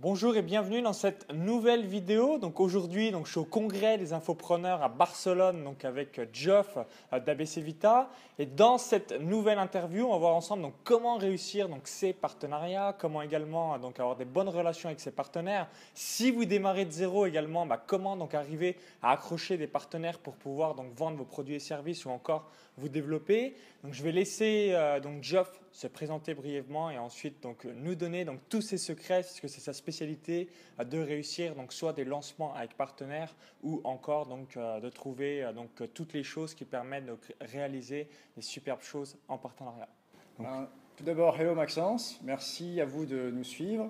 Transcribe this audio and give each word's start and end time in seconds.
Bonjour 0.00 0.36
et 0.36 0.42
bienvenue 0.42 0.80
dans 0.80 0.92
cette 0.92 1.28
nouvelle 1.32 1.84
vidéo. 1.84 2.38
Donc 2.38 2.60
aujourd'hui, 2.60 3.10
donc 3.10 3.26
je 3.26 3.32
suis 3.32 3.40
au 3.40 3.44
congrès 3.44 3.98
des 3.98 4.12
infopreneurs 4.12 4.80
à 4.80 4.88
Barcelone, 4.88 5.64
donc 5.64 5.84
avec 5.84 6.20
Geoff 6.32 6.78
euh, 7.12 7.18
d'ABC 7.18 7.58
Vita. 7.58 8.08
Et 8.38 8.46
dans 8.46 8.78
cette 8.78 9.20
nouvelle 9.20 9.58
interview, 9.58 10.06
on 10.06 10.12
va 10.12 10.18
voir 10.18 10.36
ensemble 10.36 10.62
donc 10.62 10.74
comment 10.84 11.16
réussir 11.16 11.68
donc 11.68 11.80
ces 11.88 12.12
partenariats, 12.12 12.94
comment 12.96 13.22
également 13.22 13.74
euh, 13.74 13.78
donc 13.78 13.98
avoir 13.98 14.14
des 14.14 14.24
bonnes 14.24 14.48
relations 14.48 14.88
avec 14.88 15.00
ses 15.00 15.10
partenaires. 15.10 15.66
Si 15.94 16.30
vous 16.30 16.44
démarrez 16.44 16.84
de 16.84 16.92
zéro 16.92 17.26
également, 17.26 17.66
bah, 17.66 17.82
comment 17.84 18.16
donc 18.16 18.34
arriver 18.34 18.76
à 19.02 19.10
accrocher 19.10 19.56
des 19.56 19.66
partenaires 19.66 20.20
pour 20.20 20.34
pouvoir 20.34 20.76
donc 20.76 20.94
vendre 20.94 21.16
vos 21.16 21.24
produits 21.24 21.56
et 21.56 21.58
services 21.58 22.04
ou 22.04 22.10
encore 22.10 22.48
vous 22.76 22.88
développer. 22.88 23.56
Donc 23.82 23.94
je 23.94 24.04
vais 24.04 24.12
laisser 24.12 24.68
euh, 24.74 25.00
donc 25.00 25.24
Geoff 25.24 25.60
se 25.78 25.86
présenter 25.86 26.34
brièvement 26.34 26.90
et 26.90 26.98
ensuite 26.98 27.40
donc 27.40 27.64
nous 27.64 27.94
donner 27.94 28.24
donc 28.24 28.40
tous 28.48 28.62
ses 28.62 28.78
secrets 28.78 29.22
puisque 29.22 29.48
c'est 29.48 29.60
sa 29.60 29.72
spécialité 29.72 30.48
euh, 30.80 30.84
de 30.84 30.98
réussir 30.98 31.54
donc 31.54 31.72
soit 31.72 31.92
des 31.92 32.04
lancements 32.04 32.52
avec 32.52 32.76
partenaires 32.76 33.36
ou 33.62 33.80
encore 33.84 34.26
donc 34.26 34.56
euh, 34.56 34.80
de 34.80 34.88
trouver 34.88 35.44
euh, 35.44 35.52
donc 35.52 35.70
toutes 35.94 36.14
les 36.14 36.24
choses 36.24 36.54
qui 36.54 36.64
permettent 36.64 37.06
de 37.06 37.16
réaliser 37.40 38.08
des 38.34 38.42
superbes 38.42 38.82
choses 38.82 39.16
en 39.28 39.38
partenariat. 39.38 39.88
Tout 40.96 41.04
d'abord, 41.04 41.40
hello 41.40 41.54
Maxence, 41.54 42.18
merci 42.24 42.80
à 42.80 42.84
vous 42.84 43.06
de 43.06 43.30
nous 43.30 43.44
suivre. 43.44 43.88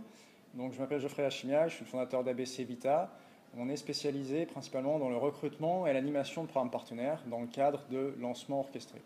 Donc, 0.53 0.73
je 0.75 0.79
m'appelle 0.79 1.01
Geoffrey 1.01 1.23
Lachimia, 1.23 1.69
je 1.69 1.77
suis 1.77 1.85
le 1.85 1.91
fondateur 1.91 2.23
d'ABC 2.23 2.65
Vita. 2.65 3.15
On 3.57 3.71
est 3.71 3.77
spécialisé 3.77 4.45
principalement 4.45 4.99
dans 4.99 5.09
le 5.09 5.17
recrutement 5.17 5.87
et 5.87 5.95
l'animation 5.95 6.43
de 6.43 6.49
programmes 6.49 6.71
partenaires 6.71 7.23
dans 7.29 7.41
le 7.41 7.47
cadre 7.47 7.83
de 7.91 8.15
lancements 8.19 8.61
orchestrés. 8.61 9.01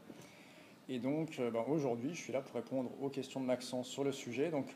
Et 0.92 0.98
donc, 0.98 1.38
euh, 1.38 1.50
ben, 1.50 1.64
aujourd'hui, 1.68 2.14
je 2.14 2.20
suis 2.20 2.34
là 2.34 2.42
pour 2.42 2.54
répondre 2.54 2.90
aux 3.00 3.08
questions 3.08 3.40
de 3.40 3.46
Maxence 3.46 3.88
sur 3.88 4.04
le 4.04 4.12
sujet. 4.12 4.50
Donc, 4.50 4.66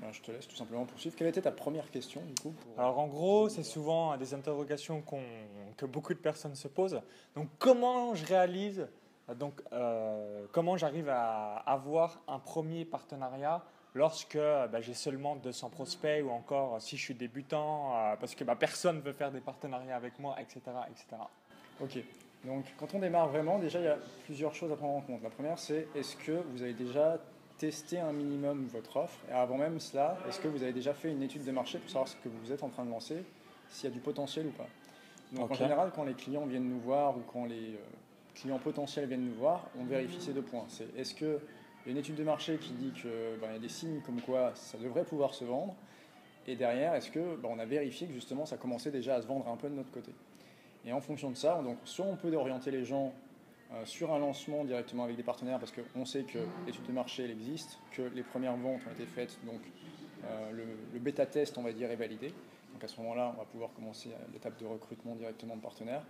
ben, 0.00 0.10
je 0.10 0.20
te 0.20 0.32
laisse 0.32 0.48
tout 0.48 0.56
simplement 0.56 0.84
poursuivre. 0.84 1.14
Quelle 1.14 1.28
était 1.28 1.42
ta 1.42 1.52
première 1.52 1.88
question, 1.88 2.20
du 2.22 2.34
coup 2.34 2.52
Alors, 2.76 2.98
en 2.98 3.06
gros, 3.06 3.48
c'est 3.48 3.62
souvent 3.62 4.16
des 4.16 4.34
interrogations 4.34 5.04
que 5.76 5.86
beaucoup 5.86 6.14
de 6.14 6.18
personnes 6.18 6.56
se 6.56 6.66
posent. 6.66 7.00
Donc, 7.36 7.46
comment 7.60 8.12
je 8.16 8.26
réalise, 8.26 8.88
donc, 9.38 9.62
euh, 9.72 10.46
comment 10.50 10.76
j'arrive 10.76 11.08
à 11.08 11.54
avoir 11.58 12.20
un 12.26 12.40
premier 12.40 12.84
partenariat 12.84 13.62
lorsque 13.94 14.36
ben, 14.36 14.80
j'ai 14.80 14.94
seulement 14.94 15.36
200 15.36 15.70
prospects 15.70 16.24
ou 16.24 16.30
encore 16.30 16.82
si 16.82 16.96
je 16.96 17.02
suis 17.02 17.14
débutant, 17.14 17.94
euh, 17.94 18.16
parce 18.16 18.34
que 18.34 18.42
personne 18.42 18.96
ne 18.96 19.02
veut 19.02 19.12
faire 19.12 19.30
des 19.30 19.40
partenariats 19.40 19.94
avec 19.94 20.18
moi, 20.18 20.34
etc. 20.40 20.60
etc. 20.90 21.22
Ok. 21.80 22.02
Donc, 22.44 22.64
quand 22.76 22.94
on 22.94 22.98
démarre 22.98 23.28
vraiment, 23.28 23.58
déjà, 23.58 23.78
il 23.78 23.84
y 23.84 23.88
a 23.88 23.98
plusieurs 24.24 24.54
choses 24.54 24.72
à 24.72 24.76
prendre 24.76 24.96
en 24.96 25.00
compte. 25.00 25.22
La 25.22 25.30
première, 25.30 25.58
c'est 25.58 25.86
est-ce 25.94 26.16
que 26.16 26.42
vous 26.52 26.62
avez 26.62 26.74
déjà 26.74 27.18
testé 27.58 28.00
un 28.00 28.12
minimum 28.12 28.66
votre 28.66 28.96
offre? 28.96 29.18
Et 29.30 29.32
avant 29.32 29.56
même 29.56 29.78
cela, 29.78 30.18
est-ce 30.28 30.40
que 30.40 30.48
vous 30.48 30.62
avez 30.62 30.72
déjà 30.72 30.92
fait 30.92 31.10
une 31.10 31.22
étude 31.22 31.44
de 31.44 31.52
marché 31.52 31.78
pour 31.78 31.88
savoir 31.88 32.08
ce 32.08 32.16
que 32.16 32.28
vous 32.28 32.50
êtes 32.50 32.64
en 32.64 32.68
train 32.68 32.84
de 32.84 32.90
lancer, 32.90 33.22
s'il 33.68 33.88
y 33.88 33.92
a 33.92 33.94
du 33.94 34.00
potentiel 34.00 34.46
ou 34.46 34.50
pas? 34.50 34.66
Donc, 35.32 35.50
en 35.50 35.54
général, 35.54 35.92
quand 35.94 36.04
les 36.04 36.14
clients 36.14 36.44
viennent 36.44 36.68
nous 36.68 36.80
voir 36.80 37.16
ou 37.16 37.20
quand 37.32 37.44
les 37.46 37.74
euh, 37.74 37.78
clients 38.34 38.58
potentiels 38.58 39.06
viennent 39.06 39.24
nous 39.24 39.34
voir, 39.34 39.68
on 39.78 39.84
vérifie 39.84 40.20
ces 40.20 40.32
deux 40.32 40.42
points. 40.42 40.64
C'est 40.68 40.94
est-ce 40.96 41.14
qu'il 41.14 41.38
y 41.86 41.88
a 41.88 41.90
une 41.92 41.96
étude 41.96 42.16
de 42.16 42.24
marché 42.24 42.58
qui 42.58 42.72
dit 42.72 42.90
qu'il 42.90 43.10
ben, 43.40 43.52
y 43.52 43.56
a 43.56 43.58
des 43.58 43.68
signes 43.68 44.00
comme 44.04 44.20
quoi 44.20 44.52
ça 44.54 44.76
devrait 44.78 45.04
pouvoir 45.04 45.32
se 45.32 45.44
vendre? 45.44 45.74
Et 46.46 46.56
derrière, 46.56 46.94
est-ce 46.94 47.10
que 47.10 47.36
ben, 47.36 47.48
on 47.50 47.58
a 47.58 47.64
vérifié 47.64 48.08
que 48.08 48.12
justement 48.12 48.44
ça 48.44 48.56
commençait 48.56 48.90
déjà 48.90 49.14
à 49.14 49.22
se 49.22 49.26
vendre 49.26 49.48
un 49.48 49.56
peu 49.56 49.70
de 49.70 49.74
notre 49.74 49.92
côté? 49.92 50.12
Et 50.84 50.92
en 50.92 51.00
fonction 51.00 51.30
de 51.30 51.36
ça, 51.36 51.60
donc, 51.62 51.78
soit 51.84 52.06
on 52.06 52.16
peut 52.16 52.34
orienter 52.34 52.70
les 52.70 52.84
gens 52.84 53.12
euh, 53.72 53.84
sur 53.84 54.12
un 54.12 54.18
lancement 54.18 54.64
directement 54.64 55.04
avec 55.04 55.16
des 55.16 55.22
partenaires 55.22 55.58
parce 55.58 55.72
qu'on 55.72 56.04
sait 56.04 56.24
que 56.24 56.38
l'étude 56.66 56.84
de 56.86 56.92
marché 56.92 57.30
existe, 57.30 57.78
que 57.92 58.02
les 58.02 58.22
premières 58.22 58.56
ventes 58.56 58.80
ont 58.86 58.92
été 58.92 59.06
faites, 59.06 59.38
donc 59.46 59.60
euh, 60.24 60.64
le, 60.92 60.98
bêta 60.98 61.24
test 61.24 61.56
on 61.56 61.62
va 61.62 61.72
dire 61.72 61.90
est 61.90 61.96
validé. 61.96 62.34
Donc 62.72 62.84
à 62.84 62.88
ce 62.88 63.00
moment-là, 63.00 63.32
on 63.34 63.38
va 63.38 63.44
pouvoir 63.44 63.72
commencer 63.72 64.10
l'étape 64.32 64.58
de 64.58 64.66
recrutement 64.66 65.14
directement 65.14 65.56
de 65.56 65.60
partenaires. 65.60 66.02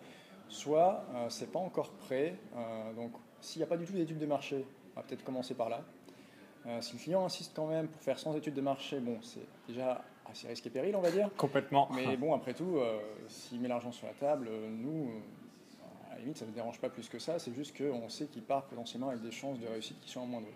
Soit 0.49 1.05
euh, 1.15 1.29
c'est 1.29 1.53
pas 1.53 1.59
encore 1.59 1.91
prêt, 1.93 2.35
donc 2.97 3.13
s'il 3.41 3.61
n'y 3.61 3.65
a 3.65 3.67
pas 3.67 3.77
du 3.77 3.85
tout 3.85 3.93
d'étude 3.93 4.19
de 4.19 4.27
marché, 4.27 4.65
on 4.95 5.01
va 5.01 5.07
peut-être 5.07 5.25
commencer 5.25 5.55
par 5.55 5.69
là. 5.69 5.83
si 6.81 6.95
le 6.95 6.99
client 6.99 7.25
insiste 7.25 7.53
quand 7.55 7.67
même 7.67 7.89
pour 7.89 8.03
faire 8.03 8.19
sans 8.19 8.37
étude 8.37 8.55
de 8.55 8.61
marché, 8.61 8.99
bon, 9.01 9.19
c'est 9.23 9.47
déjà 9.69 10.03
assez 10.33 10.49
risque 10.49 10.67
et 10.67 10.71
péril, 10.71 10.97
on 10.97 11.01
va 11.01 11.11
dire. 11.11 11.31
Complètement. 11.37 11.89
Mais 11.95 12.17
bon, 12.17 12.35
après 12.35 12.55
tout, 12.55 12.77
euh, 12.77 12.99
s'il 13.29 13.61
met 13.61 13.69
l'argent 13.69 13.93
sur 13.93 14.07
la 14.07 14.15
table, 14.15 14.49
euh, 14.51 14.69
nous, 14.71 15.11
euh, 15.11 16.11
à 16.11 16.15
la 16.15 16.21
limite, 16.21 16.39
ça 16.39 16.45
ne 16.45 16.51
nous 16.51 16.57
dérange 16.57 16.81
pas 16.81 16.89
plus 16.89 17.09
que 17.09 17.19
ça. 17.19 17.39
C'est 17.39 17.55
juste 17.55 17.77
qu'on 17.77 18.09
sait 18.09 18.27
qu'il 18.27 18.43
part 18.43 18.65
potentiellement 18.65 19.11
avec 19.11 19.23
des 19.23 19.31
chances 19.31 19.59
de 19.61 19.67
réussite 19.67 20.01
qui 20.01 20.11
sont 20.11 20.27
moindres. 20.27 20.49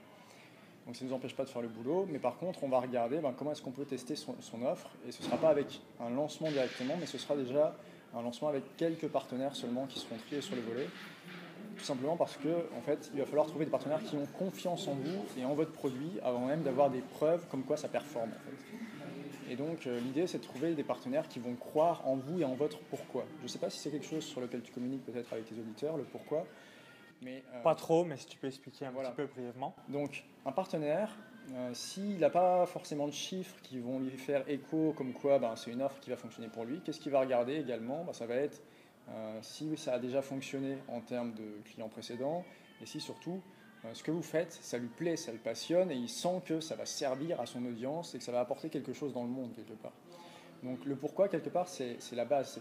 Donc 0.86 0.94
ça 0.94 1.04
ne 1.04 1.10
nous 1.10 1.16
empêche 1.16 1.34
pas 1.34 1.44
de 1.44 1.50
faire 1.50 1.62
le 1.62 1.68
boulot, 1.68 2.06
mais 2.08 2.20
par 2.20 2.36
contre, 2.36 2.62
on 2.62 2.68
va 2.68 2.78
regarder 2.78 3.18
ben, 3.18 3.34
comment 3.36 3.50
est-ce 3.50 3.62
qu'on 3.62 3.72
peut 3.72 3.84
tester 3.84 4.14
son, 4.14 4.34
offre. 4.64 4.88
Et 5.06 5.12
ce 5.12 5.20
ne 5.20 5.26
sera 5.26 5.36
pas 5.36 5.48
avec 5.48 5.80
un 6.00 6.10
lancement 6.10 6.48
directement, 6.48 6.94
mais 6.98 7.06
ce 7.06 7.18
sera 7.18 7.34
déjà 7.34 7.76
un 8.14 8.22
lancement 8.22 8.48
avec 8.48 8.62
quelques 8.76 9.08
partenaires 9.08 9.56
seulement 9.56 9.86
qui 9.86 9.98
seront 9.98 10.16
triés 10.16 10.40
sur 10.40 10.54
le 10.54 10.62
volet. 10.62 10.86
Tout 11.76 11.84
simplement 11.84 12.16
parce 12.16 12.36
que, 12.36 12.68
en 12.78 12.80
fait, 12.82 13.10
il 13.12 13.18
va 13.20 13.26
falloir 13.26 13.46
trouver 13.46 13.64
des 13.64 13.70
partenaires 13.70 14.02
qui 14.02 14.16
ont 14.16 14.26
confiance 14.38 14.86
en 14.86 14.94
vous 14.94 15.24
et 15.36 15.44
en 15.44 15.54
votre 15.54 15.72
produit 15.72 16.12
avant 16.22 16.46
même 16.46 16.62
d'avoir 16.62 16.88
des 16.88 17.00
preuves 17.00 17.46
comme 17.50 17.64
quoi 17.64 17.76
ça 17.76 17.88
performe. 17.88 18.30
En 18.30 18.50
fait. 18.50 18.65
Et 19.48 19.56
donc 19.56 19.86
euh, 19.86 20.00
l'idée 20.00 20.26
c'est 20.26 20.38
de 20.38 20.42
trouver 20.42 20.74
des 20.74 20.82
partenaires 20.82 21.28
qui 21.28 21.38
vont 21.38 21.54
croire 21.54 22.06
en 22.06 22.16
vous 22.16 22.40
et 22.40 22.44
en 22.44 22.54
votre 22.54 22.78
pourquoi. 22.78 23.24
Je 23.38 23.44
ne 23.44 23.48
sais 23.48 23.58
pas 23.58 23.70
si 23.70 23.78
c'est 23.78 23.90
quelque 23.90 24.06
chose 24.06 24.24
sur 24.24 24.40
lequel 24.40 24.62
tu 24.62 24.72
communiques 24.72 25.04
peut-être 25.04 25.32
avec 25.32 25.46
tes 25.46 25.54
auditeurs, 25.54 25.96
le 25.96 26.04
pourquoi. 26.04 26.46
Mais, 27.22 27.42
euh, 27.54 27.62
pas 27.62 27.74
trop, 27.74 28.04
mais 28.04 28.16
si 28.16 28.26
tu 28.26 28.38
peux 28.38 28.46
expliquer 28.46 28.86
un 28.86 28.92
petit 28.92 29.12
peu 29.16 29.26
brièvement. 29.26 29.74
Donc 29.88 30.24
un 30.44 30.52
partenaire, 30.52 31.16
euh, 31.52 31.70
s'il 31.72 32.18
n'a 32.18 32.30
pas 32.30 32.66
forcément 32.66 33.06
de 33.06 33.12
chiffres 33.12 33.56
qui 33.62 33.78
vont 33.78 34.00
lui 34.00 34.10
faire 34.10 34.48
écho 34.48 34.92
comme 34.96 35.12
quoi 35.12 35.38
ben, 35.38 35.54
c'est 35.56 35.70
une 35.70 35.82
offre 35.82 36.00
qui 36.00 36.10
va 36.10 36.16
fonctionner 36.16 36.48
pour 36.48 36.64
lui, 36.64 36.80
qu'est-ce 36.80 37.00
qu'il 37.00 37.12
va 37.12 37.20
regarder 37.20 37.56
également? 37.56 38.04
Ben, 38.04 38.12
Ça 38.12 38.26
va 38.26 38.34
être 38.34 38.60
si 39.40 39.76
ça 39.76 39.94
a 39.94 39.98
déjà 40.00 40.20
fonctionné 40.20 40.78
en 40.88 41.00
termes 41.00 41.32
de 41.34 41.60
clients 41.64 41.88
précédents 41.88 42.44
et 42.82 42.86
si 42.86 43.00
surtout 43.00 43.40
ce 43.92 44.02
que 44.02 44.10
vous 44.10 44.22
faites, 44.22 44.52
ça 44.52 44.78
lui 44.78 44.88
plaît, 44.88 45.16
ça 45.16 45.32
le 45.32 45.38
passionne, 45.38 45.90
et 45.90 45.94
il 45.94 46.08
sent 46.08 46.42
que 46.44 46.60
ça 46.60 46.76
va 46.76 46.86
servir 46.86 47.40
à 47.40 47.46
son 47.46 47.64
audience 47.64 48.14
et 48.14 48.18
que 48.18 48.24
ça 48.24 48.32
va 48.32 48.40
apporter 48.40 48.68
quelque 48.68 48.92
chose 48.92 49.12
dans 49.12 49.22
le 49.22 49.28
monde 49.28 49.52
quelque 49.54 49.74
part. 49.74 49.92
Donc 50.62 50.84
le 50.84 50.96
pourquoi, 50.96 51.28
quelque 51.28 51.50
part, 51.50 51.68
c'est 51.68 51.98
la 52.12 52.24
base. 52.24 52.60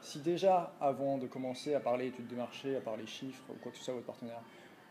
Si 0.00 0.20
déjà, 0.20 0.74
avant 0.80 1.18
de 1.18 1.26
commencer 1.26 1.74
à 1.74 1.80
parler 1.80 2.06
études 2.06 2.28
de 2.28 2.36
marché, 2.36 2.76
à 2.76 2.80
parler 2.80 3.06
chiffres 3.06 3.44
ou 3.50 3.54
quoi 3.62 3.72
que 3.72 3.78
ce 3.78 3.84
soit 3.84 3.94
votre 3.94 4.06
partenaire, 4.06 4.40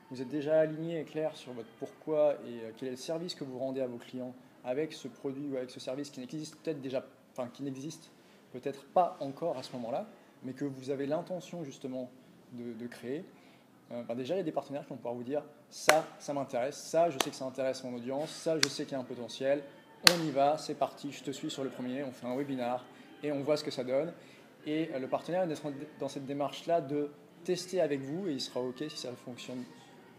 vous 0.09 0.21
êtes 0.21 0.29
déjà 0.29 0.59
aligné 0.59 1.01
et 1.01 1.03
clair 1.03 1.35
sur 1.35 1.53
votre 1.53 1.69
pourquoi 1.79 2.35
et 2.45 2.61
euh, 2.61 2.71
quel 2.77 2.89
est 2.89 2.91
le 2.91 2.97
service 2.97 3.35
que 3.35 3.43
vous 3.43 3.57
rendez 3.57 3.81
à 3.81 3.87
vos 3.87 3.97
clients 3.97 4.33
avec 4.63 4.93
ce 4.93 5.07
produit 5.07 5.49
ou 5.49 5.57
avec 5.57 5.69
ce 5.69 5.79
service 5.79 6.09
qui 6.09 6.21
n'existe 6.21 6.55
peut-être 6.57 6.81
déjà, 6.81 7.05
enfin 7.33 7.49
qui 7.49 7.63
n'existe 7.63 8.09
peut-être 8.53 8.85
pas 8.85 9.17
encore 9.19 9.57
à 9.57 9.63
ce 9.63 9.73
moment-là, 9.73 10.07
mais 10.43 10.53
que 10.53 10.65
vous 10.65 10.89
avez 10.89 11.07
l'intention 11.07 11.63
justement 11.63 12.09
de 12.53 12.87
créer, 12.87 13.25
euh, 13.91 14.03
bah, 14.03 14.15
déjà, 14.15 14.35
il 14.35 14.37
y 14.37 14.41
a 14.41 14.43
des 14.43 14.51
partenaires 14.51 14.83
qui 14.83 14.89
vont 14.89 14.97
pouvoir 14.97 15.13
vous 15.13 15.23
dire 15.23 15.43
ça, 15.69 16.05
ça 16.19 16.33
m'intéresse, 16.33 16.75
ça, 16.75 17.09
je 17.09 17.17
sais 17.19 17.29
que 17.29 17.35
ça 17.35 17.45
intéresse 17.45 17.83
mon 17.83 17.95
audience, 17.95 18.29
ça, 18.29 18.57
je 18.59 18.67
sais 18.67 18.83
qu'il 18.83 18.93
y 18.93 18.95
a 18.95 18.99
un 18.99 19.05
potentiel, 19.05 19.63
on 20.13 20.25
y 20.25 20.31
va, 20.31 20.57
c'est 20.57 20.75
parti, 20.75 21.11
je 21.11 21.23
te 21.23 21.31
suis 21.31 21.49
sur 21.49 21.63
le 21.63 21.69
premier, 21.69 22.03
on 22.03 22.11
fait 22.11 22.27
un 22.27 22.35
webinar 22.35 22.83
et 23.23 23.31
on 23.31 23.41
voit 23.41 23.57
ce 23.57 23.63
que 23.63 23.71
ça 23.71 23.83
donne. 23.83 24.13
Et 24.65 24.89
euh, 24.93 24.99
le 24.99 25.07
partenaire 25.07 25.43
est 25.43 25.99
dans 25.99 26.09
cette 26.09 26.25
démarche-là 26.25 26.81
de 26.81 27.09
tester 27.43 27.79
avec 27.79 28.01
vous 28.01 28.27
et 28.27 28.33
il 28.33 28.41
sera 28.41 28.59
OK 28.59 28.83
si 28.89 28.97
ça 28.97 29.09
ne 29.11 29.15
fonctionne 29.15 29.63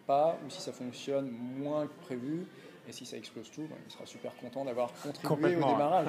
pas 0.06 0.38
ou 0.46 0.50
si 0.50 0.62
ça 0.62 0.72
fonctionne 0.72 1.30
moins 1.30 1.86
que 1.86 2.04
prévu. 2.04 2.46
Et 2.88 2.92
si 2.92 3.04
ça 3.04 3.18
explose 3.18 3.50
tout, 3.50 3.66
bah, 3.68 3.76
il 3.86 3.92
sera 3.92 4.06
super 4.06 4.34
content 4.36 4.64
d'avoir 4.64 4.90
contribué 4.94 5.56
au 5.56 5.58
démarrage. 5.58 6.06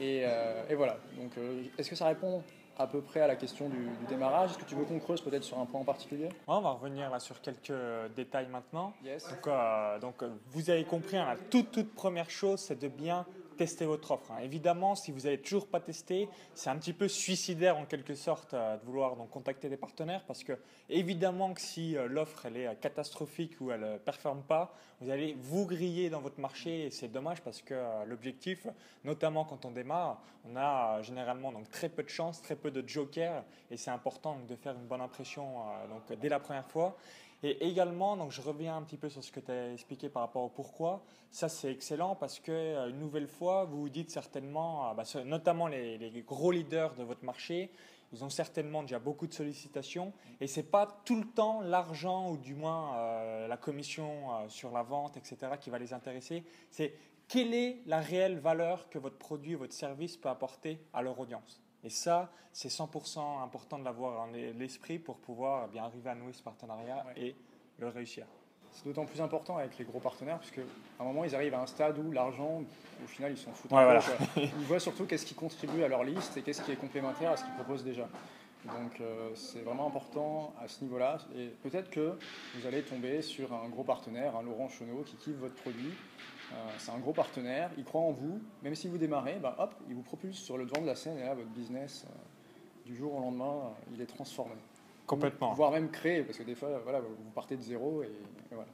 Et, 0.00 0.22
euh, 0.24 0.62
et, 0.70 0.74
voilà. 0.74 0.96
Donc, 1.18 1.32
est-ce 1.76 1.90
que 1.90 1.96
ça 1.96 2.06
répond 2.06 2.42
à 2.80 2.86
peu 2.86 3.02
près 3.02 3.20
à 3.20 3.26
la 3.26 3.36
question 3.36 3.68
du, 3.68 3.88
démarrage. 4.08 4.50
Est-ce 4.50 4.58
que 4.58 4.64
tu 4.64 4.74
veux 4.74 4.84
qu'on 4.84 4.98
creuse 4.98 5.20
peut-être 5.20 5.44
sur 5.44 5.58
un 5.58 5.66
point 5.66 5.80
en 5.80 5.84
particulier? 5.84 6.28
On 6.46 6.60
va 6.60 6.70
revenir 6.70 7.10
là 7.10 7.20
sur 7.20 7.40
quelques 7.40 7.72
détails 8.16 8.48
maintenant. 8.48 8.94
Donc, 9.04 9.46
euh, 9.46 9.98
donc, 9.98 10.24
vous 10.50 10.70
avez 10.70 10.84
compris, 10.84 11.18
hein, 11.18 11.26
la 11.26 11.36
toute, 11.36 11.70
toute 11.70 11.94
première 11.94 12.30
chose, 12.30 12.60
c'est 12.60 12.80
de 12.80 12.88
bien 12.88 13.26
tester 13.60 13.84
votre 13.84 14.12
offre. 14.12 14.32
Hein. 14.32 14.38
Évidemment, 14.42 14.94
si 14.94 15.12
vous 15.12 15.20
n'avez 15.20 15.38
toujours 15.38 15.66
pas 15.66 15.80
testé, 15.80 16.30
c'est 16.54 16.70
un 16.70 16.78
petit 16.78 16.94
peu 16.94 17.08
suicidaire 17.08 17.76
en 17.76 17.84
quelque 17.84 18.14
sorte 18.14 18.54
euh, 18.54 18.78
de 18.78 18.84
vouloir 18.86 19.16
donc 19.16 19.28
contacter 19.28 19.68
des 19.68 19.76
partenaires 19.76 20.24
parce 20.26 20.42
que 20.42 20.54
évidemment 20.88 21.52
que 21.52 21.60
si 21.60 21.94
euh, 21.94 22.08
l'offre 22.08 22.46
elle 22.46 22.56
est 22.56 22.68
euh, 22.68 22.74
catastrophique 22.74 23.60
ou 23.60 23.70
elle 23.70 23.82
ne 23.82 23.98
performe 23.98 24.42
pas, 24.44 24.74
vous 25.02 25.10
allez 25.10 25.36
vous 25.38 25.66
griller 25.66 26.08
dans 26.08 26.22
votre 26.22 26.40
marché 26.40 26.86
et 26.86 26.90
c'est 26.90 27.08
dommage 27.08 27.42
parce 27.42 27.60
que 27.60 27.74
l'objectif, 28.06 28.66
notamment 29.04 29.44
quand 29.44 29.66
on 29.66 29.72
démarre, 29.72 30.22
on 30.50 30.56
a 30.56 31.02
généralement 31.02 31.52
donc 31.52 31.68
très 31.68 31.90
peu 31.90 32.02
de 32.02 32.08
chance, 32.08 32.40
très 32.40 32.56
peu 32.56 32.70
de 32.70 32.82
jokers 32.88 33.44
et 33.70 33.76
c'est 33.76 33.90
important 33.90 34.38
de 34.48 34.56
faire 34.56 34.74
une 34.74 34.86
bonne 34.86 35.02
impression 35.02 35.56
donc 35.90 36.18
dès 36.18 36.30
la 36.30 36.40
première 36.40 36.66
fois. 36.66 36.96
Et 37.42 37.66
également, 37.66 38.16
donc 38.16 38.32
je 38.32 38.42
reviens 38.42 38.76
un 38.76 38.82
petit 38.82 38.98
peu 38.98 39.08
sur 39.08 39.24
ce 39.24 39.32
que 39.32 39.40
tu 39.40 39.50
as 39.50 39.72
expliqué 39.72 40.10
par 40.10 40.22
rapport 40.22 40.42
au 40.42 40.48
pourquoi. 40.48 41.02
Ça, 41.30 41.48
c'est 41.48 41.72
excellent 41.72 42.14
parce 42.14 42.38
que 42.38 42.52
euh, 42.52 42.90
une 42.90 42.98
nouvelle 42.98 43.28
fois, 43.28 43.64
vous 43.64 43.80
vous 43.80 43.88
dites 43.88 44.10
certainement, 44.10 44.90
euh, 44.90 44.94
bah, 44.94 45.04
notamment 45.24 45.66
les, 45.66 46.24
gros 46.26 46.50
leaders 46.50 46.94
de 46.96 47.02
votre 47.02 47.24
marché, 47.24 47.70
ils 48.12 48.24
ont 48.24 48.28
certainement 48.28 48.82
déjà 48.82 48.98
beaucoup 48.98 49.26
de 49.26 49.32
sollicitations 49.32 50.12
et 50.40 50.48
c'est 50.48 50.64
pas 50.64 51.00
tout 51.04 51.16
le 51.16 51.26
temps 51.26 51.60
l'argent 51.62 52.30
ou 52.30 52.36
du 52.36 52.54
moins 52.54 52.96
euh, 52.96 53.46
la 53.46 53.56
commission 53.56 54.48
sur 54.48 54.72
la 54.72 54.82
vente, 54.82 55.16
etc., 55.16 55.52
qui 55.58 55.70
va 55.70 55.78
les 55.78 55.94
intéresser. 55.94 56.44
C'est 56.70 56.94
quelle 57.28 57.54
est 57.54 57.78
la 57.86 58.00
réelle 58.00 58.38
valeur 58.38 58.90
que 58.90 58.98
votre 58.98 59.16
produit, 59.16 59.54
votre 59.54 59.72
service 59.72 60.16
peut 60.16 60.28
apporter 60.28 60.80
à 60.92 61.00
leur 61.00 61.18
audience. 61.20 61.62
Et 61.84 61.90
ça, 61.90 62.30
c'est 62.52 62.68
100% 62.68 63.42
important 63.42 63.78
de 63.78 63.84
l'avoir 63.84 64.22
en 64.22 64.26
l'esprit 64.26 64.98
pour 64.98 65.16
pouvoir 65.16 65.68
bien 65.68 65.84
arriver 65.84 66.10
à 66.10 66.14
nouer 66.14 66.32
ce 66.32 66.42
partenariat 66.42 67.04
et 67.16 67.34
le 67.78 67.88
réussir. 67.88 68.26
C'est 68.72 68.84
d'autant 68.84 69.04
plus 69.04 69.20
important 69.20 69.56
avec 69.56 69.76
les 69.78 69.84
gros 69.84 69.98
partenaires, 69.98 70.38
puisque 70.38 70.60
à 70.98 71.02
un 71.02 71.04
moment, 71.04 71.24
ils 71.24 71.34
arrivent 71.34 71.54
à 71.54 71.60
un 71.60 71.66
stade 71.66 71.98
où 71.98 72.12
l'argent, 72.12 72.62
au 73.02 73.06
final, 73.06 73.32
ils 73.32 73.38
s'en 73.38 73.52
foutent. 73.52 73.70
Ils 74.36 74.66
voient 74.66 74.78
surtout 74.78 75.06
qu'est-ce 75.06 75.26
qui 75.26 75.34
contribue 75.34 75.82
à 75.82 75.88
leur 75.88 76.04
liste 76.04 76.36
et 76.36 76.42
qu'est-ce 76.42 76.62
qui 76.62 76.72
est 76.72 76.76
complémentaire 76.76 77.32
à 77.32 77.36
ce 77.36 77.44
qu'ils 77.44 77.54
proposent 77.54 77.84
déjà. 77.84 78.08
Donc 78.64 79.00
euh, 79.00 79.30
c'est 79.34 79.60
vraiment 79.60 79.86
important 79.86 80.54
à 80.62 80.68
ce 80.68 80.84
niveau-là. 80.84 81.18
Et 81.36 81.46
peut-être 81.62 81.90
que 81.90 82.18
vous 82.54 82.66
allez 82.66 82.82
tomber 82.82 83.22
sur 83.22 83.52
un 83.52 83.68
gros 83.68 83.84
partenaire, 83.84 84.36
un 84.36 84.42
Laurent 84.42 84.68
Chenot, 84.68 85.02
qui 85.04 85.16
kiffe 85.16 85.36
votre 85.36 85.54
produit. 85.54 85.92
Euh, 86.52 86.68
c'est 86.78 86.90
un 86.90 86.98
gros 86.98 87.12
partenaire, 87.12 87.70
il 87.76 87.84
croit 87.84 88.00
en 88.00 88.10
vous. 88.10 88.40
Même 88.62 88.74
si 88.74 88.88
vous 88.88 88.98
démarrez, 88.98 89.38
bah, 89.40 89.56
hop, 89.58 89.74
il 89.88 89.94
vous 89.94 90.02
propulse 90.02 90.38
sur 90.38 90.58
le 90.58 90.64
devant 90.64 90.82
de 90.82 90.86
la 90.86 90.96
scène 90.96 91.18
et 91.18 91.24
là, 91.24 91.34
votre 91.34 91.50
business, 91.50 92.04
euh, 92.08 92.12
du 92.86 92.96
jour 92.96 93.14
au 93.14 93.20
lendemain, 93.20 93.72
il 93.92 94.00
est 94.00 94.06
transformé. 94.06 94.54
Complètement. 95.06 95.52
Voire 95.54 95.70
même 95.70 95.90
créé, 95.90 96.22
parce 96.22 96.38
que 96.38 96.42
des 96.42 96.54
fois, 96.54 96.78
voilà, 96.84 97.00
vous 97.00 97.30
partez 97.34 97.56
de 97.56 97.62
zéro 97.62 98.02
et, 98.02 98.10
voilà. 98.50 98.70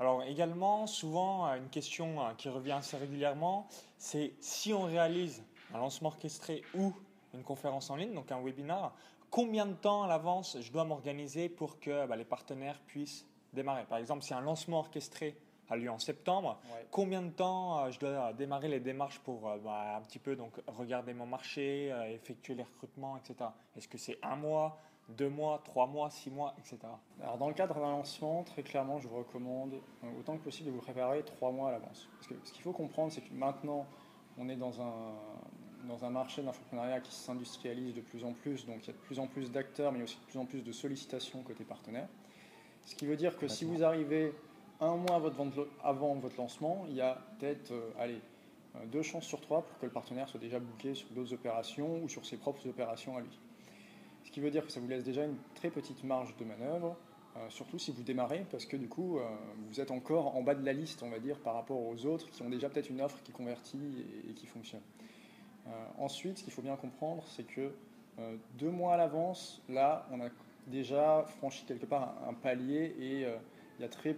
Alors 0.00 0.22
également, 0.24 0.86
souvent, 0.86 1.44
une 1.46 1.68
question 1.68 2.16
qui 2.36 2.48
revient 2.48 2.72
assez 2.72 2.96
régulièrement, 2.96 3.68
c'est 3.98 4.32
si 4.40 4.72
on 4.72 4.82
réalise 4.82 5.44
un 5.72 5.78
lancement 5.78 6.08
orchestré 6.08 6.62
ou 6.74 6.92
une 7.34 7.42
conférence 7.42 7.88
en 7.88 7.96
ligne, 7.96 8.12
donc 8.12 8.32
un 8.32 8.42
webinar, 8.42 8.94
combien 9.30 9.64
de 9.64 9.74
temps 9.74 10.02
à 10.02 10.08
l'avance 10.08 10.58
je 10.60 10.72
dois 10.72 10.84
m'organiser 10.84 11.48
pour 11.48 11.78
que 11.78 12.06
bah, 12.06 12.16
les 12.16 12.24
partenaires 12.24 12.80
puissent 12.86 13.26
démarrer? 13.52 13.84
Par 13.84 13.98
exemple, 13.98 14.22
si 14.22 14.34
un 14.34 14.40
lancement 14.40 14.80
orchestré 14.80 15.36
a 15.70 15.76
lieu 15.76 15.90
en 15.90 15.98
septembre, 15.98 16.58
combien 16.90 17.22
de 17.22 17.30
temps 17.30 17.84
euh, 17.84 17.90
je 17.90 17.98
dois 17.98 18.32
démarrer 18.32 18.68
les 18.68 18.80
démarches 18.80 19.18
pour 19.20 19.48
euh, 19.48 19.58
bah, 19.58 19.96
un 19.96 20.00
petit 20.02 20.18
peu 20.18 20.36
donc, 20.36 20.52
regarder 20.66 21.14
mon 21.14 21.26
marché, 21.26 21.90
euh, 21.92 22.14
effectuer 22.14 22.54
les 22.54 22.62
recrutements, 22.62 23.16
etc. 23.16 23.50
Est-ce 23.76 23.88
que 23.88 23.98
c'est 23.98 24.18
un 24.22 24.36
mois, 24.36 24.78
deux 25.08 25.28
mois, 25.28 25.62
trois 25.64 25.86
mois, 25.86 26.10
six 26.10 26.30
mois, 26.30 26.54
etc. 26.58 26.78
Alors 27.22 27.38
dans 27.38 27.48
le 27.48 27.54
cadre 27.54 27.74
d'un 27.74 27.90
lancement, 27.90 28.42
très 28.44 28.62
clairement, 28.62 28.98
je 28.98 29.08
vous 29.08 29.16
recommande 29.16 29.74
autant 30.18 30.36
que 30.36 30.44
possible 30.44 30.70
de 30.70 30.74
vous 30.74 30.80
préparer 30.82 31.22
trois 31.22 31.50
mois 31.50 31.70
à 31.70 31.72
l'avance. 31.72 32.08
Parce 32.16 32.26
que 32.28 32.34
ce 32.44 32.52
qu'il 32.52 32.62
faut 32.62 32.72
comprendre, 32.72 33.12
c'est 33.12 33.22
que 33.22 33.32
maintenant, 33.32 33.86
on 34.38 34.48
est 34.48 34.56
dans 34.56 34.80
un, 34.80 35.14
dans 35.88 36.04
un 36.04 36.10
marché 36.10 36.42
d'infoprenariat 36.42 37.00
qui 37.00 37.14
s'industrialise 37.14 37.94
de 37.94 38.00
plus 38.00 38.24
en 38.24 38.32
plus, 38.32 38.66
donc 38.66 38.78
il 38.82 38.86
y 38.88 38.90
a 38.90 38.94
de 38.94 38.98
plus 38.98 39.18
en 39.18 39.26
plus 39.26 39.50
d'acteurs, 39.50 39.92
mais 39.92 40.02
aussi 40.02 40.16
de 40.18 40.24
plus 40.24 40.38
en 40.38 40.46
plus 40.46 40.62
de 40.62 40.72
sollicitations 40.72 41.42
côté 41.42 41.64
partenaire. 41.64 42.08
Ce 42.84 42.94
qui 42.94 43.06
veut 43.06 43.16
dire 43.16 43.36
que 43.36 43.48
si 43.48 43.64
vous 43.64 43.84
arrivez 43.84 44.32
un 44.82 44.96
mois 44.96 45.22
avant 45.84 46.14
votre 46.14 46.36
lancement, 46.36 46.84
il 46.88 46.96
y 46.96 47.00
a 47.00 47.18
peut-être 47.38 47.70
euh, 47.70 47.90
euh, 47.98 48.86
deux 48.90 49.02
chances 49.02 49.24
sur 49.24 49.40
trois 49.40 49.62
pour 49.62 49.78
que 49.78 49.86
le 49.86 49.92
partenaire 49.92 50.28
soit 50.28 50.40
déjà 50.40 50.58
booké 50.58 50.94
sur 50.94 51.08
d'autres 51.10 51.32
opérations 51.32 52.02
ou 52.02 52.08
sur 52.08 52.26
ses 52.26 52.36
propres 52.36 52.68
opérations 52.68 53.16
à 53.16 53.20
lui. 53.20 53.38
Ce 54.24 54.30
qui 54.30 54.40
veut 54.40 54.50
dire 54.50 54.66
que 54.66 54.72
ça 54.72 54.80
vous 54.80 54.88
laisse 54.88 55.04
déjà 55.04 55.24
une 55.24 55.36
très 55.54 55.70
petite 55.70 56.02
marge 56.04 56.36
de 56.36 56.44
manœuvre, 56.44 56.96
euh, 57.36 57.48
surtout 57.48 57.78
si 57.78 57.92
vous 57.92 58.02
démarrez, 58.02 58.44
parce 58.50 58.66
que 58.66 58.76
du 58.76 58.88
coup, 58.88 59.18
vous 59.68 59.80
êtes 59.80 59.90
encore 59.90 60.36
en 60.36 60.42
bas 60.42 60.54
de 60.54 60.64
la 60.64 60.72
liste, 60.72 61.02
on 61.02 61.10
va 61.10 61.18
dire, 61.18 61.38
par 61.38 61.54
rapport 61.54 61.80
aux 61.80 62.06
autres 62.06 62.28
qui 62.30 62.42
ont 62.42 62.50
déjà 62.50 62.68
peut-être 62.68 62.90
une 62.90 63.00
offre 63.00 63.22
qui 63.22 63.32
convertit 63.32 64.04
et 64.28 64.32
qui 64.34 64.46
fonctionne. 64.46 64.82
Ensuite, 65.98 66.38
ce 66.38 66.44
qu'il 66.44 66.52
faut 66.52 66.62
bien 66.62 66.76
comprendre, 66.76 67.24
c'est 67.26 67.44
que 67.44 67.72
deux 68.58 68.70
mois 68.70 68.94
à 68.94 68.96
l'avance, 68.96 69.62
là, 69.68 70.06
on 70.12 70.20
a 70.20 70.28
déjà 70.66 71.24
franchi 71.38 71.64
quelque 71.64 71.86
part 71.86 72.14
un, 72.28 72.34
palier 72.34 72.94
et 72.98 73.20
il 73.22 73.82
y 73.82 73.84
a 73.84 73.88
très, 73.88 74.16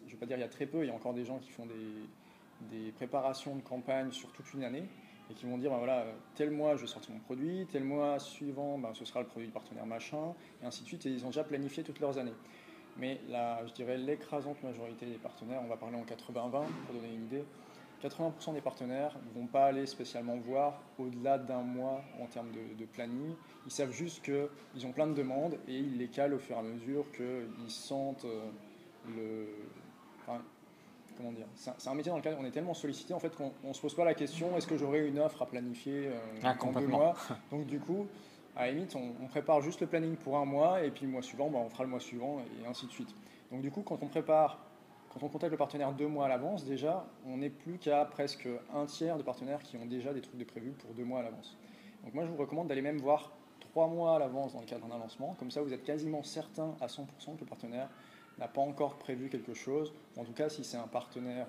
je 0.00 0.04
ne 0.04 0.10
vais 0.10 0.16
pas 0.16 0.26
dire 0.26 0.36
il 0.36 0.40
y 0.40 0.44
a 0.44 0.48
très 0.48 0.66
peu, 0.66 0.84
il 0.84 0.88
y 0.88 0.90
a 0.90 0.94
encore 0.94 1.14
des 1.14 1.24
gens 1.24 1.38
qui 1.38 1.50
font 1.50 1.66
des, 1.66 2.76
des 2.76 2.92
préparations 2.92 3.56
de 3.56 3.62
campagne 3.62 4.12
sur 4.12 4.30
toute 4.32 4.52
une 4.54 4.64
année 4.64 4.84
et 5.30 5.34
qui 5.34 5.46
vont 5.46 5.58
dire 5.58 5.70
ben 5.70 5.78
voilà, 5.78 6.06
tel 6.34 6.50
mois 6.50 6.76
je 6.76 6.82
vais 6.82 6.86
sortir 6.86 7.12
mon 7.12 7.20
produit, 7.20 7.66
tel 7.70 7.84
mois 7.84 8.18
suivant 8.18 8.78
ben, 8.78 8.94
ce 8.94 9.04
sera 9.04 9.20
le 9.20 9.26
produit 9.26 9.46
du 9.46 9.52
partenaire 9.52 9.86
machin, 9.86 10.34
et 10.62 10.66
ainsi 10.66 10.82
de 10.82 10.86
suite, 10.88 11.06
et 11.06 11.10
ils 11.10 11.24
ont 11.24 11.28
déjà 11.28 11.44
planifié 11.44 11.82
toutes 11.82 12.00
leurs 12.00 12.18
années. 12.18 12.34
Mais 12.96 13.20
là, 13.28 13.64
je 13.66 13.72
dirais 13.74 13.96
l'écrasante 13.96 14.62
majorité 14.62 15.06
des 15.06 15.18
partenaires, 15.18 15.60
on 15.62 15.68
va 15.68 15.76
parler 15.76 15.96
en 15.96 16.04
80-20 16.04 16.50
pour 16.86 16.94
donner 16.94 17.14
une 17.14 17.24
idée, 17.24 17.44
80% 18.02 18.54
des 18.54 18.60
partenaires 18.60 19.16
ne 19.26 19.40
vont 19.40 19.46
pas 19.46 19.66
aller 19.66 19.86
spécialement 19.86 20.36
voir 20.36 20.80
au-delà 20.98 21.36
d'un 21.36 21.62
mois 21.62 22.02
en 22.20 22.26
termes 22.26 22.50
de, 22.52 22.84
planning. 22.84 23.34
Ils 23.66 23.72
savent 23.72 23.92
juste 23.92 24.24
qu'ils 24.24 24.86
ont 24.86 24.92
plein 24.92 25.08
de 25.08 25.14
demandes 25.14 25.58
et 25.66 25.76
ils 25.76 25.98
les 25.98 26.08
calent 26.08 26.34
au 26.34 26.38
fur 26.38 26.56
et 26.56 26.58
à 26.60 26.62
mesure 26.62 27.10
qu'ils 27.12 27.70
sentent 27.70 28.24
euh, 28.24 28.50
le. 29.16 29.48
Enfin, 30.22 30.40
comment 31.16 31.32
dire 31.32 31.46
C'est 31.54 31.88
un 31.88 31.94
métier 31.94 32.10
dans 32.10 32.18
lequel 32.18 32.36
on 32.38 32.44
est 32.44 32.50
tellement 32.50 32.74
sollicité 32.74 33.14
en 33.14 33.18
fait 33.18 33.34
qu'on 33.34 33.52
ne 33.64 33.72
se 33.72 33.80
pose 33.80 33.94
pas 33.94 34.04
la 34.04 34.14
question 34.14 34.56
est-ce 34.56 34.66
que 34.66 34.76
j'aurai 34.76 35.06
une 35.08 35.18
offre 35.18 35.42
à 35.42 35.46
planifier 35.46 36.08
euh, 36.08 36.18
ah, 36.42 36.56
en 36.60 36.72
deux 36.72 36.86
mois 36.86 37.14
Donc 37.50 37.66
du 37.66 37.80
coup, 37.80 38.06
à 38.56 38.66
la 38.66 38.72
limite, 38.72 38.94
on, 38.96 39.26
prépare 39.26 39.60
juste 39.60 39.80
le 39.80 39.86
planning 39.86 40.16
pour 40.16 40.36
un 40.36 40.44
mois 40.44 40.82
et 40.82 40.90
puis 40.90 41.06
le 41.06 41.12
mois 41.12 41.22
suivant, 41.22 41.48
bah, 41.50 41.58
on 41.64 41.68
fera 41.68 41.84
le 41.84 41.90
mois 41.90 42.00
suivant 42.00 42.40
et 42.40 42.66
ainsi 42.66 42.86
de 42.86 42.92
suite. 42.92 43.14
Donc 43.50 43.62
du 43.62 43.70
coup, 43.70 43.82
quand 43.82 43.98
on 44.02 44.06
prépare 44.06 44.58
quand 45.12 45.22
on 45.22 45.28
contacte 45.28 45.52
le 45.52 45.56
partenaire 45.56 45.92
deux 45.92 46.06
mois 46.06 46.26
à 46.26 46.28
l'avance, 46.28 46.64
déjà, 46.64 47.06
on 47.26 47.38
n'est 47.38 47.50
plus 47.50 47.78
qu'à 47.78 48.04
presque 48.04 48.46
un 48.74 48.84
tiers 48.84 49.16
de 49.16 49.22
partenaires 49.22 49.62
qui 49.62 49.76
ont 49.76 49.86
déjà 49.86 50.12
des 50.12 50.20
trucs 50.20 50.38
de 50.38 50.44
prévus 50.44 50.72
pour 50.72 50.92
deux 50.94 51.04
mois 51.04 51.20
à 51.20 51.22
l'avance. 51.22 51.56
Donc 52.04 52.14
moi, 52.14 52.24
je 52.24 52.30
vous 52.30 52.36
recommande 52.36 52.68
d'aller 52.68 52.82
même 52.82 52.98
voir 52.98 53.32
trois 53.58 53.86
mois 53.86 54.16
à 54.16 54.18
l'avance 54.18 54.52
dans 54.52 54.60
le 54.60 54.66
cadre 54.66 54.86
d'un 54.86 54.98
lancement. 54.98 55.34
Comme 55.38 55.50
ça, 55.50 55.62
vous 55.62 55.72
êtes 55.72 55.82
quasiment 55.82 56.22
certain 56.22 56.74
à 56.80 56.86
100% 56.86 57.04
que 57.36 57.40
le 57.40 57.46
partenaire 57.46 57.88
n'a 58.38 58.48
pas 58.48 58.60
encore 58.60 58.96
prévu 58.96 59.28
quelque 59.28 59.54
chose. 59.54 59.92
En 60.16 60.24
tout 60.24 60.32
cas, 60.32 60.48
si 60.48 60.64
c'est 60.64 60.76
un 60.76 60.86
partenaire, 60.86 61.46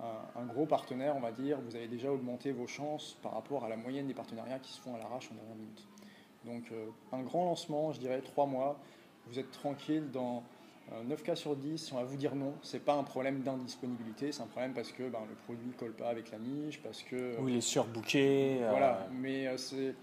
euh, 0.00 0.04
un, 0.36 0.46
gros 0.46 0.66
partenaire, 0.66 1.16
on 1.16 1.20
va 1.20 1.32
dire, 1.32 1.58
vous 1.60 1.76
avez 1.76 1.88
déjà 1.88 2.12
augmenté 2.12 2.52
vos 2.52 2.66
chances 2.66 3.18
par 3.22 3.34
rapport 3.34 3.64
à 3.64 3.68
la 3.68 3.76
moyenne 3.76 4.06
des 4.06 4.14
partenariats 4.14 4.58
qui 4.58 4.72
se 4.72 4.80
font 4.80 4.94
à 4.94 4.98
l'arrache 4.98 5.30
en 5.30 5.34
dernière 5.34 5.56
minute. 5.56 5.86
Donc 6.44 6.64
euh, 6.72 6.86
un 7.12 7.22
grand 7.22 7.44
lancement, 7.44 7.92
je 7.92 8.00
dirais 8.00 8.20
trois 8.20 8.46
mois, 8.46 8.78
vous 9.26 9.38
êtes 9.38 9.50
tranquille 9.50 10.10
dans 10.12 10.42
9 11.06 11.22
cas 11.22 11.36
sur 11.36 11.56
10, 11.56 11.78
si 11.78 11.92
on 11.92 11.96
va 11.96 12.04
vous 12.04 12.16
dire 12.16 12.34
non, 12.34 12.54
c'est 12.62 12.84
pas 12.84 12.94
un 12.94 13.02
problème 13.02 13.40
d'indisponibilité, 13.40 14.32
c'est 14.32 14.42
un 14.42 14.46
problème 14.46 14.72
parce 14.74 14.92
que 14.92 15.08
ben, 15.08 15.20
le 15.28 15.34
produit 15.34 15.70
colle 15.78 15.92
pas 15.92 16.08
avec 16.08 16.30
la 16.30 16.38
niche, 16.38 16.80
parce 16.82 17.02
que. 17.02 17.40
Ou 17.40 17.48
il 17.48 17.56
est 17.56 17.60
surbooké. 17.60 18.62
Euh, 18.62 18.70
voilà, 18.70 19.06
mais 19.12 19.46
euh, 19.46 19.56
c'est. 19.56 19.94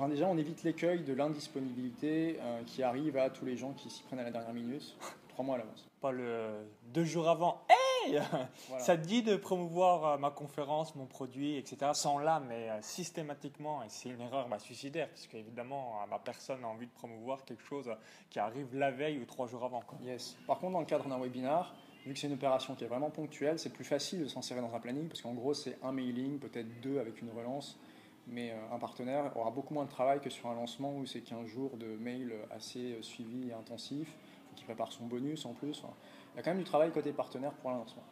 Enfin, 0.00 0.08
déjà, 0.08 0.26
on 0.28 0.38
évite 0.38 0.62
l'écueil 0.62 1.02
de 1.02 1.12
l'indisponibilité 1.12 2.38
euh, 2.40 2.62
qui 2.64 2.82
arrive 2.82 3.18
à 3.18 3.28
tous 3.28 3.44
les 3.44 3.58
gens 3.58 3.74
qui 3.74 3.90
s'y 3.90 4.02
prennent 4.02 4.20
à 4.20 4.22
la 4.22 4.30
dernière 4.30 4.54
minute, 4.54 4.96
trois 5.28 5.44
mois 5.44 5.56
à 5.56 5.58
l'avance. 5.58 5.86
Pas 6.00 6.10
le 6.10 6.66
deux 6.84 7.04
jours 7.04 7.28
avant. 7.28 7.60
Ça 8.78 8.96
te 8.96 9.06
dit 9.06 9.22
de 9.22 9.36
promouvoir 9.36 10.06
euh, 10.06 10.16
ma 10.16 10.30
conférence, 10.30 10.94
mon 10.94 11.04
produit, 11.04 11.58
etc. 11.58 11.90
Sans 11.92 12.18
là, 12.18 12.40
mais 12.48 12.70
euh, 12.70 12.78
systématiquement, 12.80 13.82
et 13.82 13.90
c'est 13.90 14.08
une 14.08 14.22
erreur 14.22 14.48
bah, 14.48 14.58
suicidaire, 14.58 15.10
puisque 15.10 15.34
évidemment, 15.34 15.96
ma 16.08 16.18
personne 16.18 16.64
a 16.64 16.68
envie 16.68 16.86
de 16.86 16.92
promouvoir 16.92 17.44
quelque 17.44 17.62
chose 17.62 17.90
qui 18.30 18.38
arrive 18.38 18.74
la 18.74 18.90
veille 18.90 19.18
ou 19.18 19.26
trois 19.26 19.48
jours 19.48 19.66
avant. 19.66 19.82
Yes. 20.02 20.34
Par 20.46 20.60
contre, 20.60 20.72
dans 20.72 20.80
le 20.80 20.86
cadre 20.86 21.10
d'un 21.10 21.18
webinar, 21.18 21.74
vu 22.06 22.14
que 22.14 22.18
c'est 22.18 22.28
une 22.28 22.32
opération 22.32 22.74
qui 22.74 22.84
est 22.84 22.88
vraiment 22.88 23.10
ponctuelle, 23.10 23.58
c'est 23.58 23.68
plus 23.68 23.84
facile 23.84 24.20
de 24.20 24.28
s'insérer 24.28 24.62
dans 24.62 24.74
un 24.74 24.80
planning, 24.80 25.08
parce 25.08 25.20
qu'en 25.20 25.34
gros, 25.34 25.52
c'est 25.52 25.76
un 25.82 25.92
mailing, 25.92 26.38
peut-être 26.38 26.80
deux 26.80 26.98
avec 26.98 27.20
une 27.20 27.28
relance, 27.32 27.78
mais 28.26 28.54
un 28.72 28.78
partenaire 28.78 29.36
aura 29.36 29.50
beaucoup 29.50 29.74
moins 29.74 29.84
de 29.84 29.90
travail 29.90 30.20
que 30.20 30.30
sur 30.30 30.48
un 30.48 30.54
lancement 30.54 30.96
où 30.96 31.06
c'est 31.06 31.20
15 31.20 31.46
jours 31.46 31.76
de 31.76 31.96
mail 31.96 32.32
assez 32.50 32.98
suivi 33.02 33.50
et 33.50 33.52
intensif, 33.52 34.16
qui 34.56 34.64
prépare 34.64 34.92
son 34.92 35.06
bonus 35.06 35.46
en 35.46 35.52
plus 35.52 35.84
il 36.34 36.36
y 36.36 36.40
a 36.40 36.42
quand 36.42 36.50
même 36.50 36.58
du 36.58 36.64
travail 36.64 36.90
côté 36.90 37.12
partenaire 37.12 37.52
pour 37.52 37.70
un 37.70 37.76
lancement. 37.76 38.02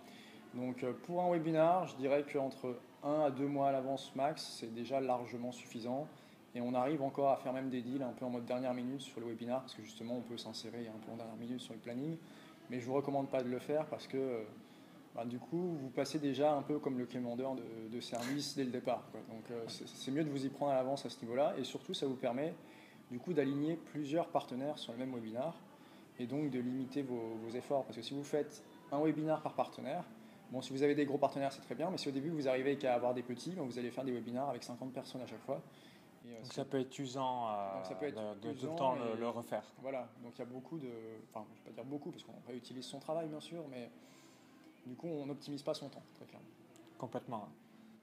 Donc 0.55 0.83
euh, 0.83 0.93
pour 1.05 1.23
un 1.23 1.31
webinar, 1.31 1.87
je 1.87 1.97
dirais 1.97 2.25
qu'entre 2.31 2.81
1 3.05 3.21
à 3.21 3.31
2 3.31 3.47
mois 3.47 3.69
à 3.69 3.73
l'avance 3.73 4.13
max, 4.17 4.57
c'est 4.59 4.75
déjà 4.75 5.01
largement 5.01 5.53
suffisant. 5.53 6.07
Et 6.55 6.61
on 6.61 6.75
arrive 6.75 7.03
encore 7.03 7.31
à 7.31 7.37
faire 7.37 7.53
même 7.53 7.69
des 7.69 7.83
deals 7.83 8.03
un 8.03 8.13
peu 8.13 8.25
en 8.25 8.31
mode 8.31 8.47
dernière 8.47 8.75
minute 8.75 9.03
sur 9.03 9.21
le 9.21 9.27
webinar, 9.27 9.61
parce 9.61 9.75
que 9.75 9.83
justement 9.83 10.17
on 10.17 10.23
peut 10.23 10.39
s'insérer 10.39 10.89
un 10.89 10.99
peu 11.05 11.13
en 11.13 11.17
dernière 11.17 11.37
minute 11.37 11.61
sur 11.61 11.75
le 11.75 11.81
planning. 11.81 12.17
Mais 12.71 12.81
je 12.81 12.85
ne 12.87 12.91
vous 12.91 12.97
recommande 12.97 13.29
pas 13.29 13.43
de 13.43 13.49
le 13.49 13.59
faire 13.59 13.87
parce 13.87 14.07
que 14.07 14.45
bah, 15.19 15.25
du 15.25 15.41
coup 15.41 15.77
vous 15.81 15.91
passez 15.91 16.21
déjà 16.21 16.55
un 16.55 16.63
peu 16.63 16.79
comme 16.79 16.97
le 16.97 17.05
commandeur 17.05 17.57
de, 17.57 17.65
de 17.91 18.01
service 18.01 18.55
dès 18.55 18.63
le 18.63 18.71
départ. 18.71 19.03
Donc 19.29 19.51
euh, 19.51 19.65
c'est 19.67 20.13
mieux 20.13 20.23
de 20.23 20.31
vous 20.31 20.47
y 20.47 20.49
prendre 20.49 20.71
à 20.71 20.77
l'avance 20.77 21.05
à 21.05 21.11
ce 21.11 21.21
niveau-là. 21.23 21.55
Et 21.59 21.65
surtout 21.65 21.93
ça 21.93 22.07
vous 22.07 22.15
permet 22.15 22.55
du 23.11 23.19
coup 23.19 23.33
d'aligner 23.33 23.75
plusieurs 23.75 24.29
partenaires 24.29 24.79
sur 24.79 24.93
le 24.93 24.99
même 24.99 25.13
webinar 25.13 25.57
et 26.21 26.27
donc 26.27 26.51
de 26.51 26.61
limiter 26.61 27.03
vos, 27.03 27.51
efforts. 27.53 27.85
Parce 27.85 27.97
que 27.97 28.03
si 28.03 28.15
vous 28.15 28.23
faites 28.23 28.63
un 28.93 29.03
webinar 29.03 29.43
par 29.43 29.55
partenaire, 29.55 30.05
bon, 30.53 30.63
si 30.63 30.73
vous 30.73 30.85
avez 30.85 30.95
des 30.95 31.05
gros 31.05 31.19
partenaires, 31.19 31.53
c'est 31.53 31.63
très 31.63 31.75
bien, 31.75 31.91
mais 31.91 31.99
si 31.99 32.09
au 32.09 32.13
début 32.13 32.31
vous 32.31 32.47
arrivez 32.47 32.77
qu'à 32.77 32.95
avoir 32.95 33.13
des 33.13 33.25
petits, 33.25 33.55
vous 33.57 33.77
allez 33.77 33.91
faire 33.91 34.05
des 34.05 34.13
webinars 34.13 34.51
avec 34.51 34.63
50 34.63 34.93
personnes 34.93 35.23
à 35.23 35.27
chaque 35.27 35.43
fois. 35.43 35.61
Euh, 36.27 36.43
donc 36.43 36.53
ça 36.53 36.65
peut 36.65 36.79
être 36.79 36.97
usant, 36.97 37.49
euh, 37.49 37.83
ça 37.83 37.97
peut 37.97 38.07
être 38.07 38.39
de, 38.41 38.53
tout 38.53 38.67
le 38.67 38.77
temps 38.77 38.95
le, 39.19 39.29
refaire. 39.29 39.65
Voilà, 39.83 40.09
donc 40.23 40.33
il 40.37 40.39
y 40.39 40.43
a 40.43 40.45
beaucoup 40.47 40.79
de. 40.79 40.91
Enfin, 41.33 41.45
je 41.55 41.61
ne 41.61 41.65
vais 41.65 41.71
pas 41.71 41.83
dire 41.83 41.85
beaucoup, 41.85 42.13
parce 42.13 42.23
qu'on 42.23 42.41
réutilise 42.47 42.85
son 42.85 43.01
travail, 43.01 43.29
bien 43.29 43.41
sûr, 43.41 43.65
mais 43.69 43.91
du 44.89 44.97
coup, 44.97 45.07
on 45.07 45.27
n'optimise 45.27 45.63
pas 45.63 45.75
son 45.75 45.89
temps. 45.89 46.03
Complètement. 46.97 47.49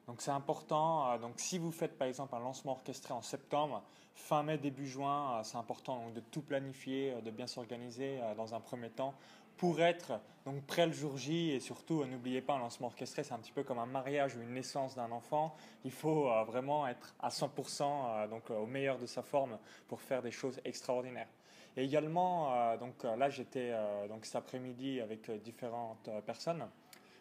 Donc 0.07 0.21
c'est 0.21 0.31
important. 0.31 1.11
Euh, 1.11 1.17
donc 1.17 1.33
si 1.37 1.57
vous 1.57 1.71
faites 1.71 1.97
par 1.97 2.07
exemple 2.07 2.35
un 2.35 2.39
lancement 2.39 2.73
orchestré 2.73 3.13
en 3.13 3.21
septembre, 3.21 3.83
fin 4.13 4.43
mai, 4.43 4.57
début 4.57 4.87
juin, 4.87 5.39
euh, 5.39 5.43
c'est 5.43 5.57
important 5.57 6.09
de 6.11 6.19
tout 6.19 6.41
planifier, 6.41 7.13
euh, 7.13 7.21
de 7.21 7.31
bien 7.31 7.47
s'organiser 7.47 8.19
dans 8.37 8.53
un 8.53 8.59
premier 8.59 8.89
temps 8.89 9.15
pour 9.57 9.81
être 9.81 10.19
donc 10.45 10.61
prêt 10.65 10.85
le 10.85 10.91
jour 10.91 11.17
J 11.17 11.51
et 11.51 11.61
surtout 11.61 12.03
n'oubliez 12.03 12.41
pas 12.41 12.55
un 12.55 12.59
lancement 12.59 12.87
orchestré 12.87 13.23
c'est 13.23 13.33
un 13.33 13.39
petit 13.39 13.53
peu 13.53 13.63
comme 13.63 13.79
un 13.79 13.85
mariage 13.85 14.35
ou 14.35 14.41
une 14.41 14.53
naissance 14.53 14.95
d'un 14.95 15.09
enfant 15.13 15.55
il 15.85 15.91
faut 15.91 16.25
vraiment 16.43 16.85
être 16.89 17.15
à 17.21 17.29
100% 17.29 18.27
donc 18.27 18.49
au 18.49 18.65
meilleur 18.65 18.99
de 18.99 19.05
sa 19.05 19.23
forme 19.23 19.57
pour 19.87 20.01
faire 20.01 20.21
des 20.21 20.31
choses 20.31 20.59
extraordinaires 20.65 21.29
et 21.77 21.83
également 21.83 22.77
donc 22.77 23.03
là 23.03 23.29
j'étais 23.29 23.73
donc 24.07 24.25
cet 24.25 24.35
après-midi 24.35 25.01
avec 25.01 25.29
différentes 25.41 26.09
personnes 26.25 26.65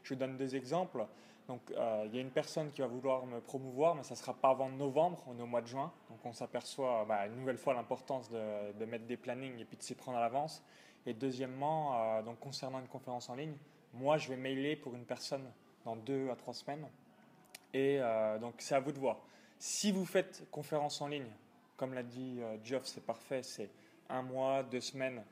je 0.03 0.15
vous 0.15 0.21
donne 0.21 0.37
deux 0.37 0.55
exemples 0.55 1.07
donc, 1.49 1.61
euh, 1.73 2.05
il 2.07 2.15
y 2.15 2.19
a 2.19 2.23
une 2.23 2.31
personne 2.31 2.71
qui 2.71 2.81
va 2.81 2.87
vouloir 2.87 3.27
me 3.27 3.41
promouvoir, 3.41 3.95
mais 3.95 4.03
ça 4.03 4.15
ne 4.15 4.19
sera 4.19 4.33
pas 4.33 4.51
avant 4.51 4.71
novembre, 4.71 5.23
on 5.27 5.39
est 5.39 5.43
au 5.43 5.47
mois 5.47 5.61
de 5.61 5.67
juin. 5.67 5.93
Donc, 6.09 6.19
on 6.25 6.33
s'aperçoit 6.33 7.05
bah, 7.07 7.27
une 7.27 7.37
nouvelle 7.37 7.59
fois 7.59 7.75
l'importance 7.75 8.31
de, 8.31 8.85
mettre 8.87 9.05
des 9.05 9.19
plannings 9.19 9.59
et 9.59 9.65
puis 9.65 9.77
de 9.77 9.83
s'y 9.83 9.95
prendre 9.95 10.17
à 10.17 10.21
l'avance. 10.21 10.65
Et 11.05 11.13
deuxièmement, 11.13 12.01
euh, 12.01 12.23
donc, 12.23 12.41
concernant 12.41 12.81
une 12.81 12.89
conférence 12.89 13.29
en 13.29 13.35
ligne, 13.35 13.57
moi, 13.93 14.17
je 14.17 14.29
vais 14.31 14.37
mailer 14.37 14.75
pour 14.75 14.95
une 14.95 15.05
personne 15.05 15.45
dans 15.85 15.97
deux 15.97 16.31
à 16.31 16.37
trois 16.37 16.55
semaines. 16.55 16.89
Et 17.75 17.99
euh, 18.01 18.39
donc, 18.39 18.55
c'est 18.59 18.75
à 18.75 18.81
vous 18.81 18.93
de 18.93 18.99
voir. 18.99 19.19
Si 19.59 19.93
vous 19.93 20.07
faites 20.07 20.49
conférence 20.51 21.03
en 21.03 21.09
ligne, 21.09 21.31
comme 21.77 21.93
l'a 21.93 22.03
dit 22.03 22.41
Geoff, 22.63 22.85
c'est 22.85 23.05
parfait, 23.05 23.43
c'est 23.43 23.69
un 24.09 24.23
mois, 24.23 24.63
deux 24.63 24.81
semaines, 24.81 25.23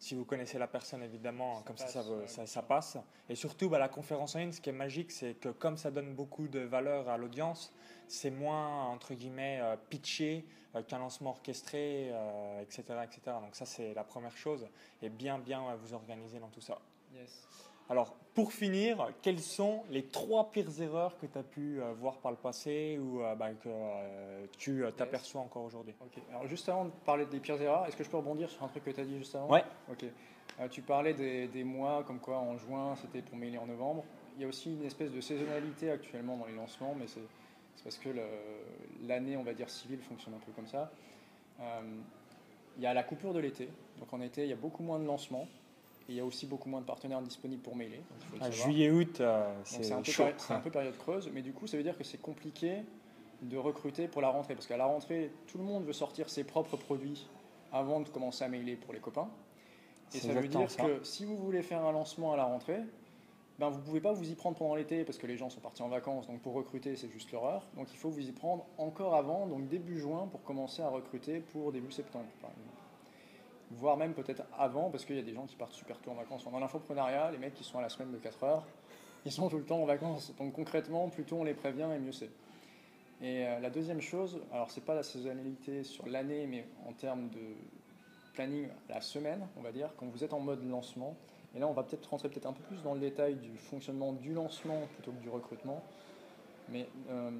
si 0.00 0.14
vous 0.14 0.24
connaissez 0.24 0.58
la 0.58 0.66
personne, 0.66 1.02
évidemment, 1.02 1.60
comme 1.62 1.76
ça, 1.76 1.86
ça, 1.86 2.46
ça, 2.46 2.62
passe. 2.62 2.96
Et 3.28 3.34
surtout, 3.34 3.68
bah, 3.68 3.78
la 3.78 3.90
conférence 3.90 4.34
en 4.34 4.38
ligne, 4.38 4.52
ce 4.52 4.60
qui 4.60 4.70
est 4.70 4.72
magique, 4.72 5.12
c'est 5.12 5.34
que 5.34 5.50
comme 5.50 5.76
ça 5.76 5.90
donne 5.90 6.14
beaucoup 6.14 6.48
de 6.48 6.60
valeur 6.60 7.10
à 7.10 7.18
l'audience, 7.18 7.70
c'est 8.08 8.30
moins, 8.30 8.86
entre 8.86 9.12
guillemets, 9.12 9.60
euh, 9.60 9.76
pitché 9.76 10.46
euh, 10.74 10.82
qu'un 10.82 10.98
lancement 10.98 11.30
orchestré, 11.30 12.06
etc., 12.62 12.84
euh, 12.88 13.02
etc. 13.02 13.20
Donc 13.42 13.54
ça, 13.54 13.66
c'est 13.66 13.92
la 13.92 14.02
première 14.02 14.36
chose. 14.36 14.66
Et 15.02 15.10
bien, 15.10 15.38
bien 15.38 15.74
vous 15.76 15.92
organiser 15.92 16.40
dans 16.40 16.48
tout 16.48 16.62
ça. 16.62 16.78
Yes. 17.14 17.46
Alors, 17.90 18.14
pour 18.34 18.52
finir, 18.52 19.08
quelles 19.20 19.40
sont 19.40 19.82
les 19.90 20.04
trois 20.04 20.52
pires 20.52 20.80
erreurs 20.80 21.18
que 21.18 21.26
tu 21.26 21.36
as 21.36 21.42
pu 21.42 21.82
euh, 21.82 21.92
voir 21.92 22.18
par 22.18 22.30
le 22.30 22.36
passé 22.36 23.00
ou 23.02 23.20
euh, 23.20 23.34
bah, 23.34 23.50
que 23.50 23.68
euh, 23.68 24.46
tu 24.56 24.84
t'aperçois 24.96 25.40
encore 25.40 25.64
aujourd'hui? 25.64 25.92
Ok. 26.00 26.22
Alors, 26.30 26.46
juste 26.46 26.68
avant 26.68 26.84
de 26.84 26.92
parler 27.04 27.26
des 27.26 27.40
pires 27.40 27.60
erreurs, 27.60 27.86
est-ce 27.86 27.96
que 27.96 28.04
je 28.04 28.08
peux 28.08 28.16
rebondir 28.16 28.48
sur 28.48 28.62
un 28.62 28.68
truc 28.68 28.84
que 28.84 28.90
tu 28.92 29.00
as 29.00 29.04
dit 29.04 29.18
juste 29.18 29.34
avant? 29.34 29.50
Ouais. 29.50 29.64
Ok. 29.90 30.04
tu 30.70 30.82
parlais 30.82 31.14
des, 31.14 31.64
mois, 31.64 32.04
comme 32.04 32.20
quoi 32.20 32.38
en 32.38 32.56
juin, 32.56 32.94
c'était 32.94 33.22
pour 33.22 33.36
mailer 33.36 33.58
en 33.58 33.66
novembre. 33.66 34.04
Il 34.36 34.42
y 34.42 34.44
a 34.44 34.48
aussi 34.48 34.72
une 34.72 34.84
espèce 34.84 35.10
de 35.10 35.20
saisonnalité 35.20 35.90
actuellement 35.90 36.36
dans 36.36 36.46
les 36.46 36.54
lancements, 36.54 36.94
mais 36.96 37.08
c'est 37.08 37.20
parce 37.82 37.98
que 37.98 38.10
l'année, 39.02 39.36
on 39.36 39.42
va 39.42 39.52
dire, 39.52 39.68
civile 39.68 40.00
fonctionne 40.00 40.34
un 40.34 40.46
peu 40.46 40.52
comme 40.52 40.68
ça. 40.68 40.92
il 42.76 42.82
y 42.82 42.86
a 42.86 42.94
la 42.94 43.02
coupure 43.02 43.34
de 43.34 43.40
l'été. 43.40 43.68
Donc 43.98 44.12
en 44.12 44.20
été, 44.20 44.44
il 44.44 44.48
y 44.48 44.52
a 44.52 44.56
beaucoup 44.56 44.84
moins 44.84 45.00
de 45.00 45.04
lancements 45.06 45.48
il 46.10 46.16
y 46.16 46.20
a 46.20 46.24
aussi 46.24 46.46
beaucoup 46.46 46.68
moins 46.68 46.80
de 46.80 46.86
partenaires 46.86 47.22
disponibles 47.22 47.62
pour 47.62 47.76
mailer. 47.76 48.02
Ah, 48.40 48.50
Juillet-août, 48.50 49.20
euh, 49.20 49.54
c'est 49.64 49.92
un, 49.92 50.02
un, 50.50 50.60
peu 50.60 50.70
période 50.70 50.96
creuse, 50.98 51.30
mais 51.32 51.40
du 51.40 51.52
coup, 51.52 51.66
ça 51.66 51.76
veut 51.76 51.82
dire 51.82 51.96
que 51.96 52.04
c'est 52.04 52.20
compliqué 52.20 52.82
de 53.42 53.56
recruter 53.56 54.08
pour 54.08 54.20
la 54.20 54.28
rentrée. 54.28 54.54
Parce 54.54 54.66
qu'à 54.66 54.76
la 54.76 54.86
rentrée, 54.86 55.30
tout 55.46 55.58
le 55.58 55.64
monde 55.64 55.84
veut 55.84 55.92
sortir 55.92 56.28
ses 56.28 56.44
propres 56.44 56.76
produits 56.76 57.26
avant 57.72 58.00
de 58.00 58.08
commencer 58.08 58.44
à 58.44 58.48
mailer 58.48 58.76
pour 58.76 58.92
les 58.92 59.00
copains. 59.00 59.28
Et 60.12 60.18
ça 60.18 60.32
veut 60.32 60.48
dire 60.48 60.66
que 60.76 61.04
si 61.04 61.24
vous 61.24 61.36
voulez 61.36 61.62
faire 61.62 61.84
un 61.84 61.92
lancement 61.92 62.32
à 62.32 62.36
la 62.36 62.44
rentrée, 62.44 62.80
ben 63.60 63.68
vous 63.68 63.78
ne 63.78 63.84
pouvez 63.84 64.00
pas 64.00 64.12
vous 64.12 64.28
y 64.28 64.34
prendre 64.34 64.56
pendant 64.56 64.74
l'été 64.74 65.04
parce 65.04 65.18
que 65.18 65.26
les 65.26 65.36
gens 65.36 65.50
sont 65.50 65.60
partis 65.60 65.82
en 65.82 65.88
vacances, 65.88 66.26
donc 66.26 66.40
pour 66.40 66.54
recruter, 66.54 66.96
c'est 66.96 67.10
juste 67.10 67.30
l'horreur. 67.30 67.62
Donc 67.76 67.92
il 67.92 67.98
faut 67.98 68.08
vous 68.08 68.26
y 68.26 68.32
prendre 68.32 68.66
encore 68.78 69.14
avant, 69.14 69.46
donc 69.46 69.68
début 69.68 70.00
juin, 70.00 70.26
pour 70.32 70.42
commencer 70.42 70.82
à 70.82 70.88
recruter 70.88 71.40
pour 71.40 71.70
début 71.70 71.92
septembre, 71.92 72.26
par 72.40 72.50
exemple 72.50 72.79
voire 73.70 73.96
même 73.96 74.14
peut-être 74.14 74.42
avant, 74.58 74.90
parce 74.90 75.04
qu'il 75.04 75.16
y 75.16 75.20
a 75.20 75.22
des 75.22 75.34
gens 75.34 75.46
qui 75.46 75.56
partent 75.56 75.72
super 75.72 75.98
tôt 75.98 76.10
en 76.10 76.14
vacances. 76.14 76.44
Dans 76.44 76.58
l'infoprenariat, 76.58 77.30
les 77.30 77.38
mecs 77.38 77.54
qui 77.54 77.64
sont 77.64 77.78
à 77.78 77.82
la 77.82 77.88
semaine 77.88 78.10
de 78.10 78.18
4 78.18 78.44
heures, 78.44 78.66
ils 79.24 79.32
sont 79.32 79.48
tout 79.48 79.58
le 79.58 79.64
temps 79.64 79.80
en 79.82 79.86
vacances. 79.86 80.34
Donc 80.36 80.52
concrètement, 80.52 81.08
plus 81.08 81.24
tôt 81.24 81.36
on 81.40 81.44
les 81.44 81.54
prévient 81.54 81.88
et 81.94 81.98
mieux 81.98 82.12
c'est. 82.12 82.30
Et 83.22 83.46
euh, 83.46 83.60
la 83.60 83.70
deuxième 83.70 84.00
chose, 84.00 84.40
alors 84.52 84.70
c'est 84.70 84.84
pas 84.84 84.94
la 84.94 85.02
saisonnalité 85.02 85.84
sur 85.84 86.06
l'année, 86.06 86.46
mais 86.46 86.66
en 86.88 86.92
termes 86.92 87.28
de 87.28 87.54
planning 88.34 88.68
la 88.88 89.00
semaine, 89.00 89.46
on 89.58 89.62
va 89.62 89.72
dire, 89.72 89.90
quand 89.98 90.06
vous 90.06 90.24
êtes 90.24 90.32
en 90.32 90.40
mode 90.40 90.64
lancement, 90.68 91.16
et 91.54 91.58
là 91.58 91.66
on 91.66 91.72
va 91.72 91.82
peut-être 91.82 92.08
rentrer 92.08 92.30
peut-être 92.30 92.46
un 92.46 92.52
peu 92.52 92.62
plus 92.62 92.82
dans 92.82 92.94
le 92.94 93.00
détail 93.00 93.34
du 93.34 93.56
fonctionnement 93.58 94.12
du 94.12 94.32
lancement 94.32 94.80
plutôt 94.94 95.12
que 95.12 95.20
du 95.20 95.28
recrutement, 95.28 95.82
mais 96.70 96.88
euh, 97.10 97.30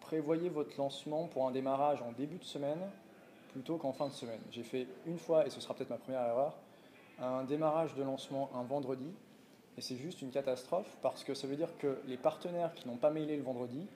prévoyez 0.00 0.48
votre 0.50 0.76
lancement 0.78 1.26
pour 1.26 1.48
un 1.48 1.50
démarrage 1.50 2.00
en 2.02 2.12
début 2.12 2.38
de 2.38 2.44
semaine 2.44 2.78
plutôt 3.56 3.78
qu'en 3.78 3.92
fin 3.92 4.06
de 4.06 4.12
semaine. 4.12 4.40
J'ai 4.50 4.62
fait 4.62 4.86
une 5.06 5.16
fois, 5.16 5.46
et 5.46 5.50
ce 5.50 5.62
sera 5.62 5.72
peut-être 5.72 5.88
ma 5.88 5.96
première 5.96 6.20
erreur, 6.20 6.54
un 7.18 7.42
démarrage 7.44 7.94
de 7.94 8.02
lancement 8.02 8.50
un 8.54 8.62
vendredi, 8.62 9.10
et 9.78 9.80
c'est 9.80 9.96
juste 9.96 10.20
une 10.20 10.30
catastrophe 10.30 10.98
parce 11.00 11.24
que 11.24 11.32
ça 11.32 11.46
veut 11.46 11.56
dire 11.56 11.70
que 11.78 11.98
les 12.06 12.18
partenaires 12.18 12.74
qui 12.74 12.86
n'ont 12.86 12.98
pas 12.98 13.08
mailé 13.08 13.34
le 13.34 13.42
vendredi, 13.42 13.86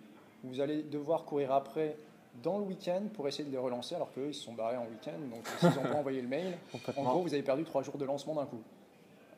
vous 0.45 0.63
allez 0.63 0.83
devoir 0.83 1.27
courir 1.27 1.53
après 1.53 1.99
dans 2.43 2.57
le 2.57 2.65
week-end 2.65 3.03
pour 3.13 3.29
essayer 3.29 3.45
de 3.45 3.51
les 3.51 3.59
relancer 3.59 3.95
alors 3.95 4.11
qu'eux 4.15 4.29
ils 4.29 4.35
se 4.35 4.45
sont 4.45 4.55
barrés 4.55 4.79
en 4.79 4.87
week-end, 4.87 5.19
donc 5.31 5.47
s'ils 5.59 5.83
n'ont 5.83 5.91
pas 5.91 5.99
envoyé 5.99 6.23
le 6.23 6.29
mail, 6.29 6.57
en 6.97 7.03
gros 7.03 7.21
vous 7.21 7.35
avez 7.35 7.43
perdu 7.43 7.65
trois 7.65 7.83
jours 7.83 7.99
de 7.99 8.07
lancement 8.07 8.37
d'un 8.37 8.47
coup. 8.47 8.63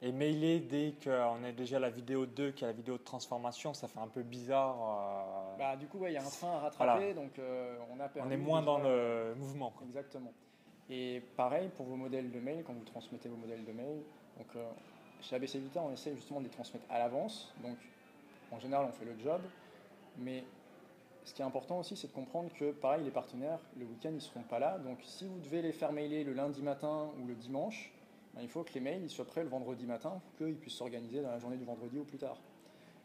Et 0.04 0.10
mailer 0.10 0.58
dès 0.58 0.94
qu'on 1.02 1.44
est 1.44 1.52
déjà 1.52 1.78
la 1.78 1.88
vidéo 1.88 2.26
2 2.26 2.50
qui 2.50 2.64
est 2.64 2.66
la 2.66 2.72
vidéo 2.72 2.98
de 2.98 3.04
transformation, 3.04 3.72
ça 3.72 3.86
fait 3.86 4.00
un 4.00 4.08
peu 4.08 4.22
bizarre. 4.22 4.76
Euh. 4.82 5.56
Bah, 5.58 5.76
du 5.76 5.86
coup, 5.86 6.04
il 6.04 6.12
y 6.12 6.16
a 6.16 6.20
un 6.20 6.28
train 6.28 6.56
à 6.56 6.58
rattraper, 6.58 7.14
donc 7.14 7.38
euh, 7.38 7.78
on 7.94 8.00
a 8.00 8.08
perdu. 8.08 8.28
On 8.28 8.32
est 8.32 8.36
moins 8.36 8.62
dans 8.62 8.78
le 8.78 9.32
mouvement. 9.36 9.72
Exactement. 9.86 10.32
Et 10.90 11.22
pareil 11.36 11.70
pour 11.76 11.86
vos 11.86 11.94
modèles 11.94 12.32
de 12.32 12.40
mail, 12.40 12.64
quand 12.66 12.72
vous 12.72 12.84
transmettez 12.84 13.28
vos 13.28 13.36
modèles 13.36 13.64
de 13.64 13.70
mail. 13.70 14.02
Donc, 14.38 14.48
euh, 14.56 14.68
chez 15.20 15.36
ABC 15.36 15.60
Vita, 15.60 15.80
on 15.80 15.92
essaie 15.92 16.16
justement 16.16 16.40
de 16.40 16.46
les 16.46 16.50
transmettre 16.50 16.84
à 16.90 16.98
l'avance. 16.98 17.54
Donc, 17.62 17.76
en 18.50 18.58
général, 18.58 18.86
on 18.88 18.92
fait 18.92 19.04
le 19.04 19.16
job. 19.22 19.40
Mais 20.18 20.42
ce 21.22 21.32
qui 21.32 21.42
est 21.42 21.44
important 21.44 21.78
aussi, 21.78 21.96
c'est 21.96 22.08
de 22.08 22.12
comprendre 22.12 22.50
que, 22.58 22.72
pareil, 22.72 23.04
les 23.04 23.12
partenaires, 23.12 23.60
le 23.78 23.84
week-end, 23.84 24.10
ils 24.10 24.16
ne 24.16 24.20
seront 24.20 24.42
pas 24.42 24.58
là. 24.58 24.78
Donc, 24.78 24.98
si 25.04 25.28
vous 25.28 25.38
devez 25.38 25.62
les 25.62 25.72
faire 25.72 25.92
mailer 25.92 26.24
le 26.24 26.32
lundi 26.32 26.60
matin 26.60 27.08
ou 27.20 27.26
le 27.28 27.34
dimanche, 27.34 27.91
ben, 28.34 28.42
il 28.42 28.48
faut 28.48 28.62
que 28.62 28.72
les 28.74 28.80
mails 28.80 29.08
soient 29.10 29.26
prêts 29.26 29.42
le 29.42 29.48
vendredi 29.48 29.86
matin 29.86 30.20
pour 30.24 30.46
qu'ils 30.46 30.56
puissent 30.56 30.76
s'organiser 30.76 31.20
dans 31.20 31.30
la 31.30 31.38
journée 31.38 31.56
du 31.56 31.64
vendredi 31.64 31.98
ou 31.98 32.04
plus 32.04 32.18
tard. 32.18 32.38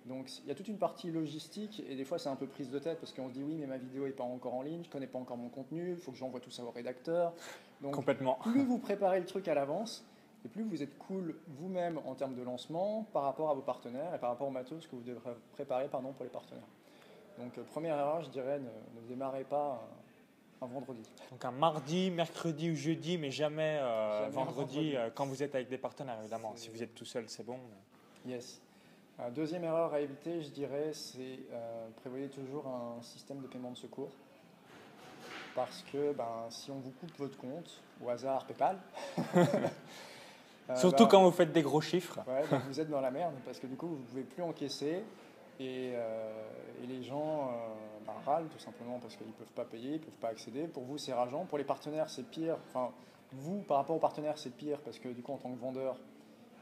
Donc 0.06 0.40
il 0.40 0.48
y 0.48 0.52
a 0.52 0.56
toute 0.56 0.70
une 0.70 0.78
partie 0.78 1.12
logistique 1.12 1.84
et 1.90 1.96
des 1.96 2.06
fois 2.06 2.18
c'est 2.18 2.30
un 2.30 2.36
peu 2.38 2.48
prise 2.48 2.70
de 2.70 2.80
tête 2.80 3.00
parce 3.00 3.12
qu'on 3.12 3.28
se 3.28 3.34
dit 3.34 3.44
oui 3.44 3.58
mais 3.60 3.68
ma 3.68 3.78
vidéo 3.78 4.06
n'est 4.06 4.14
pas 4.14 4.24
encore 4.24 4.54
en 4.54 4.62
ligne, 4.62 4.84
je 4.84 4.90
connais 4.90 5.08
pas 5.08 5.20
encore 5.20 5.36
mon 5.36 5.50
contenu, 5.50 5.92
il 5.92 5.98
faut 5.98 6.12
que 6.12 6.18
j'envoie 6.18 6.40
tout 6.40 6.50
ça 6.50 6.64
au 6.64 6.72
rédacteur. 6.72 7.34
Donc 7.82 7.94
Complètement. 7.94 8.36
plus 8.42 8.64
vous 8.64 8.78
préparez 8.78 9.20
le 9.20 9.26
truc 9.26 9.50
à 9.50 9.54
l'avance 9.54 10.06
et 10.46 10.48
plus 10.48 10.64
vous 10.64 10.82
êtes 10.82 10.98
cool 10.98 11.36
vous-même 11.48 12.00
en 12.06 12.16
termes 12.16 12.36
de 12.36 12.42
lancement 12.44 13.06
par 13.12 13.24
rapport 13.24 13.50
à 13.50 13.54
vos 13.54 13.62
partenaires 13.62 14.16
et 14.16 14.20
par 14.20 14.30
rapport 14.30 14.48
au 14.48 14.52
matos 14.52 14.88
que 14.88 14.96
vous 14.96 15.02
devrez 15.02 15.32
préparer 15.54 15.90
pardon, 15.90 16.14
pour 16.14 16.24
les 16.24 16.32
partenaires. 16.32 16.64
Donc 17.38 17.58
euh, 17.58 17.64
première 17.64 17.98
erreur 17.98 18.24
je 18.24 18.30
dirais 18.30 18.60
ne, 18.60 19.02
ne 19.02 19.08
démarrez 19.10 19.44
pas 19.44 19.86
un 20.62 20.66
vendredi. 20.66 21.04
Donc 21.32 21.46
un 21.46 21.52
mardi, 21.52 22.12
mercredi 22.12 22.72
ou 22.72 22.76
jeudi, 22.76 23.18
mais 23.18 23.32
jamais, 23.32 23.78
euh, 23.82 24.28
vendredi, 24.32 24.96
euh, 24.96 25.10
quand 25.14 25.26
vous 25.26 25.44
êtes 25.44 25.56
avec 25.56 25.70
des 25.70 25.78
partenaires, 25.78 26.18
évidemment. 26.20 26.54
Si 26.56 26.70
vous 26.70 26.82
êtes 26.82 26.96
tout 26.96 27.06
seul, 27.06 27.26
c'est 27.28 27.46
bon. 27.46 27.60
Yes. 28.26 28.62
Euh, 29.20 29.30
deuxième 29.32 29.64
erreur 29.64 29.94
à 29.94 30.02
éviter, 30.02 30.42
je 30.42 30.50
dirais, 30.50 30.92
c'est 30.94 31.40
prévoyez 31.98 32.30
toujours 32.30 32.68
un 32.68 33.02
système 33.02 33.42
de 33.42 33.48
paiement 33.48 33.72
de 33.72 33.78
secours. 33.78 34.12
Parce 35.56 35.84
que 35.92 36.14
ben, 36.14 36.46
si 36.50 36.70
on 36.70 36.80
vous 36.80 36.92
coupe 36.92 37.18
votre 37.18 37.38
compte, 37.38 37.82
au 38.04 38.10
hasard 38.10 38.46
PayPal, 38.46 38.78
Surtout 40.76 41.06
ben, 41.06 41.10
quand 41.10 41.24
vous 41.24 41.32
faites 41.32 41.52
des 41.52 41.62
gros 41.62 41.82
chiffres. 41.82 42.20
Ouais, 42.28 42.44
ben, 42.52 42.62
vous 42.68 42.80
êtes 42.80 42.90
dans 42.90 43.02
la 43.02 43.10
merde 43.10 43.34
parce 43.46 43.60
que 43.60 43.68
du 43.68 43.76
coup 43.76 43.88
vous 43.88 43.98
ne 43.98 44.04
pouvez 44.04 44.24
plus 44.24 44.44
encaisser 44.44 45.02
et, 45.60 45.94
et 45.94 46.88
les 46.88 47.04
gens 47.04 47.52
râle 48.28 48.48
tout 48.50 48.60
simplement 48.60 49.00
parce 49.00 49.16
qu'ils 49.16 49.28
ne 49.28 49.34
peuvent 49.34 49.54
pas 49.54 49.66
payer, 49.66 49.92
ils 49.92 50.00
ne 50.00 50.06
peuvent 50.06 50.20
pas 50.20 50.30
accéder. 50.30 50.68
Pour 50.68 50.84
vous, 50.84 50.98
c'est 50.98 51.14
rageant. 51.14 51.46
Pour 51.46 51.58
les 51.58 51.64
partenaires, 51.64 52.10
c'est 52.10 52.30
pire. 52.30 52.58
Enfin, 52.68 52.92
vous, 53.32 53.62
par 53.62 53.78
rapport 53.78 53.96
aux 53.96 54.00
partenaires, 54.00 54.38
c'est 54.38 54.56
pire 54.56 54.80
parce 54.82 55.00
que 55.00 55.10
du 55.10 55.22
coup, 55.22 55.34
en 55.34 55.38
tant 55.38 55.52
que 55.52 55.60
vendeur, 55.60 55.98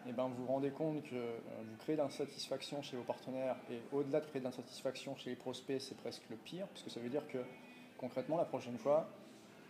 eh 0.07 0.11
ben, 0.11 0.27
vous 0.27 0.45
vous 0.45 0.51
rendez 0.51 0.69
compte 0.69 1.03
que 1.03 1.15
euh, 1.15 1.37
vous 1.67 1.77
créez 1.77 1.95
de 1.95 2.01
l'insatisfaction 2.01 2.81
chez 2.81 2.95
vos 2.95 3.03
partenaires 3.03 3.55
et 3.71 3.81
au-delà 3.91 4.19
de 4.19 4.25
créer 4.25 4.39
de 4.39 4.45
l'insatisfaction 4.45 5.15
chez 5.15 5.31
les 5.31 5.35
prospects, 5.35 5.81
c'est 5.81 5.97
presque 5.97 6.23
le 6.29 6.35
pire, 6.35 6.67
puisque 6.67 6.91
ça 6.91 6.99
veut 6.99 7.09
dire 7.09 7.27
que 7.27 7.39
concrètement, 7.97 8.37
la 8.37 8.45
prochaine 8.45 8.77
fois, 8.77 9.07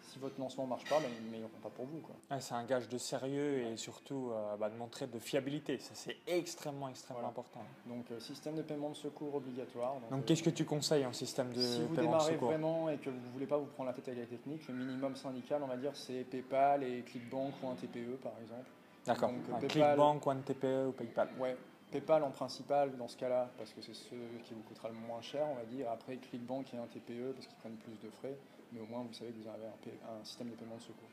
si 0.08 0.20
votre 0.20 0.40
lancement 0.40 0.66
ne 0.66 0.70
marche 0.70 0.88
pas, 0.90 1.00
ben, 1.00 1.10
ils 1.20 1.26
ne 1.26 1.32
meilleront 1.32 1.50
pas 1.62 1.70
pour 1.70 1.86
vous. 1.86 2.02
c'est 2.40 2.54
un 2.54 2.64
gage 2.64 2.88
de 2.90 2.98
sérieux 2.98 3.60
et 3.60 3.78
surtout 3.78 4.32
euh, 4.32 4.56
bah, 4.58 4.70
de 4.70 4.76
montrer 4.76 5.08
de 5.08 5.20
fiabilité. 5.20 5.78
Ça, 5.80 5.92
c'est 5.94 6.18
extrêmement, 6.28 6.90
extrêmement 6.90 7.28
important. 7.28 7.62
Donc, 7.86 8.06
euh, 8.12 8.20
système 8.20 8.56
de 8.56 8.62
paiement 8.62 8.90
de 8.90 8.96
secours 8.96 9.36
obligatoire. 9.36 9.96
Donc, 10.12 10.20
euh, 10.20 10.24
qu'est-ce 10.26 10.44
que 10.44 10.50
tu 10.50 10.66
conseilles 10.66 11.06
en 11.06 11.14
système 11.14 11.52
de 11.54 11.62
si 11.62 11.82
vous 11.82 11.96
démarrez 11.96 12.36
vraiment 12.36 12.90
et 12.90 12.98
que 12.98 13.10
vous 13.10 13.28
ne 13.28 13.34
voulez 13.34 13.48
pas 13.48 13.58
vous 13.58 13.66
prendre 13.66 13.90
la 13.90 13.94
tête 13.94 14.08
avec 14.08 14.20
les 14.20 14.38
techniques, 14.38 14.68
le 14.68 14.76
minimum 14.76 15.16
syndical, 15.16 15.62
on 15.64 15.68
va 15.68 15.78
dire, 15.78 15.92
c'est 15.96 16.24
PayPal 16.24 16.84
et 16.84 17.02
Clickbank 17.02 17.54
ou 17.64 17.68
un 17.70 17.76
TPE, 17.76 18.18
par 18.22 18.34
exemple. 18.42 18.70
D'accord. 19.06 19.32
Clickbank 19.68 20.26
ou 20.26 20.30
un 20.30 20.38
TPE 20.38 20.88
ou 20.88 20.92
PayPal. 20.92 21.30
Ouais. 21.40 21.56
PayPal 22.00 22.24
en 22.24 22.32
principal 22.32 22.98
dans 22.98 23.08
ce 23.08 23.16
cas-là, 23.18 23.50
parce 23.58 23.72
que 23.72 23.82
c'est 23.82 23.94
ce 23.94 24.10
qui 24.10 24.54
vous 24.54 24.64
coûtera 24.68 24.90
le 24.90 24.96
moins 24.96 25.22
cher, 25.22 25.48
on 25.50 25.56
va 25.56 25.64
dire. 25.64 25.90
Après, 25.90 26.18
Clickbank 26.18 26.74
et 26.74 26.78
un 26.78 26.88
TPE, 26.88 27.32
parce 27.34 27.48
qu'ils 27.48 27.58
prennent 27.58 27.78
plus 27.78 28.00
de 28.00 28.10
frais 28.10 28.36
mais 28.72 28.82
au 28.82 28.86
moins 28.86 29.04
vous 29.04 29.14
savez 29.14 29.32
que 29.32 29.42
vous 29.42 29.48
avez 29.48 29.68
un, 29.68 30.24
système 30.24 30.50
de 30.50 30.56
paiement 30.56 30.76
de 30.76 30.82
secours. 30.82 31.08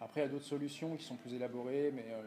Après, 0.00 0.20
il 0.20 0.24
y 0.24 0.26
a 0.26 0.30
d'autres 0.30 0.44
solutions 0.44 0.94
qui 0.96 1.04
sont 1.04 1.16
plus 1.16 1.32
élaborées, 1.32 1.90
mais 1.94 2.04
euh, 2.10 2.22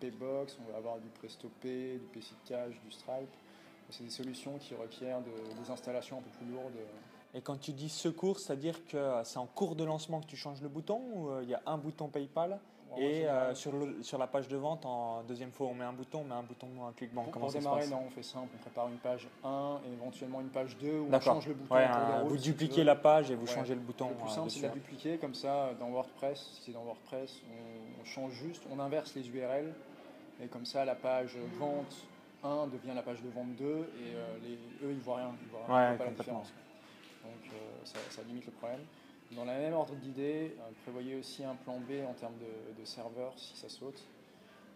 Paybox, 0.00 0.58
on 0.60 0.72
va 0.72 0.78
avoir 0.78 0.98
du 0.98 1.08
PrestoPay, 1.10 1.98
du 1.98 2.06
PayCityCash, 2.12 2.80
du 2.80 2.90
Stripe. 2.90 3.30
C'est 3.90 4.04
des 4.04 4.10
solutions 4.10 4.58
qui 4.58 4.74
requièrent 4.74 5.20
des 5.20 5.70
installations 5.70 6.18
un 6.18 6.22
peu 6.22 6.30
plus 6.30 6.46
lourdes. 6.46 6.72
Et 7.34 7.40
quand 7.40 7.58
tu 7.58 7.72
dis 7.72 7.90
secours, 7.90 8.40
c'est-à-dire 8.40 8.84
que 8.86 9.20
c'est 9.24 9.38
en 9.38 9.46
cours 9.46 9.76
de 9.76 9.84
lancement 9.84 10.20
que 10.20 10.26
tu 10.26 10.36
changes 10.36 10.62
le 10.62 10.68
bouton 10.68 11.00
ou 11.12 11.30
euh, 11.30 11.42
il 11.42 11.50
y 11.50 11.54
a 11.54 11.62
un 11.66 11.78
bouton 11.78 12.08
PayPal? 12.08 12.58
Et 12.96 13.26
euh, 13.26 13.54
sur, 13.54 13.72
sur, 14.02 14.18
la 14.18 14.26
page 14.26 14.48
de 14.48 14.56
vente, 14.56 14.84
en 14.84 15.22
deuxième 15.22 15.50
fois, 15.50 15.68
on 15.68 15.74
met 15.74 15.84
un 15.84 15.92
bouton, 15.92 16.20
on 16.20 16.24
met 16.24 16.34
un 16.34 16.42
bouton, 16.42 16.68
un 16.88 16.92
clic-banque. 16.92 17.30
Pour, 17.30 17.42
pour 17.42 17.52
démarrer, 17.52 17.86
non, 17.86 18.04
on 18.06 18.10
fait 18.10 18.22
simple. 18.22 18.48
On 18.54 18.58
prépare 18.58 18.88
une 18.88 18.98
page 18.98 19.28
1 19.44 19.80
et 19.86 19.92
éventuellement 19.92 20.40
une 20.40 20.50
page 20.50 20.76
2 20.78 21.00
où 21.00 21.08
on 21.10 21.20
change 21.20 21.48
le 21.48 21.54
bouton. 21.54 21.76
vous 22.26 22.36
dupliquez 22.36 22.84
la 22.84 22.96
page 22.96 23.30
et 23.30 23.34
vous 23.34 23.46
changez 23.46 23.74
le 23.74 23.80
bouton. 23.80 24.10
Le 24.10 24.14
plus 24.16 24.30
simple, 24.30 24.50
c'est 24.50 24.60
de 24.60 24.66
la 24.66 24.72
dupliquer. 24.72 25.18
Comme 25.18 25.34
ça, 25.34 25.70
dans 25.78 25.88
WordPress, 25.90 26.38
si 26.54 26.62
c'est 26.66 26.72
dans 26.72 26.84
WordPress, 26.84 27.42
on, 28.00 28.04
change 28.04 28.32
juste, 28.32 28.64
on 28.70 28.78
inverse 28.78 29.14
les 29.14 29.28
URL. 29.28 29.72
Et 30.42 30.48
comme 30.48 30.66
ça, 30.66 30.84
la 30.84 30.94
page 30.94 31.36
vente 31.58 32.06
1 32.42 32.66
devient 32.66 32.94
la 32.94 33.02
page 33.02 33.22
de 33.22 33.28
vente 33.30 33.54
2 33.56 33.64
et 33.64 34.14
euh, 34.14 34.36
les, 34.42 34.54
eux, 34.86 34.90
ils 34.90 34.96
ne 34.96 35.02
voient 35.02 35.16
rien. 35.16 35.32
Ils 35.40 35.48
voient, 35.48 35.66
pas 35.66 36.04
la 36.04 36.10
différence. 36.10 36.52
Donc, 37.22 37.52
euh, 37.52 37.56
ça, 37.84 37.98
ça 38.10 38.22
limite 38.22 38.46
le 38.46 38.52
problème. 38.52 38.80
Dans 39.36 39.44
la 39.44 39.56
même 39.56 39.72
ordre 39.72 39.94
d'idée, 39.94 40.54
euh, 40.58 40.70
prévoyez 40.82 41.16
aussi 41.16 41.42
un 41.42 41.54
plan 41.54 41.78
B 41.78 42.04
en 42.06 42.12
termes 42.12 42.36
de, 42.38 42.84
serveur 42.84 43.32
si 43.36 43.56
ça 43.56 43.68
saute. 43.68 44.02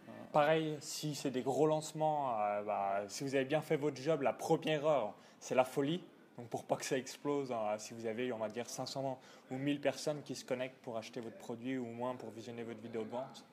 Euh, 0.07 0.11
Pareil, 0.31 0.77
si 0.79 1.13
c'est 1.13 1.29
des 1.29 1.41
gros 1.41 1.67
lancements, 1.67 2.39
euh, 2.39 2.63
bah, 2.63 3.03
si 3.07 3.23
vous 3.23 3.35
avez 3.35 3.45
bien 3.45 3.61
fait 3.61 3.75
votre 3.75 4.01
job, 4.01 4.21
la 4.21 4.33
première 4.33 4.85
heure, 4.85 5.13
c'est 5.39 5.55
la 5.55 5.65
folie. 5.65 6.01
Donc 6.37 6.47
pour 6.47 6.63
pas 6.63 6.75
que 6.77 6.85
ça 6.85 6.97
explose, 6.97 7.51
hein, 7.51 7.77
si 7.77 7.93
vous 7.93 8.05
avez, 8.05 8.31
on 8.31 8.37
va 8.37 8.49
dire, 8.49 8.69
500 8.69 9.19
ou 9.51 9.57
1000 9.57 9.81
personnes 9.81 10.21
qui 10.23 10.35
se 10.35 10.45
connectent 10.45 10.81
pour 10.81 10.97
acheter 10.97 11.19
votre 11.19 11.37
produit 11.37 11.77
ou 11.77 11.85
au 11.85 11.91
moins 11.91 12.15
pour 12.15 12.29
visionner 12.31 12.63
votre 12.63 12.79
vidéo 12.79 13.03
de 13.03 13.09
vente, 13.09 13.43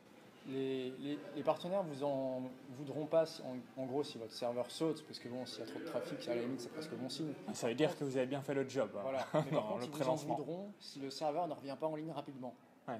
les, 0.46 0.92
les, 1.34 1.42
partenaires 1.42 1.82
vous 1.82 2.04
en 2.04 2.42
voudront 2.76 3.06
pas, 3.06 3.24
en, 3.76 3.86
gros, 3.86 4.04
si 4.04 4.18
votre 4.18 4.32
serveur 4.32 4.70
saute, 4.70 5.04
parce 5.06 5.18
que 5.18 5.28
bon, 5.28 5.46
s'il 5.46 5.60
y 5.60 5.62
a 5.62 5.66
trop 5.66 5.78
de 5.78 5.84
trafic, 5.84 6.28
à 6.28 6.34
la 6.34 6.42
limite, 6.42 6.60
c'est 6.60 6.72
presque 6.72 6.94
bon 6.94 7.08
signe. 7.08 7.32
Ça 7.54 7.68
veut 7.68 7.74
dire 7.74 7.96
que 7.96 8.04
vous 8.04 8.16
avez 8.16 8.26
bien 8.26 8.42
fait 8.42 8.54
le 8.54 8.68
job. 8.68 8.90
Hein, 8.96 9.00
voilà. 9.02 9.26
Mais 9.34 9.56
par 9.56 9.68
contre, 9.68 9.84
ils 9.86 9.90
vous 9.90 10.08
en 10.08 10.14
voudront 10.14 10.72
si 10.78 11.00
le 11.00 11.10
serveur 11.10 11.48
ne 11.48 11.54
revient 11.54 11.76
pas 11.78 11.86
en 11.86 11.96
ligne 11.96 12.10
rapidement. 12.10 12.54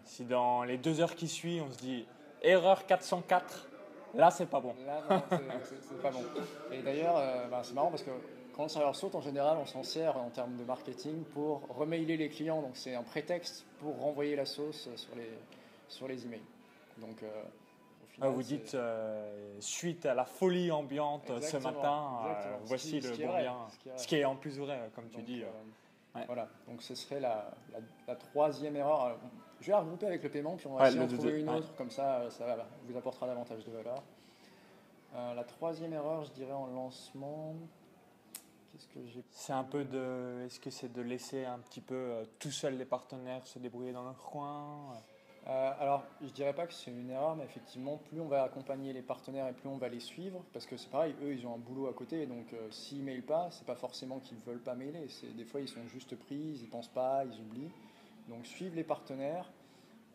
si 0.04 0.24
dans 0.24 0.64
les 0.64 0.78
deux 0.78 1.00
heures 1.00 1.14
qui 1.14 1.28
suivent, 1.28 1.64
on 1.68 1.72
se 1.72 1.78
dit 1.78 2.06
erreur 2.42 2.86
404, 2.86 3.68
là, 4.14 4.30
c'est 4.30 4.46
pas 4.46 4.60
bon. 4.60 4.74
Là, 4.86 5.02
non, 5.10 5.22
c'est 5.62 6.02
pas 6.02 6.10
bon. 6.10 6.22
Et 6.72 6.82
d'ailleurs, 6.82 7.16
euh, 7.18 7.46
bah, 7.48 7.60
c'est 7.62 7.74
marrant 7.74 7.90
parce 7.90 8.02
que 8.02 8.10
quand 8.56 8.62
le 8.62 8.68
serveur 8.68 8.96
saute, 8.96 9.14
en 9.14 9.20
général, 9.20 9.58
on 9.60 9.66
s'en 9.66 9.82
sert 9.82 10.16
en 10.16 10.30
termes 10.30 10.56
de 10.56 10.64
marketing 10.64 11.24
pour 11.24 11.62
remailer 11.68 12.16
les 12.16 12.30
clients. 12.30 12.62
Donc, 12.62 12.76
c'est 12.76 12.94
un 12.94 13.02
prétexte 13.02 13.66
pour 13.80 13.98
renvoyer 14.00 14.34
la 14.34 14.46
sauce 14.46 14.88
sur 14.96 15.14
les, 15.14 15.30
sur 15.88 16.08
les 16.08 16.24
emails. 16.24 16.40
Donc, 16.98 17.22
euh, 17.22 17.42
ah, 18.20 18.28
vous 18.28 18.42
dites, 18.42 18.74
euh, 18.74 19.56
suite 19.60 20.06
à 20.06 20.14
la 20.14 20.24
folie 20.24 20.70
ambiante 20.70 21.40
ce 21.42 21.56
matin, 21.56 22.20
euh, 22.26 22.56
voici 22.64 23.00
le 23.00 23.10
bon 23.10 23.36
bien. 23.36 23.56
Ce 23.96 24.06
qui 24.06 24.16
est 24.16 24.24
en 24.24 24.36
plus 24.36 24.58
vrai, 24.58 24.90
comme 24.94 25.08
tu 25.08 25.22
dis. 25.22 25.42
Voilà, 26.26 26.48
donc 26.68 26.82
ce 26.82 26.94
serait 26.94 27.18
la, 27.18 27.50
la, 28.06 28.14
troisième 28.14 28.76
erreur. 28.76 29.18
je 29.60 29.66
vais 29.66 29.72
la 29.72 29.80
regrouper 29.80 30.06
avec 30.06 30.22
le 30.22 30.30
paiement, 30.30 30.54
puis 30.54 30.68
on 30.68 30.74
va 30.74 30.88
essayer 30.88 31.04
d'en 31.04 31.12
trouver 31.12 31.40
une 31.40 31.50
autre, 31.50 31.74
comme 31.74 31.90
ça, 31.90 32.30
ça 32.30 32.56
vous 32.86 32.96
apportera 32.96 33.26
davantage 33.26 33.64
de 33.64 33.72
valeur. 33.72 34.02
la 35.12 35.44
troisième 35.44 35.92
erreur, 35.92 36.24
je 36.24 36.32
dirais 36.32 36.52
en 36.52 36.66
lancement. 36.68 37.56
Qu'est-ce 38.70 38.88
que 38.88 39.06
j'ai 39.06 39.24
C'est 39.30 39.52
un 39.52 39.64
peu 39.64 39.84
de. 39.84 40.44
Est-ce 40.46 40.58
que 40.60 40.70
c'est 40.70 40.92
de 40.92 41.02
laisser 41.02 41.44
un 41.44 41.58
petit 41.58 41.80
peu 41.80 42.24
tout 42.38 42.50
seul 42.50 42.76
les 42.76 42.84
partenaires 42.84 43.44
se 43.46 43.58
débrouiller 43.58 43.92
dans 43.92 44.02
leur 44.04 44.16
coin 44.16 44.92
euh, 45.46 45.72
alors, 45.78 46.04
je 46.22 46.30
dirais 46.30 46.54
pas 46.54 46.66
que 46.66 46.72
c'est 46.72 46.90
une 46.90 47.10
erreur, 47.10 47.36
mais 47.36 47.44
effectivement, 47.44 47.98
plus 47.98 48.18
on 48.18 48.28
va 48.28 48.44
accompagner 48.44 48.94
les 48.94 49.02
partenaires 49.02 49.46
et 49.46 49.52
plus 49.52 49.68
on 49.68 49.76
va 49.76 49.88
les 49.88 50.00
suivre, 50.00 50.42
parce 50.54 50.64
que 50.64 50.78
c'est 50.78 50.88
pareil, 50.88 51.14
eux, 51.22 51.34
ils 51.34 51.46
ont 51.46 51.54
un 51.54 51.58
boulot 51.58 51.86
à 51.86 51.92
côté, 51.92 52.24
donc 52.26 52.52
euh, 52.54 52.70
s'ils 52.70 53.02
mailent 53.02 53.26
pas, 53.26 53.50
c'est 53.50 53.66
pas 53.66 53.74
forcément 53.74 54.20
qu'ils 54.20 54.38
veulent 54.38 54.62
pas 54.62 54.74
mailer, 54.74 55.06
des 55.36 55.44
fois 55.44 55.60
ils 55.60 55.68
sont 55.68 55.86
juste 55.86 56.16
pris, 56.16 56.58
ils 56.62 56.68
pensent 56.70 56.88
pas, 56.88 57.24
ils 57.26 57.38
oublient. 57.40 57.70
Donc 58.28 58.46
suivre 58.46 58.74
les 58.74 58.84
partenaires, 58.84 59.52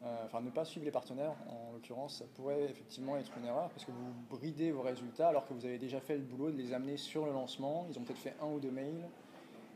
euh, 0.01 0.25
enfin 0.25 0.41
ne 0.41 0.49
pas 0.49 0.65
suivre 0.65 0.85
les 0.85 0.91
partenaires, 0.91 1.35
en 1.47 1.73
l'occurrence, 1.73 2.17
ça 2.17 2.25
pourrait 2.33 2.63
effectivement 2.63 3.15
être 3.15 3.31
une 3.37 3.45
erreur, 3.45 3.69
parce 3.69 3.85
que 3.85 3.91
vous 3.91 4.11
bridez 4.35 4.71
vos 4.71 4.81
résultats 4.81 5.27
alors 5.27 5.47
que 5.47 5.53
vous 5.53 5.65
avez 5.65 5.77
déjà 5.77 5.99
fait 5.99 6.15
le 6.15 6.23
boulot 6.23 6.49
de 6.49 6.57
les 6.57 6.73
amener 6.73 6.97
sur 6.97 7.27
le 7.27 7.33
lancement, 7.33 7.85
ils 7.87 7.99
ont 7.99 8.01
peut-être 8.01 8.17
fait 8.17 8.35
un 8.41 8.47
ou 8.47 8.59
deux 8.59 8.71
mails, 8.71 9.07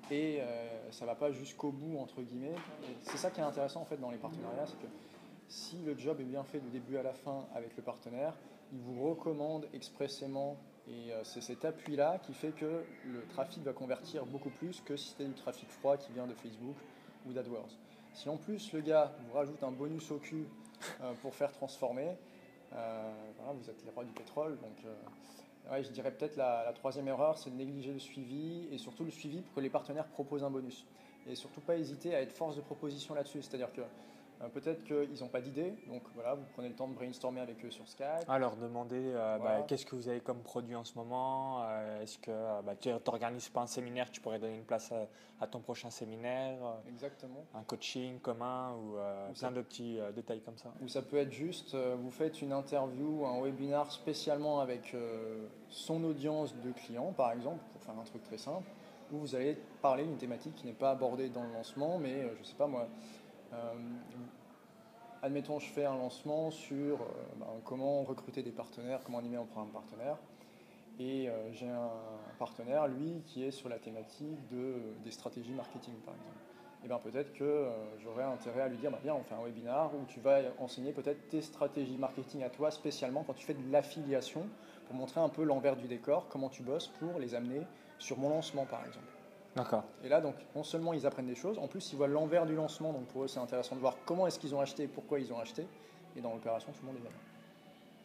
et 0.10 0.42
ça 0.92 1.06
va 1.06 1.16
pas 1.16 1.32
jusqu'au 1.32 1.72
bout 1.72 1.98
entre 2.00 2.22
guillemets. 2.22 2.56
C'est 3.02 3.18
ça 3.18 3.32
qui 3.32 3.40
est 3.40 3.44
intéressant 3.44 3.82
en 3.82 3.86
fait 3.86 3.98
dans 3.98 4.12
les 4.12 4.18
partenariats, 4.18 4.66
c'est 4.66 4.80
que 4.80 4.88
si 5.54 5.78
le 5.86 5.96
job 5.96 6.20
est 6.20 6.26
bien 6.26 6.44
fait 6.44 6.60
du 6.60 6.70
début 6.70 6.98
à 6.98 7.04
la 7.04 7.14
fin 7.14 7.46
avec 7.54 7.78
le 7.78 7.84
partenaire, 7.84 8.34
il 8.72 8.80
vous 8.80 9.08
recommande 9.08 9.68
expressément, 9.72 10.58
et 10.88 11.14
euh, 11.14 11.24
c'est 11.24 11.42
cet 11.42 11.64
appui-là 11.64 12.18
qui 12.24 12.34
fait 12.34 12.54
que 12.54 12.84
le 13.06 13.22
trafic 13.30 13.62
va 13.64 13.72
convertir 13.72 14.26
beaucoup 14.26 14.50
plus 14.50 14.82
que 14.82 14.98
si 14.98 15.10
c'était 15.10 15.26
du 15.26 15.36
trafic 15.36 15.70
froid 15.70 15.96
qui 15.96 16.12
vient 16.12 16.26
de 16.26 16.34
Facebook 16.34 16.76
ou 17.28 17.34
d'AdWords. 17.34 17.70
Si 18.14 18.30
en 18.30 18.38
plus 18.38 18.74
le 18.74 18.82
gars 18.82 19.16
vous 19.28 19.34
rajoute 19.34 19.62
un 19.62 19.72
bonus 19.72 20.10
au 20.10 20.18
cul 20.18 20.48
euh, 21.02 21.14
pour 21.22 21.36
faire 21.36 21.52
transformer, 21.52 22.18
euh, 22.74 23.12
vous 23.54 23.70
êtes 23.70 23.86
les 23.86 23.92
rois 23.92 24.06
du 24.06 24.12
pétrole. 24.12 24.58
Donc, 24.58 24.84
je 25.84 25.90
dirais 25.92 26.12
peut-être 26.12 26.36
la, 26.36 26.64
la, 26.66 26.74
troisième 26.74 27.08
erreur, 27.08 27.38
c'est 27.38 27.52
de 27.52 27.56
négliger 27.56 27.94
le 27.94 28.00
suivi 28.00 28.68
et 28.72 28.80
surtout 28.80 29.04
le 29.04 29.12
suivi 29.12 29.42
pour 29.42 29.54
que 29.54 29.60
les 29.60 29.70
partenaires 29.70 30.08
proposent 30.08 30.44
un 30.44 30.50
bonus. 30.50 30.84
Et 31.28 31.36
surtout 31.36 31.62
pas 31.62 31.78
hésiter 31.78 32.16
à 32.16 32.22
être 32.22 32.34
force 32.34 32.56
de 32.56 32.62
proposition 32.62 33.14
là-dessus. 33.14 33.44
C'est-à-dire 33.44 33.72
que 33.72 33.82
peut-être 34.54 34.84
qu'ils 34.84 35.20
n'ont 35.22 35.30
pas 35.30 35.42
d'idée, 35.42 35.74
donc 35.88 36.04
voilà, 36.14 36.34
vous 36.36 36.46
prenez 36.54 36.70
le 36.70 36.76
temps 36.76 36.88
de 36.88 36.94
brainstormer 36.94 37.42
avec 37.42 37.64
eux 37.64 37.72
sur 37.72 37.88
Skype. 37.88 38.28
Demander 38.62 39.12
euh, 39.14 39.38
bah, 39.40 39.64
qu'est-ce 39.68 39.86
que 39.86 39.96
vous 39.96 40.10
avez 40.10 40.20
comme 40.20 40.42
produit 40.42 40.76
en 40.76 40.84
ce 40.84 40.96
moment, 40.96 41.64
euh, 41.64 42.02
est-ce 42.02 42.18
que 42.18 42.32
bah, 42.62 42.76
tu 42.80 42.90
n'organises 42.90 43.50
pas 43.50 43.62
un 43.62 43.68
séminaire, 43.68 44.12
tu 44.12 44.22
pourrais 44.22 44.40
donner 44.40 44.56
une 44.56 44.66
place 44.66 44.92
à, 45.40 45.48
ton 45.48 45.60
prochain 45.60 45.90
séminaire, 45.90 46.58
Exactement. 46.88 47.46
un 47.54 47.64
coaching 47.64 48.20
commun 48.20 48.74
ou, 48.76 48.96
plein 49.38 49.52
de 49.52 49.62
petits 49.62 50.00
détails 50.16 50.42
comme 50.42 50.58
ça. 50.58 50.74
Ou 50.82 50.88
ça 50.88 51.02
peut 51.02 51.18
être 51.18 51.34
juste, 51.34 51.76
vous 51.76 52.12
faites 52.12 52.42
une 52.42 52.54
interview, 52.54 53.26
un 53.26 53.42
webinar 53.42 53.92
spécialement 53.92 54.62
avec 54.62 54.96
son 55.70 56.04
audience 56.04 56.56
de 56.64 56.72
clients 56.72 57.12
par 57.12 57.32
exemple, 57.32 57.60
pour 57.74 57.82
faire 57.82 57.98
un 58.00 58.04
truc 58.04 58.24
très 58.24 58.38
simple, 58.38 58.68
où 59.12 59.18
vous 59.18 59.36
allez 59.36 59.58
parler 59.82 60.04
d'une 60.04 60.18
thématique 60.18 60.56
qui 60.56 60.66
n'est 60.66 60.74
pas 60.74 60.92
abordée 60.92 61.30
dans 61.30 61.44
le 61.44 61.54
lancement, 61.54 61.98
mais 62.00 62.22
je 62.36 62.40
ne 62.40 62.44
sais 62.44 62.56
pas 62.56 62.68
moi 62.68 62.82
euh, 62.82 62.88
admettons, 65.24 65.58
je 65.58 65.68
fais 65.68 65.86
un 65.86 65.96
lancement 65.96 66.52
sur 66.52 67.02
euh, 67.02 67.06
ben, 67.38 67.48
comment 67.64 68.04
recruter 68.04 68.44
des 68.44 68.52
partenaires, 68.52 69.00
comment 69.04 69.20
animer 69.20 69.38
un 69.38 69.46
programme 69.46 69.72
partenaire. 69.72 70.18
Et 71.00 71.28
euh, 71.28 71.52
j'ai 71.54 71.70
un 71.70 71.90
partenaire, 72.38 72.88
lui, 72.88 73.24
qui 73.26 73.44
est 73.44 73.52
sur 73.52 73.70
la 73.70 73.80
thématique 73.80 74.48
de, 74.52 74.76
des 75.04 75.12
stratégies 75.12 75.54
marketing, 75.54 75.96
par 76.06 76.14
exemple. 76.14 76.38
Et 76.84 76.88
bien 76.88 76.98
peut-être 76.98 77.32
que 77.34 77.70
j'aurais 78.04 78.26
intérêt 78.26 78.62
à 78.62 78.68
lui 78.68 78.78
dire, 78.78 78.92
bah, 78.92 79.00
bien, 79.02 79.16
on 79.16 79.24
fait 79.24 79.36
un 79.36 79.42
webinar 79.42 79.96
où 79.96 80.06
tu 80.06 80.20
vas 80.20 80.42
enseigner 80.60 80.92
peut-être 80.92 81.30
tes 81.30 81.42
stratégies 81.42 81.98
marketing 81.98 82.44
à 82.44 82.50
toi 82.50 82.72
spécialement 82.72 83.24
quand 83.24 83.34
tu 83.34 83.46
fais 83.46 83.54
de 83.54 83.72
l'affiliation, 83.72 84.46
pour 84.88 84.96
montrer 84.96 85.22
un 85.22 85.30
peu 85.30 85.44
l'envers 85.44 85.78
du 85.78 85.88
décor, 85.88 86.28
comment 86.28 86.50
tu 86.50 86.62
bosses 86.62 86.90
pour 86.90 87.20
les 87.20 87.36
amener 87.36 87.62
sur 88.00 88.20
mon 88.20 88.30
lancement, 88.30 88.66
par 88.66 88.86
exemple. 88.86 89.23
D'accord. 89.56 89.84
Et 90.04 90.10
là, 90.10 90.20
donc, 90.20 90.36
non 90.56 90.64
seulement 90.64 90.94
ils 90.94 91.06
apprennent 91.06 91.28
des 91.28 91.36
choses, 91.36 91.60
en 91.60 91.68
plus 91.68 91.92
ils 91.92 91.96
voient 91.96 92.08
l'envers 92.08 92.46
du 92.46 92.56
lancement, 92.56 92.92
donc 92.92 93.06
pour 93.08 93.24
eux 93.24 93.28
c'est 93.28 93.40
intéressant 93.40 93.76
de 93.76 93.82
voir 93.82 93.96
comment 94.06 94.26
est-ce 94.26 94.40
qu'ils 94.40 94.56
ont 94.56 94.60
acheté, 94.60 94.88
pourquoi 94.88 95.20
ils 95.20 95.32
ont 95.32 95.40
acheté, 95.40 95.68
et 96.16 96.22
dans 96.22 96.32
l'opération 96.34 96.72
tout 96.72 96.80
le 96.82 96.88
monde 96.88 96.98
est 96.98 97.04
gagnant. 97.04 97.18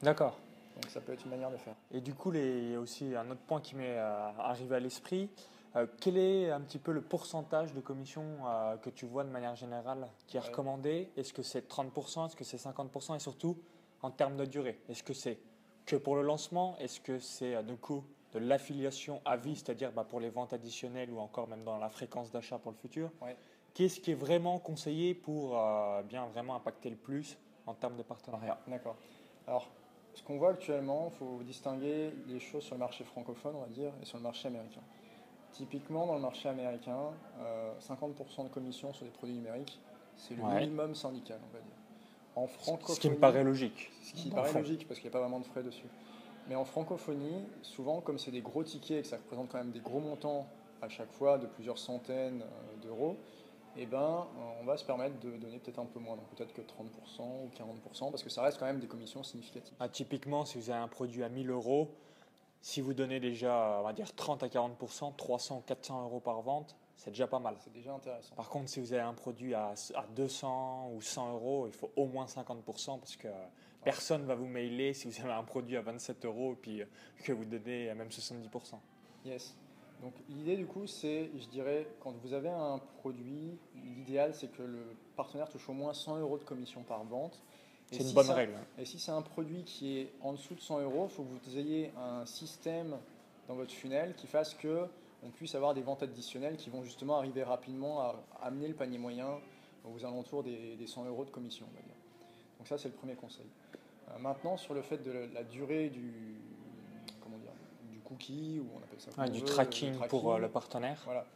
D'accord. 0.02 0.38
Donc 0.80 0.90
ça 0.90 1.00
peut 1.00 1.12
être 1.12 1.24
une 1.24 1.30
manière 1.30 1.50
de 1.50 1.56
faire. 1.56 1.74
Et 1.90 2.00
du 2.00 2.14
coup, 2.14 2.32
il 2.32 2.70
y 2.70 2.74
a 2.74 2.80
aussi 2.80 3.14
un 3.16 3.28
autre 3.30 3.40
point 3.40 3.60
qui 3.60 3.74
m'est 3.74 3.96
euh, 3.98 4.30
arrivé 4.38 4.76
à 4.76 4.80
l'esprit. 4.80 5.28
Euh, 5.74 5.86
quel 6.00 6.16
est 6.16 6.50
un 6.50 6.60
petit 6.60 6.78
peu 6.78 6.92
le 6.92 7.00
pourcentage 7.00 7.74
de 7.74 7.80
commission 7.80 8.24
euh, 8.46 8.76
que 8.76 8.90
tu 8.90 9.06
vois 9.06 9.24
de 9.24 9.30
manière 9.30 9.56
générale 9.56 10.08
qui 10.26 10.36
est 10.36 10.40
recommandé? 10.40 11.10
Est-ce 11.16 11.32
que 11.32 11.42
c'est 11.42 11.68
30% 11.68 12.26
Est-ce 12.26 12.36
que 12.36 12.44
c'est 12.44 12.58
50% 12.58 13.16
Et 13.16 13.18
surtout, 13.18 13.58
en 14.02 14.10
termes 14.10 14.36
de 14.36 14.44
durée, 14.44 14.78
est-ce 14.88 15.02
que 15.02 15.14
c'est 15.14 15.38
que 15.84 15.96
pour 15.96 16.14
le 16.14 16.22
lancement? 16.22 16.76
Est-ce 16.78 17.00
que 17.00 17.18
c'est 17.18 17.60
de 17.64 17.74
coup 17.74 18.04
de 18.32 18.38
l'affiliation 18.38 19.20
à 19.24 19.36
vie, 19.36 19.56
c'est-à-dire 19.56 19.92
bah, 19.92 20.04
pour 20.08 20.20
les 20.20 20.30
ventes 20.30 20.52
additionnelles 20.52 21.10
ou 21.10 21.18
encore 21.18 21.48
même 21.48 21.64
dans 21.64 21.78
la 21.78 21.88
fréquence 21.88 22.30
d'achat 22.30 22.58
pour 22.58 22.72
le 22.72 22.76
futur. 22.76 23.10
Qu'est-ce 23.74 24.00
qui 24.00 24.10
est 24.10 24.16
vraiment 24.16 24.58
conseillé 24.58 25.14
pour 25.14 25.58
euh, 25.58 26.02
bien 26.02 26.26
vraiment 26.26 26.56
impacter 26.56 26.90
le 26.90 26.96
plus 26.96 27.38
en 27.66 27.74
termes 27.74 27.96
de 27.96 28.02
partenariat? 28.02 28.58
D'accord. 28.66 28.96
Alors, 29.46 29.70
ce 30.14 30.22
qu'on 30.22 30.36
voit 30.36 30.50
actuellement, 30.50 31.10
il 31.12 31.16
faut 31.16 31.42
distinguer 31.44 32.12
les 32.26 32.40
choses 32.40 32.64
sur 32.64 32.74
le 32.74 32.80
marché 32.80 33.04
francophone, 33.04 33.54
on 33.56 33.60
va 33.60 33.68
dire, 33.68 33.92
et 34.02 34.04
sur 34.04 34.18
le 34.18 34.24
marché 34.24 34.48
américain. 34.48 34.80
Typiquement, 35.52 36.06
dans 36.06 36.16
le 36.16 36.20
marché 36.20 36.48
américain, 36.48 37.12
50% 37.80 37.94
euh, 38.40 38.42
de 38.44 38.48
commission 38.48 38.92
sur 38.92 39.04
des 39.04 39.12
produits 39.12 39.36
numériques, 39.36 39.78
c'est 40.16 40.34
le 40.34 40.42
minimum 40.42 40.94
syndical, 40.94 41.38
on 41.48 41.52
va 41.52 41.60
dire. 41.60 41.76
En 42.34 42.46
francophonie, 42.46 42.96
ce 42.96 43.00
qui 43.00 43.10
me 43.10 43.16
paraît 43.16 43.44
logique. 43.44 43.90
Ce 44.02 44.12
qui 44.14 44.30
paraît 44.30 44.52
logique, 44.52 44.86
parce 44.86 45.00
qu'il 45.00 45.08
n'y 45.08 45.12
a 45.12 45.18
pas 45.18 45.20
vraiment 45.20 45.40
de 45.40 45.44
frais 45.44 45.62
dessus. 45.62 45.86
Mais 46.48 46.54
en 46.54 46.64
francophonie, 46.64 47.44
souvent, 47.62 48.00
comme 48.00 48.18
c'est 48.18 48.30
des 48.30 48.40
gros 48.40 48.64
tickets 48.64 48.98
et 48.98 49.02
que 49.02 49.08
ça 49.08 49.16
représente 49.16 49.50
quand 49.50 49.58
même 49.58 49.70
des 49.70 49.80
gros 49.80 50.00
montants 50.00 50.46
à 50.80 50.88
chaque 50.88 51.12
fois, 51.12 51.38
de 51.38 51.46
plusieurs 51.46 51.78
centaines 51.78 52.42
euh, 52.42 52.82
d'euros, 52.82 53.16
eh 53.76 53.86
ben, 53.86 54.26
on 54.60 54.64
va 54.64 54.76
se 54.76 54.84
permettre 54.84 55.18
de 55.20 55.36
donner 55.36 55.58
peut-être 55.58 55.78
un 55.78 55.84
peu 55.84 56.00
moins, 56.00 56.16
donc 56.16 56.26
peut-être 56.36 56.52
que 56.52 56.62
30% 56.62 56.64
ou 57.20 57.50
40%, 57.56 58.10
parce 58.10 58.22
que 58.22 58.30
ça 58.30 58.42
reste 58.42 58.58
quand 58.58 58.66
même 58.66 58.80
des 58.80 58.86
commissions 58.86 59.22
significatives. 59.22 59.74
Ah, 59.78 59.88
typiquement, 59.88 60.44
si 60.44 60.58
vous 60.58 60.70
avez 60.70 60.80
un 60.80 60.88
produit 60.88 61.22
à 61.22 61.28
1000 61.28 61.50
euros, 61.50 61.88
si 62.60 62.80
vous 62.80 62.92
donnez 62.92 63.20
déjà, 63.20 63.78
on 63.80 63.84
va 63.84 63.92
dire 63.92 64.12
30 64.14 64.42
à 64.42 64.48
40%, 64.48 65.14
300 65.16 65.58
ou 65.58 65.60
400 65.60 66.02
euros 66.02 66.20
par 66.20 66.40
vente, 66.42 66.76
c'est 66.96 67.10
déjà 67.10 67.28
pas 67.28 67.38
mal. 67.38 67.54
C'est 67.60 67.72
déjà 67.72 67.92
intéressant. 67.92 68.34
Par 68.34 68.48
contre, 68.48 68.68
si 68.68 68.80
vous 68.80 68.92
avez 68.92 69.02
un 69.02 69.14
produit 69.14 69.54
à, 69.54 69.74
200 70.16 70.90
ou 70.94 71.00
100 71.00 71.32
euros, 71.34 71.66
il 71.68 71.72
faut 71.72 71.90
au 71.94 72.06
moins 72.06 72.26
50% 72.26 72.98
parce 72.98 73.16
que 73.16 73.28
personne 73.84 74.22
ne 74.22 74.26
va 74.26 74.34
vous 74.34 74.46
mailer 74.46 74.94
si 74.94 75.08
vous 75.08 75.20
avez 75.20 75.32
un 75.32 75.44
produit 75.44 75.76
à 75.76 75.82
27 75.82 76.24
euros 76.24 76.52
et 76.52 76.56
puis 76.56 76.82
que 77.24 77.32
vous 77.32 77.44
donnez 77.44 77.92
même 77.94 78.08
70%. 78.08 78.74
Yes. 79.24 79.54
Donc 80.02 80.12
l'idée 80.28 80.56
du 80.56 80.66
coup, 80.66 80.86
c'est, 80.86 81.30
je 81.36 81.46
dirais, 81.48 81.88
quand 82.00 82.12
vous 82.22 82.32
avez 82.32 82.50
un 82.50 82.78
produit, 83.00 83.58
l'idéal 83.74 84.34
c'est 84.34 84.50
que 84.52 84.62
le 84.62 84.96
partenaire 85.16 85.48
touche 85.48 85.68
au 85.68 85.72
moins 85.72 85.92
100 85.92 86.18
euros 86.18 86.38
de 86.38 86.44
commission 86.44 86.82
par 86.82 87.04
vente. 87.04 87.42
C'est 87.90 88.02
une 88.02 88.12
bonne 88.12 88.30
règle. 88.30 88.52
Et 88.78 88.84
si 88.84 88.98
c'est 88.98 89.12
un 89.12 89.22
produit 89.22 89.64
qui 89.64 89.98
est 89.98 90.12
en 90.20 90.32
dessous 90.32 90.54
de 90.54 90.60
100 90.60 90.80
euros, 90.80 91.08
il 91.10 91.14
faut 91.14 91.22
que 91.22 91.50
vous 91.50 91.58
ayez 91.58 91.90
un 91.96 92.26
système 92.26 92.96
dans 93.48 93.54
votre 93.54 93.72
funnel 93.72 94.14
qui 94.14 94.26
fasse 94.26 94.54
que 94.54 94.86
on 95.22 95.30
puisse 95.30 95.54
avoir 95.54 95.74
des 95.74 95.80
ventes 95.82 96.02
additionnelles 96.02 96.56
qui 96.56 96.70
vont 96.70 96.84
justement 96.84 97.16
arriver 97.16 97.42
rapidement 97.42 98.00
à 98.00 98.14
amener 98.42 98.68
le 98.68 98.74
panier 98.74 98.98
moyen 98.98 99.40
aux 99.84 100.04
alentours 100.04 100.42
des, 100.42 100.76
100 100.86 101.06
euros 101.06 101.24
de 101.24 101.30
commission. 101.30 101.66
Donc 101.66 101.84
ça, 102.68 102.78
c'est 102.78 102.88
le 102.88 102.94
premier 102.94 103.14
conseil. 103.14 103.46
Euh, 104.10 104.18
maintenant, 104.18 104.56
sur 104.56 104.74
le 104.74 104.82
fait 104.82 104.98
de 104.98 105.28
la 105.32 105.42
durée 105.42 105.88
du, 105.88 106.12
cookie, 108.04 108.60
ou 108.60 108.66
on 108.74 108.78
appelle 108.78 109.00
ça 109.00 109.28
du 109.28 109.42
tracking, 109.42 109.94
pour 110.08 110.32
euh, 110.32 110.38
le 110.38 110.48
partenaire. 110.48 111.00
Voilà. 111.04 111.26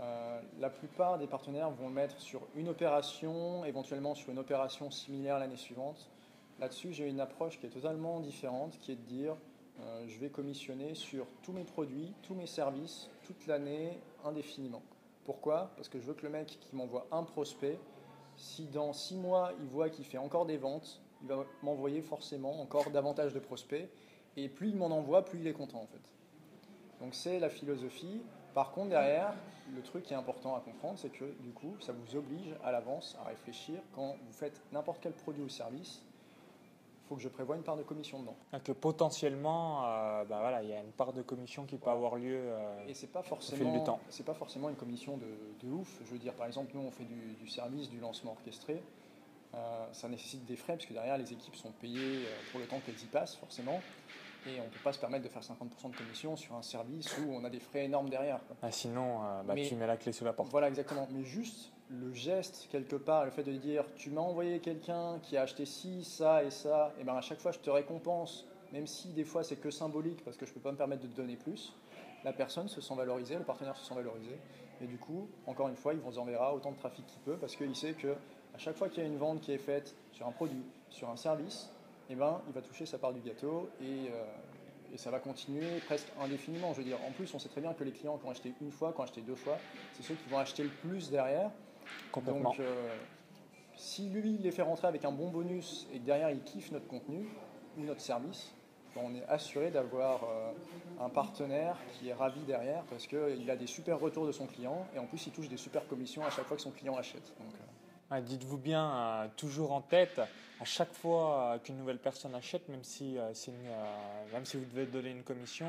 Euh, 0.00 0.40
la 0.58 0.70
plupart 0.70 1.18
des 1.18 1.26
partenaires 1.26 1.70
vont 1.70 1.88
le 1.88 1.94
mettre 1.94 2.18
sur 2.20 2.40
une 2.56 2.68
opération, 2.68 3.64
éventuellement 3.64 4.14
sur 4.14 4.30
une 4.30 4.38
opération 4.38 4.90
similaire 4.90 5.38
l'année 5.38 5.56
suivante. 5.56 6.08
Là-dessus, 6.60 6.92
j'ai 6.92 7.08
une 7.08 7.20
approche 7.20 7.60
qui 7.60 7.66
est 7.66 7.70
totalement 7.70 8.20
différente, 8.20 8.78
qui 8.80 8.92
est 8.92 8.96
de 8.96 9.02
dire 9.02 9.36
euh, 9.80 10.04
je 10.08 10.18
vais 10.18 10.30
commissionner 10.30 10.94
sur 10.94 11.26
tous 11.42 11.52
mes 11.52 11.64
produits, 11.64 12.12
tous 12.22 12.34
mes 12.34 12.46
services, 12.46 13.08
toute 13.24 13.46
l'année, 13.46 13.98
indéfiniment. 14.24 14.82
Pourquoi? 15.24 15.70
Parce 15.76 15.88
que 15.88 15.98
je 15.98 16.06
veux 16.06 16.14
que 16.14 16.24
le 16.24 16.30
mec 16.30 16.58
qui 16.60 16.74
m'envoie 16.74 17.06
un 17.10 17.22
prospect, 17.22 17.78
si 18.36 18.66
dans 18.66 18.92
six 18.92 19.16
mois 19.16 19.52
il 19.60 19.66
voit 19.68 19.88
qu'il 19.88 20.04
fait 20.04 20.18
encore 20.18 20.46
des 20.46 20.56
ventes, 20.56 21.00
il 21.22 21.28
va 21.28 21.44
m'envoyer 21.62 22.02
forcément 22.02 22.60
encore 22.60 22.90
davantage 22.90 23.32
de 23.32 23.38
prospects. 23.38 23.88
Et 24.36 24.48
plus 24.48 24.70
il 24.70 24.76
m'en 24.76 24.86
envoie, 24.86 25.24
plus 25.24 25.40
il 25.40 25.46
est 25.46 25.52
content 25.52 25.80
en 25.80 25.86
fait. 25.86 26.02
Donc 27.00 27.14
c'est 27.14 27.38
la 27.38 27.48
philosophie. 27.48 28.22
Par 28.54 28.72
contre, 28.72 28.90
derrière, 28.90 29.34
le 29.74 29.82
truc 29.82 30.04
qui 30.04 30.12
est 30.12 30.16
important 30.16 30.54
à 30.54 30.60
comprendre, 30.60 30.98
c'est 30.98 31.10
que 31.10 31.24
du 31.40 31.50
coup, 31.50 31.76
ça 31.80 31.92
vous 31.92 32.16
oblige 32.16 32.54
à 32.62 32.72
l'avance 32.72 33.16
à 33.20 33.28
réfléchir 33.28 33.80
quand 33.94 34.16
vous 34.26 34.32
faites 34.32 34.60
n'importe 34.72 34.98
quel 35.00 35.12
produit 35.12 35.42
ou 35.42 35.48
service. 35.48 36.02
Il 37.04 37.08
faut 37.08 37.16
que 37.16 37.22
je 37.22 37.28
prévoie 37.28 37.56
une 37.56 37.62
part 37.62 37.76
de 37.76 37.82
commission 37.82 38.20
dedans. 38.20 38.36
Que 38.64 38.72
potentiellement, 38.72 39.84
euh, 39.84 40.24
bah 40.24 40.38
voilà, 40.40 40.62
il 40.62 40.70
y 40.70 40.72
a 40.72 40.80
une 40.80 40.92
part 40.92 41.12
de 41.12 41.20
commission 41.20 41.66
qui 41.66 41.76
peut 41.76 41.90
avoir 41.90 42.16
lieu 42.16 42.38
euh, 42.38 42.88
Et 42.88 42.94
c'est 42.94 43.12
pas 43.12 43.22
forcément, 43.22 43.60
au 43.60 43.64
fil 43.64 43.78
du 43.78 43.84
temps. 43.84 44.00
C'est 44.08 44.24
pas 44.24 44.32
forcément 44.32 44.70
une 44.70 44.76
commission 44.76 45.18
de, 45.18 45.70
ouf. 45.70 46.00
Je 46.06 46.10
veux 46.12 46.18
dire, 46.18 46.32
par 46.32 46.46
exemple, 46.46 46.70
nous, 46.74 46.80
on 46.80 46.90
fait 46.90 47.04
du, 47.04 47.46
service, 47.48 47.90
du 47.90 48.00
lancement 48.00 48.32
orchestré. 48.32 48.82
Euh, 49.54 49.86
ça 49.92 50.08
nécessite 50.08 50.46
des 50.46 50.56
frais, 50.56 50.74
parce 50.74 50.86
que 50.86 50.94
derrière, 50.94 51.18
les 51.18 51.30
équipes 51.30 51.56
sont 51.56 51.72
payées 51.72 52.24
pour 52.50 52.60
le 52.60 52.66
temps 52.66 52.80
qu'elles 52.86 53.00
y 53.00 53.06
passent, 53.06 53.36
forcément. 53.36 53.80
Et 54.46 54.60
on 54.60 54.64
ne 54.64 54.68
peut 54.68 54.80
pas 54.82 54.92
se 54.92 54.98
permettre 54.98 55.24
de 55.24 55.28
faire 55.28 55.42
50% 55.42 55.90
de 55.90 55.96
commission 55.96 56.36
sur 56.36 56.54
un 56.54 56.62
service 56.62 57.16
où 57.18 57.32
on 57.32 57.44
a 57.44 57.50
des 57.50 57.60
frais 57.60 57.84
énormes 57.84 58.10
derrière. 58.10 58.40
Ah, 58.62 58.70
sinon, 58.70 59.22
euh, 59.24 59.42
bah, 59.42 59.54
tu 59.54 59.74
mets 59.74 59.86
la 59.86 59.96
clé 59.96 60.12
sous 60.12 60.24
la 60.24 60.34
porte. 60.34 60.50
Voilà, 60.50 60.68
exactement. 60.68 61.08
Mais 61.12 61.24
juste 61.24 61.72
le 62.00 62.12
geste, 62.12 62.68
quelque 62.70 62.96
part, 62.96 63.24
le 63.24 63.30
fait 63.30 63.42
de 63.42 63.52
dire 63.52 63.84
tu 63.96 64.10
m'as 64.10 64.20
envoyé 64.20 64.60
quelqu'un 64.60 65.18
qui 65.22 65.36
a 65.36 65.42
acheté 65.42 65.66
ci, 65.66 66.04
ça 66.04 66.44
et 66.44 66.50
ça, 66.50 66.92
et 67.00 67.04
ben 67.04 67.16
à 67.16 67.20
chaque 67.20 67.40
fois 67.40 67.52
je 67.52 67.58
te 67.58 67.70
récompense, 67.70 68.46
même 68.72 68.86
si 68.86 69.08
des 69.08 69.24
fois 69.24 69.42
c'est 69.42 69.56
que 69.56 69.70
symbolique 69.70 70.24
parce 70.24 70.36
que 70.36 70.46
je 70.46 70.50
ne 70.50 70.54
peux 70.54 70.60
pas 70.60 70.72
me 70.72 70.76
permettre 70.76 71.02
de 71.02 71.08
te 71.08 71.16
donner 71.16 71.36
plus, 71.36 71.74
la 72.24 72.32
personne 72.32 72.68
se 72.68 72.80
sent 72.80 72.94
valorisée, 72.94 73.36
le 73.36 73.44
partenaire 73.44 73.76
se 73.76 73.84
sent 73.84 73.94
valorisé. 73.94 74.38
Et 74.80 74.86
du 74.86 74.96
coup, 74.96 75.28
encore 75.46 75.68
une 75.68 75.76
fois, 75.76 75.94
il 75.94 76.00
vous 76.00 76.18
enverra 76.18 76.54
autant 76.54 76.72
de 76.72 76.76
trafic 76.76 77.06
qu'il 77.06 77.20
peut 77.20 77.36
parce 77.36 77.54
qu'il 77.54 77.74
sait 77.76 77.92
que 77.92 78.16
à 78.54 78.58
chaque 78.58 78.76
fois 78.76 78.88
qu'il 78.88 79.02
y 79.02 79.06
a 79.06 79.08
une 79.08 79.18
vente 79.18 79.40
qui 79.40 79.52
est 79.52 79.58
faite 79.58 79.94
sur 80.12 80.26
un 80.26 80.32
produit, 80.32 80.62
sur 80.90 81.10
un 81.10 81.16
service, 81.16 81.70
eh 82.10 82.14
ben, 82.14 82.40
il 82.46 82.52
va 82.52 82.60
toucher 82.60 82.86
sa 82.86 82.98
part 82.98 83.12
du 83.12 83.20
gâteau 83.20 83.70
et, 83.80 84.10
euh, 84.10 84.24
et, 84.92 84.98
ça 84.98 85.10
va 85.10 85.18
continuer 85.18 85.66
presque 85.86 86.08
indéfiniment. 86.20 86.72
Je 86.72 86.78
veux 86.78 86.84
dire, 86.84 86.98
en 87.06 87.12
plus, 87.12 87.32
on 87.34 87.38
sait 87.38 87.48
très 87.48 87.60
bien 87.60 87.72
que 87.72 87.82
les 87.82 87.92
clients 87.92 88.18
qui 88.18 88.26
ont 88.26 88.30
acheté 88.30 88.52
une 88.60 88.70
fois, 88.70 88.92
qui 88.92 89.00
ont 89.00 89.04
acheté 89.04 89.22
deux 89.22 89.34
fois, 89.34 89.58
c'est 89.94 90.02
ceux 90.02 90.14
qui 90.14 90.28
vont 90.28 90.38
acheter 90.38 90.62
le 90.62 90.68
plus 90.68 91.10
derrière. 91.10 91.50
Complètement. 92.12 92.50
Donc, 92.50 92.60
euh, 92.60 92.96
si 93.76 94.08
lui, 94.08 94.34
il 94.34 94.42
les 94.42 94.50
fait 94.50 94.62
rentrer 94.62 94.86
avec 94.86 95.04
un 95.04 95.12
bon 95.12 95.30
bonus 95.30 95.86
et 95.92 95.98
que 95.98 96.04
derrière, 96.04 96.30
il 96.30 96.42
kiffe 96.42 96.70
notre 96.72 96.86
contenu 96.86 97.28
ou 97.78 97.82
notre 97.82 98.00
service, 98.00 98.54
ben, 98.94 99.02
on 99.04 99.14
est 99.14 99.24
assuré 99.28 99.70
d'avoir 99.70 100.24
euh, 100.24 100.52
un 101.00 101.08
partenaire 101.08 101.76
qui 101.92 102.08
est 102.08 102.14
ravi 102.14 102.40
derrière 102.42 102.84
parce 102.84 103.06
qu'il 103.06 103.50
a 103.50 103.56
des 103.56 103.66
super 103.66 103.98
retours 103.98 104.26
de 104.26 104.32
son 104.32 104.46
client 104.46 104.86
et 104.94 104.98
en 104.98 105.06
plus, 105.06 105.26
il 105.26 105.32
touche 105.32 105.48
des 105.48 105.56
super 105.56 105.86
commissions 105.88 106.24
à 106.24 106.30
chaque 106.30 106.46
fois 106.46 106.56
que 106.56 106.62
son 106.62 106.70
client 106.70 106.96
achète. 106.96 107.32
Donc, 107.38 107.52
Dites-vous 108.22 108.58
bien, 108.58 108.94
euh, 108.94 109.28
toujours 109.36 109.72
en 109.72 109.80
tête, 109.80 110.20
à 110.60 110.64
chaque 110.64 110.92
fois 110.92 111.54
euh, 111.54 111.58
qu'une 111.58 111.76
nouvelle 111.76 111.98
personne 111.98 112.34
achète, 112.34 112.68
même 112.68 112.84
si, 112.84 113.18
euh, 113.18 113.32
même 114.32 114.44
si 114.44 114.56
vous 114.56 114.64
devez 114.66 114.86
donner 114.86 115.10
une 115.10 115.22
commission, 115.22 115.66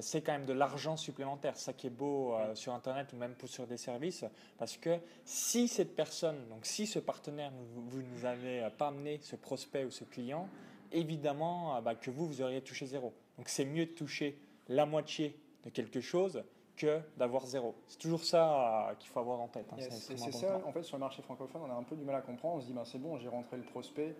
c'est 0.00 0.22
quand 0.22 0.32
même 0.32 0.46
de 0.46 0.52
l'argent 0.52 0.96
supplémentaire. 0.96 1.56
Ça 1.56 1.72
qui 1.72 1.86
est 1.86 1.90
beau 1.90 2.34
sur 2.54 2.74
Internet 2.74 3.12
ou 3.12 3.16
même 3.16 3.34
sur 3.46 3.66
des 3.66 3.76
services, 3.76 4.24
parce 4.58 4.76
que 4.76 4.98
si 5.24 5.68
cette 5.68 5.94
personne, 5.94 6.48
donc 6.48 6.66
si 6.66 6.86
ce 6.86 6.98
partenaire, 6.98 7.52
vous 7.74 8.02
ne 8.02 8.06
nous 8.08 8.24
avez 8.24 8.68
pas 8.76 8.88
amené 8.88 9.18
ce 9.22 9.36
prospect 9.36 9.84
ou 9.84 9.90
ce 9.90 10.04
client, 10.04 10.48
évidemment 10.92 11.80
bah, 11.82 11.94
que 11.94 12.10
vous, 12.10 12.26
vous 12.26 12.42
auriez 12.42 12.60
touché 12.60 12.86
zéro. 12.86 13.12
Donc 13.36 13.48
c'est 13.48 13.64
mieux 13.64 13.86
de 13.86 13.92
toucher 13.92 14.38
la 14.68 14.86
moitié 14.86 15.38
de 15.64 15.70
quelque 15.70 16.00
chose 16.00 16.42
que 16.76 17.00
d'avoir 17.16 17.46
zéro. 17.46 17.74
C'est 17.86 17.98
toujours 17.98 18.24
ça 18.24 18.88
euh, 18.90 18.94
qu'il 18.96 19.08
faut 19.08 19.20
avoir 19.20 19.40
en 19.40 19.48
tête. 19.48 19.66
Hein, 19.72 19.76
c'est 19.78 20.16
ça, 20.16 20.60
en 20.64 20.72
fait, 20.72 20.82
sur 20.82 20.96
le 20.96 21.00
marché 21.00 21.22
francophone, 21.22 21.62
on 21.64 21.70
a 21.70 21.74
un 21.74 21.82
peu 21.82 21.96
du 21.96 22.04
mal 22.04 22.16
à 22.16 22.20
comprendre. 22.20 22.56
On 22.56 22.60
se 22.60 22.66
dit, 22.66 22.72
ben, 22.72 22.84
c'est 22.84 22.98
bon, 22.98 23.16
j'ai 23.18 23.28
rentré 23.28 23.56
le 23.56 23.62
prospect, 23.62 24.16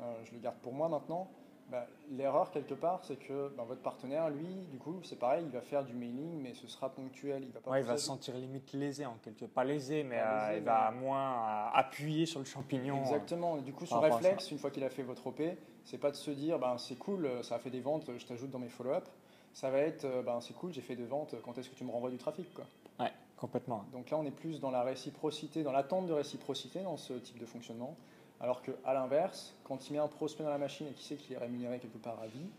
euh, 0.00 0.24
je 0.24 0.32
le 0.32 0.38
garde 0.38 0.56
pour 0.56 0.72
moi 0.72 0.88
maintenant. 0.88 1.30
Ben, 1.72 1.84
l'erreur, 2.10 2.50
quelque 2.50 2.74
part, 2.74 3.00
c'est 3.02 3.16
que 3.16 3.48
ben, 3.56 3.64
votre 3.64 3.80
partenaire, 3.80 4.30
lui, 4.30 4.66
du 4.70 4.78
coup, 4.78 5.00
c'est 5.02 5.18
pareil, 5.18 5.44
il 5.44 5.50
va 5.50 5.62
faire 5.62 5.84
du 5.84 5.94
mailing, 5.94 6.40
mais 6.42 6.54
ce 6.54 6.68
sera 6.68 6.90
ponctuel. 6.90 7.42
Il 7.42 7.50
va, 7.50 7.60
pas 7.60 7.80
il 7.80 7.84
va 7.84 7.96
se 7.96 8.04
sentir 8.04 8.36
limite 8.36 8.72
lésé, 8.74 9.06
en 9.06 9.16
quelque 9.22 9.46
pas 9.46 9.64
lésé, 9.64 10.04
mais, 10.04 10.20
euh, 10.20 10.58
il 10.58 10.62
va 10.62 10.90
moins 10.90 11.70
appuyer 11.72 12.26
sur 12.26 12.38
le 12.38 12.44
champignon. 12.44 13.00
Exactement. 13.00 13.56
du 13.56 13.72
coup, 13.72 13.86
son 13.86 14.00
réflexe, 14.00 14.50
une 14.50 14.58
fois 14.58 14.70
qu'il 14.70 14.84
a 14.84 14.90
fait 14.90 15.02
votre 15.02 15.26
OP, 15.26 15.40
c'est 15.84 15.98
pas 15.98 16.10
de 16.10 16.16
se 16.16 16.30
dire, 16.30 16.58
ben, 16.58 16.76
c'est 16.78 16.96
cool, 16.96 17.28
ça 17.42 17.56
a 17.56 17.58
fait 17.58 17.70
des 17.70 17.80
ventes, 17.80 18.08
je 18.16 18.26
t'ajoute 18.26 18.50
dans 18.50 18.60
mes 18.60 18.68
follow-up 18.68 19.08
ça 19.52 19.70
va 19.70 19.78
être 19.78 20.04
euh, 20.04 20.22
ben, 20.22 20.40
c'est 20.40 20.54
cool, 20.54 20.72
j'ai 20.72 20.80
fait 20.80 20.96
des 20.96 21.04
ventes, 21.04 21.34
quand 21.42 21.56
est-ce 21.58 21.68
que 21.68 21.74
tu 21.74 21.84
me 21.84 21.90
renvoies 21.90 22.10
du 22.10 22.18
trafic 22.18 22.52
quoi? 22.54 22.64
Ouais, 22.98 23.12
complètement. 23.36 23.84
Donc 23.92 24.10
là, 24.10 24.18
on 24.18 24.24
est 24.24 24.30
plus 24.30 24.60
dans 24.60 24.70
la 24.70 24.82
réciprocité, 24.82 25.62
dans 25.62 25.72
l'attente 25.72 26.06
de 26.06 26.12
réciprocité 26.12 26.82
dans 26.82 26.96
ce 26.96 27.14
type 27.14 27.38
de 27.38 27.46
fonctionnement. 27.46 27.96
Alors 28.42 28.60
qu'à 28.60 28.92
l'inverse, 28.92 29.54
quand 29.64 29.88
il 29.88 29.92
met 29.92 30.00
un 30.00 30.08
prospect 30.08 30.42
dans 30.42 30.50
la 30.50 30.58
machine 30.58 30.88
et 30.88 30.92
qu'il 30.92 31.04
sait 31.04 31.14
qu'il 31.14 31.34
est 31.34 31.38
rémunéré 31.38 31.78
quelque 31.78 31.98
part 31.98 32.20
à 32.20 32.26
vie, 32.26 32.50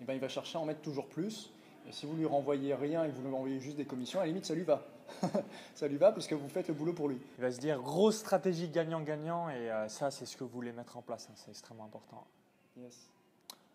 eh 0.00 0.04
ben, 0.04 0.14
il 0.14 0.20
va 0.20 0.28
chercher 0.28 0.58
à 0.58 0.60
en 0.60 0.64
mettre 0.64 0.82
toujours 0.82 1.06
plus. 1.06 1.50
Et 1.88 1.92
si 1.92 2.06
vous 2.06 2.16
lui 2.16 2.26
renvoyez 2.26 2.74
rien 2.74 3.04
et 3.04 3.08
que 3.08 3.14
vous 3.14 3.28
lui 3.28 3.34
envoyez 3.34 3.60
juste 3.60 3.76
des 3.76 3.84
commissions, 3.84 4.18
à 4.18 4.24
la 4.24 4.28
limite, 4.28 4.44
ça 4.44 4.54
lui 4.54 4.64
va. 4.64 4.82
ça 5.74 5.88
lui 5.88 5.96
va 5.96 6.12
parce 6.12 6.26
que 6.26 6.34
vous 6.34 6.48
faites 6.48 6.68
le 6.68 6.74
boulot 6.74 6.92
pour 6.92 7.08
lui. 7.08 7.18
Il 7.38 7.42
va 7.42 7.52
se 7.52 7.60
dire 7.60 7.80
grosse 7.80 8.18
stratégie 8.18 8.68
gagnant-gagnant 8.68 9.48
et 9.48 9.70
euh, 9.70 9.88
ça, 9.88 10.10
c'est 10.10 10.26
ce 10.26 10.36
que 10.36 10.44
vous 10.44 10.50
voulez 10.50 10.72
mettre 10.72 10.96
en 10.96 11.02
place. 11.02 11.28
Hein. 11.30 11.34
c'est 11.36 11.50
extrêmement 11.50 11.84
important. 11.84 12.26
Yes. 12.76 13.08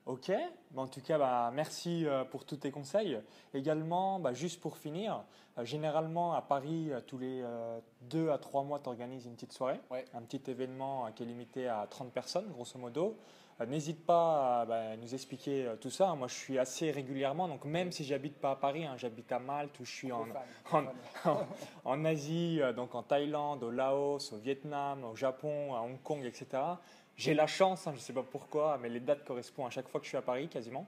Ok, 0.06 0.32
en 0.76 0.88
tout 0.88 1.00
cas, 1.00 1.18
bah, 1.18 1.50
merci 1.54 2.06
euh, 2.06 2.26
pour 2.26 2.44
tous 2.44 2.58
tes 2.58 2.72
conseils. 2.72 3.18
Également, 3.54 4.20
bah, 4.20 4.34
juste 4.34 4.60
pour 4.60 4.78
finir, 4.78 5.24
euh, 5.58 5.64
généralement 5.64 6.34
à 6.34 6.42
Paris, 6.42 6.92
euh, 6.92 7.00
tous 7.00 7.18
les 7.18 7.42
deux 8.02 8.30
à 8.30 8.38
trois 8.38 8.64
mois, 8.64 8.80
tu 8.80 8.90
organises 8.90 9.26
une 9.26 9.36
petite 9.36 9.54
soirée, 9.54 9.80
un 10.14 10.22
petit 10.24 10.52
événement 10.52 11.10
qui 11.16 11.24
est 11.24 11.26
limité 11.26 11.70
à 11.70 11.88
30 11.90 12.12
personnes, 12.12 12.48
grosso 12.50 12.78
modo. 12.78 13.18
N'hésite 13.66 14.06
pas 14.06 14.62
à 14.62 14.66
bah, 14.66 14.98
nous 14.98 15.14
expliquer 15.14 15.72
tout 15.80 15.92
ça. 15.92 16.16
Moi, 16.16 16.28
je 16.28 16.34
suis 16.34 16.60
assez 16.60 16.92
régulièrement, 16.92 17.48
donc 17.48 17.64
même 17.64 17.92
si 17.92 18.04
j'habite 18.04 18.36
pas 18.42 18.52
à 18.52 18.56
Paris, 18.56 18.84
hein, 18.84 18.96
j'habite 18.98 19.32
à 19.32 19.40
Malte 19.40 19.80
ou 19.80 19.86
je 19.86 19.92
suis 19.92 20.12
en, 20.12 20.26
en, 21.86 22.04
Asie, 22.04 22.60
donc 22.76 22.96
en 22.96 23.04
Thaïlande, 23.04 23.64
au 23.64 23.70
Laos, 23.70 24.34
au 24.34 24.38
Vietnam, 24.38 25.06
au 25.06 25.16
Japon, 25.16 25.76
à 25.76 25.82
Hong 25.82 26.02
Kong, 26.02 26.26
etc. 26.26 26.62
J'ai 27.16 27.34
la 27.34 27.48
chance, 27.48 27.86
hein, 27.86 27.92
je 27.92 27.98
ne 27.98 28.02
sais 28.02 28.14
pas 28.14 28.24
pourquoi, 28.24 28.78
mais 28.82 28.90
les 28.90 29.00
dates 29.00 29.24
correspondent 29.24 29.68
à 29.68 29.70
chaque 29.70 29.88
fois 29.88 30.00
que 30.00 30.06
je 30.06 30.10
suis 30.10 30.18
à 30.18 30.22
Paris 30.22 30.48
quasiment. 30.48 30.88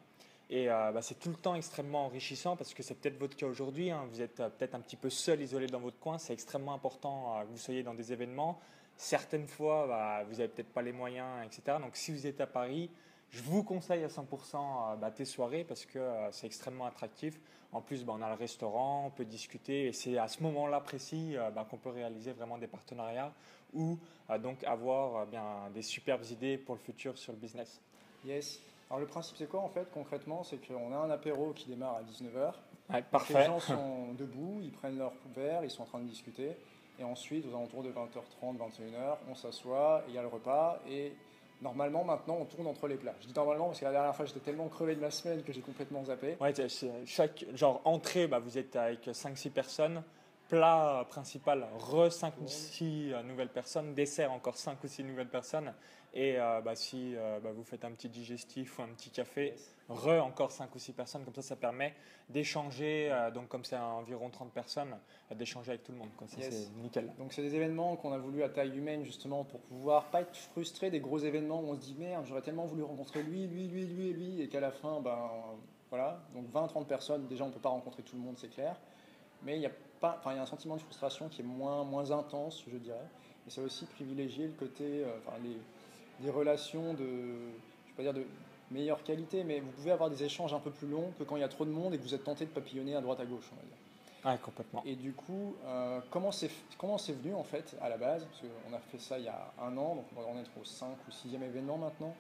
Et 0.50 0.70
euh, 0.70 0.92
bah, 0.92 1.02
c'est 1.02 1.20
tout 1.20 1.30
le 1.30 1.36
temps 1.36 1.56
extrêmement 1.56 2.06
enrichissant 2.06 2.56
parce 2.56 2.74
que 2.74 2.84
c'est 2.84 2.96
peut-être 2.96 3.18
votre 3.18 3.36
cas 3.36 3.48
aujourd'hui. 3.48 3.90
Hein. 3.90 4.06
vous 4.10 4.22
êtes 4.22 4.40
euh, 4.40 4.50
peut-être 4.50 4.76
un 4.76 4.80
petit 4.80 4.96
peu 4.96 5.10
seul, 5.10 5.42
isolé 5.42 5.68
dans 5.68 5.80
votre 5.80 6.00
coin. 6.00 6.18
C'est 6.18 6.34
extrêmement 6.34 6.74
important 6.74 7.36
euh, 7.38 7.44
que 7.44 7.48
vous 7.48 7.58
soyez 7.58 7.82
dans 7.84 7.96
des 7.96 8.14
événements. 8.14 8.60
Certaines 8.96 9.48
fois, 9.48 9.88
bah, 9.88 10.24
vous 10.26 10.36
n'avez 10.36 10.48
peut-être 10.48 10.72
pas 10.72 10.82
les 10.82 10.94
moyens, 10.94 11.28
etc. 11.46 11.78
Donc 11.82 11.96
si 11.96 12.12
vous 12.12 12.28
êtes 12.28 12.40
à 12.42 12.48
Paris, 12.48 12.92
je 13.32 13.42
vous 13.42 13.64
conseille 13.64 14.04
à 14.04 14.08
100% 14.08 15.00
bah, 15.00 15.12
tes 15.12 15.26
soirées 15.26 15.64
parce 15.64 15.86
que 15.86 16.00
c'est 16.32 16.48
extrêmement 16.48 16.86
attractif. 16.86 17.40
En 17.72 17.82
plus, 17.82 18.06
bah, 18.06 18.14
on 18.16 18.22
a 18.22 18.30
le 18.30 18.36
restaurant, 18.36 19.08
on 19.08 19.10
peut 19.10 19.26
discuter 19.26 19.88
et 19.88 19.94
c'est 19.94 20.18
à 20.18 20.28
ce 20.28 20.42
moment-là 20.44 20.80
précis 20.80 21.36
qu'on 21.70 21.78
peut 21.78 21.90
réaliser 21.90 22.32
vraiment 22.32 22.58
des 22.58 22.68
partenariats 22.68 23.34
ou 23.76 23.98
donc 24.42 24.64
avoir 24.64 25.28
bien 25.28 25.70
des 25.74 25.84
superbes 25.84 26.26
idées 26.32 26.58
pour 26.58 26.76
le 26.76 26.82
futur 26.82 27.18
sur 27.18 27.32
le 27.32 27.38
business. 27.38 27.80
Yes. 28.26 28.60
Alors 28.90 29.00
le 29.00 29.08
principe 29.08 29.38
c'est 29.38 29.50
quoi 29.50 29.62
en 29.62 29.70
fait 29.70 29.88
concrètement? 29.94 30.44
C'est 30.44 30.58
qu'on 30.58 30.92
a 30.94 30.98
un 30.98 31.10
apéro 31.10 31.54
qui 31.54 31.68
démarre 31.68 31.98
à 31.98 32.04
19h. 32.04 32.54
Ouais, 32.94 33.02
parfait. 33.04 33.40
Les 33.40 33.46
gens 33.46 33.60
sont 33.60 34.14
debout, 34.18 34.60
ils 34.62 34.72
prennent 34.72 34.98
leur 34.98 35.14
verre, 35.36 35.64
ils 35.64 35.70
sont 35.70 35.84
en 35.84 35.88
train 35.88 36.00
de 36.00 36.08
discuter. 36.08 36.56
Et 37.00 37.04
ensuite, 37.04 37.46
aux 37.46 37.50
alentours 37.50 37.84
de 37.84 37.90
20h30, 37.90 38.58
21h, 38.58 39.18
on 39.30 39.36
s'assoit, 39.36 40.04
il 40.08 40.14
y 40.14 40.18
a 40.18 40.22
le 40.22 40.28
repas. 40.30 40.80
Et 40.90 41.14
normalement, 41.62 42.04
maintenant, 42.04 42.38
on 42.40 42.46
tourne 42.46 42.68
entre 42.68 42.88
les 42.88 42.96
plats. 42.96 43.16
Je 43.22 43.28
dis 43.28 43.34
normalement 43.36 43.68
parce 43.68 43.80
que 43.80 43.86
la 43.86 43.92
dernière 43.92 44.16
fois, 44.16 44.26
j'étais 44.26 44.40
tellement 44.40 44.68
crevé 44.70 44.96
de 44.96 45.02
ma 45.02 45.12
semaine 45.12 45.44
que 45.44 45.52
j'ai 45.52 45.62
complètement 45.62 46.06
zappé. 46.06 46.38
Ouais, 46.40 46.54
chaque 47.06 47.46
genre 47.54 47.82
entrée, 47.84 48.28
bah, 48.28 48.40
vous 48.40 48.58
êtes 48.58 48.76
avec 48.76 49.08
5-6 49.08 49.50
personnes 49.52 50.04
plat 50.48 51.06
principal, 51.10 51.68
re 51.80 52.12
5 52.12 52.34
ou 52.42 52.48
6 52.48 53.14
euh, 53.14 53.24
nouvelles 53.24 53.50
personnes, 53.50 53.94
dessert 53.94 54.32
encore 54.32 54.58
5 54.58 54.84
ou 54.84 54.88
6 54.88 55.04
nouvelles 55.04 55.30
personnes, 55.30 55.74
et 56.14 56.40
euh, 56.40 56.62
bah, 56.62 56.76
si 56.76 57.16
euh, 57.16 57.40
bah, 57.40 57.52
vous 57.52 57.64
faites 57.64 57.84
un 57.84 57.92
petit 57.92 58.10
digestif 58.10 58.78
ou 58.78 58.84
un 58.84 58.88
petit 58.90 59.10
café, 59.10 59.56
re 59.90 60.24
encore 60.24 60.52
5 60.52 60.74
ou 60.74 60.80
6 60.80 60.94
personnes, 60.94 61.26
comme 61.26 61.34
ça 61.36 61.42
ça 61.42 61.56
permet 61.56 61.94
d'échanger, 62.30 63.12
donc 63.34 63.50
comme 63.50 63.64
c'est 63.64 63.78
environ 63.78 64.30
30 64.30 64.52
personnes, 64.52 64.96
d'échanger 65.36 65.72
avec 65.72 65.84
tout 65.84 65.92
le 65.92 66.00
monde, 66.00 66.10
comme 66.18 66.28
ça 66.28 66.38
c'est 66.42 66.70
nickel. 66.82 67.12
Donc 67.20 67.34
c'est 67.34 67.44
des 67.44 67.56
événements 67.56 67.96
qu'on 67.96 68.14
a 68.14 68.18
voulu 68.18 68.44
à 68.44 68.50
taille 68.50 68.76
humaine 68.76 69.04
justement 69.04 69.44
pour 69.44 69.60
pouvoir 69.62 70.06
pas 70.06 70.22
être 70.22 70.36
frustré 70.36 70.90
des 70.90 71.00
gros 71.00 71.20
événements 71.20 71.62
où 71.62 71.70
on 71.70 71.76
se 71.76 71.82
dit 71.82 71.96
merde 72.00 72.26
j'aurais 72.28 72.42
tellement 72.42 72.66
voulu 72.66 72.82
rencontrer 72.82 73.22
lui, 73.22 73.46
lui, 73.48 73.68
lui, 73.68 73.86
lui 73.86 74.10
et 74.10 74.14
lui, 74.14 74.42
et 74.42 74.48
qu'à 74.48 74.60
la 74.60 74.72
fin, 74.72 75.02
ben 75.02 75.30
voilà, 75.92 76.20
donc 76.34 76.52
20-30 76.52 76.86
personnes, 76.86 77.28
déjà 77.28 77.44
on 77.44 77.50
ne 77.50 77.54
peut 77.54 77.60
pas 77.60 77.70
rencontrer 77.70 78.02
tout 78.02 78.16
le 78.16 78.22
monde 78.22 78.38
c'est 78.38 78.50
clair, 78.50 78.76
mais 79.44 79.58
il 79.58 79.62
y 79.62 79.68
a 79.68 79.72
enfin, 80.20 80.32
il 80.34 80.38
y 80.38 80.40
a 80.40 80.44
un 80.44 80.48
sentiment 80.48 80.76
de 80.76 80.82
frustration 80.82 81.30
qui 81.30 81.42
est 81.42 81.46
moins, 81.46 81.84
moins 81.84 82.12
intense, 82.12 82.64
je 82.72 82.78
dirais. 82.78 83.08
Et 83.48 83.50
c'est 83.50 83.62
aussi 83.62 83.86
privilégier 83.86 84.48
le 84.48 84.54
côté, 84.54 84.84
euh, 84.84 85.18
enfin, 85.26 85.38
les, 85.44 85.58
des 86.26 86.32
relations 86.32 86.94
de, 86.94 87.06
je 87.06 87.92
vais 87.92 87.96
pas 87.98 88.04
dire 88.04 88.14
de 88.14 88.26
meilleure 88.72 89.04
qualité, 89.04 89.44
mais 89.44 89.60
vous 89.60 89.72
pouvez 89.72 89.92
avoir 89.92 90.10
des 90.10 90.24
échanges 90.24 90.54
un 90.54 90.60
peu 90.60 90.72
plus 90.72 90.88
longs 90.88 91.12
que 91.20 91.24
quand 91.24 91.36
il 91.36 91.42
y 91.42 91.44
a 91.44 91.48
trop 91.48 91.66
de 91.66 91.72
monde 91.72 91.94
et 91.94 91.98
que 91.98 92.04
vous 92.04 92.16
êtes 92.16 92.24
tenté 92.24 92.46
de 92.46 92.50
papillonner 92.50 92.96
à 92.96 93.02
droite 93.02 93.20
à 93.20 93.26
gauche, 93.26 93.50
on 93.52 93.56
va 93.56 93.62
dire. 93.62 93.76
Ouais, 94.26 94.40
complètement. 94.44 94.82
Et 94.86 94.96
du 94.96 95.14
coup, 95.14 95.56
euh, 95.66 96.00
comment 96.10 96.32
c'est 96.32 96.50
comment 96.80 96.98
c'est 96.98 97.14
venu 97.14 97.36
en 97.36 97.44
fait 97.44 97.78
à 97.80 97.90
la 97.90 97.98
base? 97.98 98.26
Parce 98.26 98.42
qu'on 98.42 98.76
a 98.76 98.80
fait 98.80 98.98
ça 98.98 99.20
il 99.20 99.26
y 99.26 99.28
a 99.28 99.54
un 99.62 99.78
an, 99.78 99.96
donc 99.96 100.06
on 100.18 100.22
va 100.22 100.28
en 100.28 100.40
être 100.40 100.50
au 100.60 100.66
5 100.66 100.88
ou 100.88 101.12
6e 101.12 101.44
événement 101.44 101.78
maintenant. 101.78 102.16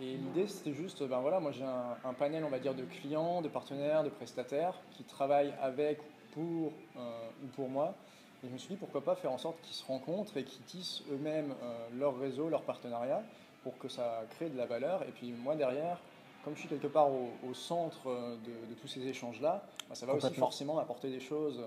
Et 0.00 0.16
l'idée, 0.16 0.48
c'était 0.48 0.72
juste, 0.72 1.02
ben 1.06 1.20
voilà, 1.20 1.40
moi 1.40 1.52
j'ai 1.52 1.62
un, 1.62 1.96
un, 2.04 2.14
panel, 2.14 2.42
on 2.44 2.48
va 2.48 2.58
dire, 2.58 2.74
de 2.74 2.84
clients, 2.84 3.42
de 3.42 3.48
partenaires, 3.48 4.02
de 4.02 4.08
prestataires 4.08 4.74
qui 4.92 5.04
travaillent 5.04 5.52
avec 5.60 6.00
pour 6.32 6.72
euh, 6.96 7.00
ou 7.44 7.46
pour 7.54 7.68
moi. 7.68 7.94
Et 8.42 8.48
je 8.48 8.52
me 8.52 8.58
suis 8.58 8.68
dit 8.70 8.76
pourquoi 8.76 9.02
pas 9.02 9.14
faire 9.16 9.32
en 9.32 9.38
sorte 9.38 9.60
qu'ils 9.62 9.74
se 9.74 9.84
rencontrent 9.84 10.36
et 10.36 10.44
qu'ils 10.44 10.64
tissent 10.64 11.02
eux-mêmes 11.12 11.54
euh, 11.62 11.86
leur 11.98 12.18
réseau, 12.18 12.48
leur 12.48 12.62
partenariat, 12.62 13.22
pour 13.62 13.76
que 13.78 13.88
ça 13.88 14.24
crée 14.30 14.48
de 14.48 14.56
la 14.56 14.66
valeur. 14.66 15.02
Et 15.02 15.12
puis 15.12 15.32
moi 15.32 15.56
derrière, 15.56 15.98
comme 16.44 16.54
je 16.54 16.60
suis 16.60 16.68
quelque 16.68 16.86
part 16.86 17.10
au, 17.10 17.54
centre 17.54 18.08
euh, 18.08 18.36
de, 18.68 18.74
tous 18.80 18.88
ces 18.88 19.06
échanges-là, 19.06 19.62
bah, 19.88 19.94
ça 19.94 20.06
va 20.06 20.14
aussi 20.14 20.34
forcément 20.34 20.78
apporter 20.78 21.10
des 21.10 21.20
choses. 21.20 21.62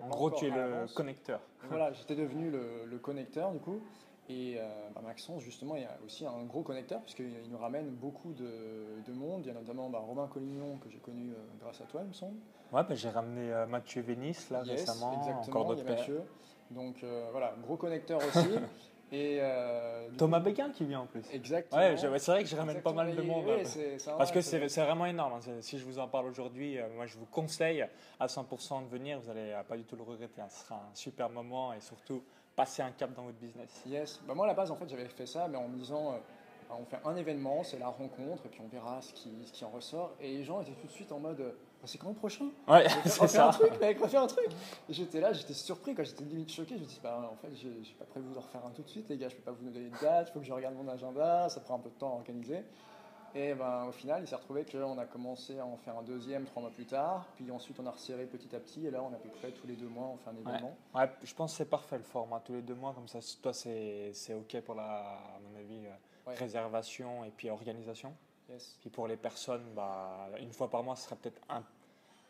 en 0.00 0.08
gros, 0.08 0.30
tu 0.30 0.46
es 0.46 0.50
le 0.50 0.86
connecteur. 0.94 1.40
voilà, 1.68 1.92
j'étais 1.92 2.16
devenu 2.16 2.50
le, 2.50 2.86
le, 2.86 2.98
connecteur 2.98 3.52
du 3.52 3.58
coup. 3.58 3.80
Et 4.30 4.56
euh, 4.58 4.62
bah, 4.94 5.00
Maxence, 5.04 5.42
justement, 5.42 5.74
il 5.74 5.82
y 5.82 5.86
a 5.86 5.98
aussi 6.04 6.24
un 6.24 6.44
gros 6.44 6.62
connecteur, 6.62 7.00
puisqu'il 7.00 7.50
nous 7.50 7.58
ramène 7.58 7.88
beaucoup 7.90 8.32
de, 8.32 9.12
monde. 9.12 9.42
Il 9.44 9.48
y 9.48 9.50
a 9.50 9.54
notamment 9.54 9.90
bah, 9.90 9.98
Romain 9.98 10.28
Collignon, 10.32 10.78
que 10.78 10.88
j'ai 10.88 10.98
connu 10.98 11.30
euh, 11.30 11.34
grâce 11.60 11.80
à 11.80 11.84
toi, 11.84 12.02
il 12.04 12.08
me 12.08 12.12
semble. 12.12 12.36
Ouais, 12.72 12.84
bah, 12.84 12.94
j'ai 12.94 13.08
ramené 13.08 13.52
euh, 13.52 13.66
Mathieu 13.66 14.02
Vénis, 14.02 14.36
là, 14.50 14.62
récemment, 14.62 15.18
exactement, 15.18 15.40
encore 15.40 15.64
d'autres 15.66 15.84
Mathieu. 15.84 16.22
Donc 16.70 17.04
voilà, 17.32 17.54
gros 17.64 17.76
connecteur 17.76 18.20
aussi. 18.28 18.48
Et 19.12 19.40
Thomas 20.16 20.38
Béguin 20.38 20.70
qui 20.70 20.84
vient 20.84 21.00
en 21.00 21.06
plus. 21.06 21.24
Exactement. 21.32 21.82
Ouais, 21.82 21.96
c'est 21.96 22.30
vrai 22.30 22.44
que 22.44 22.48
je 22.48 22.54
ramène 22.54 22.80
pas 22.80 22.92
mal 22.92 23.16
de 23.16 23.22
monde. 23.22 23.44
parce 24.16 24.30
que 24.30 24.40
c'est 24.40 24.68
vraiment 24.68 25.06
énorme. 25.06 25.32
Hein. 25.32 25.58
Si 25.62 25.80
je 25.80 25.84
vous 25.84 25.98
en 25.98 26.06
parle 26.06 26.26
aujourd'hui, 26.26 26.78
moi 26.94 27.06
je 27.06 27.18
vous 27.18 27.26
conseille 27.26 27.84
à 28.20 28.26
100% 28.26 28.84
de 28.84 28.88
venir. 28.88 29.18
Vous 29.18 29.26
n'allez 29.26 29.52
pas 29.68 29.76
du 29.76 29.82
tout 29.82 29.96
le 29.96 30.04
regretter. 30.04 30.40
Hein. 30.40 30.48
Ce 30.48 30.64
sera 30.64 30.76
un 30.76 30.94
super 30.94 31.28
moment 31.28 31.72
et 31.72 31.80
surtout 31.80 32.22
passer 32.56 32.82
un 32.82 32.90
cap 32.90 33.12
dans 33.14 33.22
votre 33.22 33.38
business 33.38 33.68
Yes. 33.86 34.20
Bah 34.26 34.34
moi, 34.34 34.44
à 34.44 34.48
la 34.48 34.54
base, 34.54 34.70
en 34.70 34.76
fait, 34.76 34.88
j'avais 34.88 35.06
fait 35.06 35.26
ça, 35.26 35.48
mais 35.48 35.56
en 35.56 35.68
me 35.68 35.76
disant, 35.76 36.12
euh, 36.12 36.16
bah, 36.68 36.76
on 36.80 36.84
fait 36.84 36.98
un 37.04 37.16
événement, 37.16 37.62
c'est 37.62 37.78
la 37.78 37.88
rencontre, 37.88 38.46
et 38.46 38.48
puis 38.48 38.60
on 38.64 38.68
verra 38.68 39.00
ce 39.02 39.12
qui, 39.12 39.30
ce 39.46 39.52
qui 39.52 39.64
en 39.64 39.70
ressort. 39.70 40.14
Et 40.20 40.38
les 40.38 40.44
gens 40.44 40.60
étaient 40.60 40.72
tout 40.72 40.86
de 40.86 40.92
suite 40.92 41.12
en 41.12 41.18
mode, 41.18 41.38
bah, 41.38 41.86
c'est 41.86 41.98
quand 41.98 42.08
le 42.08 42.14
prochain? 42.14 42.46
Ouais, 42.68 42.86
c'est 43.06 43.28
ça. 43.28 43.48
Un 43.48 43.52
truc, 43.52 43.80
mec, 43.80 43.98
un 44.14 44.26
truc. 44.26 44.48
J'étais 44.88 45.20
là, 45.20 45.32
j'étais 45.32 45.54
surpris, 45.54 45.94
quand 45.94 46.04
j'étais 46.04 46.24
limite 46.24 46.52
choqué. 46.52 46.76
Je 46.76 46.82
me 46.82 46.86
dis, 46.86 47.00
bah, 47.02 47.30
en 47.32 47.36
fait, 47.36 47.54
j'ai 47.54 47.94
pas 47.98 48.04
prévu 48.04 48.26
de 48.32 48.38
refaire 48.38 48.64
un 48.66 48.70
tout 48.70 48.82
de 48.82 48.88
suite, 48.88 49.08
les 49.08 49.16
gars, 49.16 49.28
je 49.28 49.36
peux 49.36 49.42
pas 49.42 49.52
vous 49.52 49.64
donner 49.64 49.86
une 49.86 49.96
date, 50.00 50.28
il 50.28 50.32
faut 50.32 50.40
que 50.40 50.46
je 50.46 50.52
regarde 50.52 50.74
mon 50.74 50.88
agenda, 50.88 51.48
ça 51.48 51.60
prend 51.60 51.76
un 51.76 51.80
peu 51.80 51.90
de 51.90 51.94
temps 51.94 52.12
à 52.12 52.16
organiser. 52.16 52.64
Et 53.34 53.54
ben, 53.54 53.84
au 53.88 53.92
final, 53.92 54.22
il 54.22 54.28
s'est 54.28 54.34
retrouvé 54.34 54.64
qu'on 54.64 54.98
a 54.98 55.06
commencé 55.06 55.58
à 55.58 55.64
en 55.64 55.76
faire 55.76 55.96
un 55.96 56.02
deuxième 56.02 56.44
trois 56.46 56.62
mois 56.62 56.72
plus 56.72 56.86
tard, 56.86 57.26
puis 57.36 57.48
ensuite 57.50 57.78
on 57.78 57.86
a 57.86 57.92
resserré 57.92 58.26
petit 58.26 58.54
à 58.56 58.58
petit, 58.58 58.86
et 58.86 58.90
là 58.90 59.02
on 59.02 59.12
a 59.12 59.16
à 59.16 59.20
peu 59.20 59.28
près 59.28 59.52
tous 59.52 59.68
les 59.68 59.76
deux 59.76 59.86
mois 59.86 60.06
on 60.06 60.16
fait 60.16 60.30
un 60.30 60.36
événement. 60.36 60.76
Ouais, 60.94 61.08
je 61.22 61.34
pense 61.34 61.52
que 61.52 61.58
c'est 61.58 61.70
parfait 61.70 61.98
le 61.98 62.02
format, 62.02 62.40
tous 62.40 62.54
les 62.54 62.62
deux 62.62 62.74
mois, 62.74 62.92
comme 62.92 63.06
ça, 63.06 63.20
toi 63.40 63.52
c'est 63.52 64.34
ok 64.34 64.60
pour 64.62 64.74
la, 64.74 64.82
à 64.84 65.38
mon 65.48 65.58
avis, 65.58 65.86
euh, 65.86 66.34
réservation 66.38 67.24
et 67.24 67.30
puis 67.30 67.50
organisation. 67.50 68.14
Yes. 68.48 68.76
Puis 68.80 68.90
pour 68.90 69.06
les 69.06 69.16
personnes, 69.16 69.64
bah, 69.76 70.28
une 70.40 70.52
fois 70.52 70.68
par 70.68 70.82
mois, 70.82 70.96
ce 70.96 71.04
serait 71.04 71.14
peut-être 71.14 71.40
un, 71.48 71.62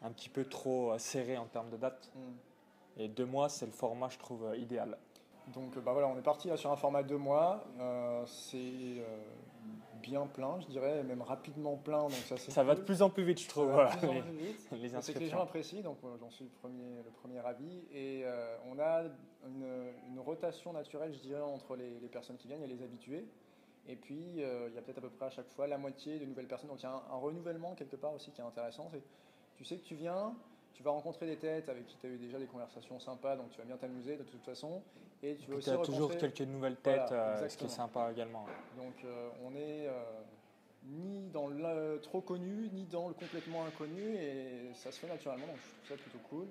un, 0.02 0.10
petit 0.10 0.28
peu 0.28 0.44
trop 0.44 0.92
euh, 0.92 0.98
serré 0.98 1.38
en 1.38 1.46
termes 1.46 1.70
de 1.70 1.78
date. 1.78 2.10
Mm. 2.14 3.00
Et 3.00 3.08
deux 3.08 3.24
mois, 3.24 3.48
c'est 3.48 3.64
le 3.64 3.72
format, 3.72 4.10
je 4.10 4.18
trouve, 4.18 4.44
euh, 4.44 4.56
idéal. 4.56 4.98
Donc 5.54 5.78
bah 5.78 5.92
voilà, 5.92 6.08
on 6.08 6.18
est 6.18 6.22
parti 6.22 6.50
sur 6.56 6.70
un 6.70 6.76
format 6.76 7.02
deux 7.02 7.16
mois. 7.16 7.64
c'est 8.26 9.02
bien 10.00 10.26
plein, 10.26 10.60
je 10.60 10.66
dirais, 10.66 11.02
même 11.02 11.22
rapidement 11.22 11.76
plein. 11.76 12.02
Donc 12.02 12.12
ça, 12.26 12.36
ça 12.36 12.62
va 12.62 12.74
de 12.74 12.82
plus 12.82 13.02
en 13.02 13.10
plus 13.10 13.24
vite, 13.24 13.40
je 13.40 13.48
trouve. 13.48 13.72
les, 14.72 14.88
C'est 15.00 15.14
que 15.14 15.18
les 15.18 15.28
gens 15.28 15.42
apprécient, 15.42 15.82
donc 15.82 15.98
j'en 16.18 16.30
suis 16.30 16.44
le 16.44 16.50
premier, 16.50 16.96
le 17.04 17.10
premier 17.10 17.38
avis. 17.38 17.82
Et 17.92 18.22
euh, 18.24 18.56
on 18.70 18.78
a 18.78 19.04
une, 19.46 20.20
rotation 20.20 20.72
naturelle, 20.72 21.12
je 21.14 21.20
dirais, 21.20 21.40
entre 21.40 21.76
les, 21.76 22.08
personnes 22.08 22.36
qui 22.36 22.48
viennent 22.48 22.62
et 22.62 22.66
les 22.66 22.82
habitués. 22.82 23.26
Et 23.88 23.96
puis, 23.96 24.42
euh, 24.42 24.68
il 24.68 24.74
y 24.74 24.78
a 24.78 24.82
peut-être 24.82 24.98
à 24.98 25.02
peu 25.02 25.10
près 25.10 25.26
à 25.26 25.30
chaque 25.30 25.48
fois 25.48 25.66
la 25.66 25.78
moitié 25.78 26.18
de 26.18 26.24
nouvelles 26.26 26.46
personnes. 26.46 26.68
Donc 26.68 26.80
il 26.80 26.84
y 26.84 26.86
a 26.86 26.92
un, 26.92 27.16
renouvellement 27.16 27.74
quelque 27.74 27.96
part 27.96 28.12
aussi 28.12 28.30
qui 28.30 28.40
est 28.40 28.44
intéressant. 28.44 28.90
tu 29.56 29.64
sais 29.64 29.76
que 29.76 29.84
tu 29.84 29.94
viens, 29.94 30.34
tu 30.74 30.82
vas 30.82 30.90
rencontrer 30.90 31.26
des 31.26 31.36
têtes 31.36 31.68
avec 31.68 31.86
qui 31.86 31.96
tu 31.96 32.06
as 32.06 32.10
eu 32.10 32.18
déjà 32.18 32.38
des 32.38 32.46
conversations 32.46 32.98
sympas, 32.98 33.36
donc 33.36 33.50
tu 33.50 33.58
vas 33.58 33.64
bien 33.64 33.76
t'amuser 33.76 34.16
de 34.16 34.22
toute 34.22 34.42
façon. 34.42 34.82
Et 35.22 35.36
tu 35.36 35.70
as 35.70 35.78
toujours 35.78 36.16
quelques 36.16 36.40
nouvelles 36.40 36.76
têtes, 36.76 37.12
euh, 37.12 37.48
ce 37.48 37.56
qui 37.56 37.66
est 37.66 37.68
sympa 37.68 38.10
également. 38.10 38.46
Donc 38.76 38.94
euh, 39.04 39.28
on 39.44 39.54
est 39.54 39.86
euh, 39.86 39.92
ni 40.84 41.28
dans 41.28 41.46
le 41.46 42.00
trop 42.02 42.22
connu, 42.22 42.70
ni 42.72 42.84
dans 42.84 43.08
le 43.08 43.14
complètement 43.14 43.64
inconnu, 43.66 44.16
et 44.16 44.72
ça 44.74 44.90
se 44.90 44.98
fait 44.98 45.08
naturellement, 45.08 45.46
donc 45.46 45.56
je 45.56 45.76
trouve 45.76 45.88
ça 45.98 46.02
plutôt 46.02 46.28
cool. 46.30 46.46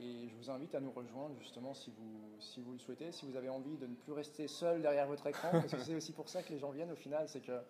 Et 0.00 0.28
je 0.28 0.34
vous 0.34 0.50
invite 0.50 0.74
à 0.74 0.80
nous 0.80 0.90
rejoindre 0.90 1.34
justement 1.40 1.74
si 1.74 1.90
vous, 1.90 2.40
si 2.40 2.60
vous 2.62 2.72
le 2.72 2.78
souhaitez, 2.78 3.12
si 3.12 3.26
vous 3.26 3.36
avez 3.36 3.50
envie 3.50 3.76
de 3.76 3.86
ne 3.86 3.94
plus 3.94 4.12
rester 4.12 4.48
seul 4.48 4.80
derrière 4.80 5.06
votre 5.06 5.26
écran, 5.26 5.50
parce 5.52 5.72
que 5.72 5.78
c'est 5.78 5.94
aussi 5.94 6.12
pour 6.12 6.28
ça 6.28 6.42
que 6.42 6.52
les 6.52 6.58
gens 6.58 6.70
viennent 6.70 6.90
au 6.90 6.96
final, 6.96 7.28
c'est 7.28 7.40
qu'ils 7.40 7.62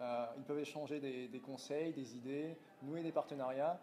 ils 0.00 0.42
peuvent 0.44 0.58
échanger 0.58 0.98
des, 1.00 1.28
des, 1.28 1.38
conseils, 1.38 1.92
des 1.92 2.16
idées, 2.16 2.56
nouer 2.82 3.02
des 3.02 3.12
partenariats 3.12 3.78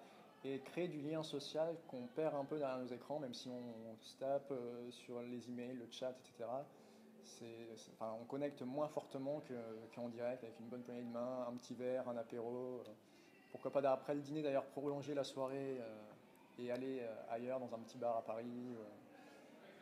et 0.45 0.59
créer 0.59 0.87
du 0.87 1.01
lien 1.01 1.23
social 1.23 1.75
qu'on 1.87 2.07
perd 2.07 2.35
un 2.35 2.43
peu 2.43 2.57
derrière 2.57 2.77
nos 2.77 2.87
écrans, 2.87 3.19
même 3.19 3.33
si 3.33 3.49
on, 3.49 3.95
se 4.01 4.17
tape 4.17 4.51
euh, 4.51 4.91
sur 4.91 5.21
les 5.21 5.47
emails, 5.49 5.75
le 5.75 5.87
chat, 5.89 6.11
etc. 6.11 6.49
on 8.01 8.25
connecte 8.25 8.61
moins 8.63 8.89
fortement 8.89 9.41
qu'en 9.95 10.09
direct 10.09 10.43
avec 10.43 10.59
une 10.59 10.67
bonne 10.67 10.83
poignée 10.83 11.03
de 11.03 11.11
main, 11.11 11.47
un 11.47 11.53
petit 11.53 11.73
verre, 11.73 12.07
un 12.09 12.17
apéro. 12.17 12.81
Euh. 12.85 12.91
pourquoi 13.51 13.71
pas 13.71 13.91
après 13.91 14.13
le 14.13 14.21
dîner 14.21 14.41
d'ailleurs 14.41 14.65
prolonger 14.65 15.13
la 15.13 15.23
soirée 15.23 15.77
euh, 15.79 16.59
et 16.59 16.71
aller 16.71 17.01
ailleurs 17.29 17.59
dans 17.59 17.73
un 17.73 17.79
petit 17.79 17.97
bar 17.97 18.17
à 18.17 18.21
Paris. 18.21 18.75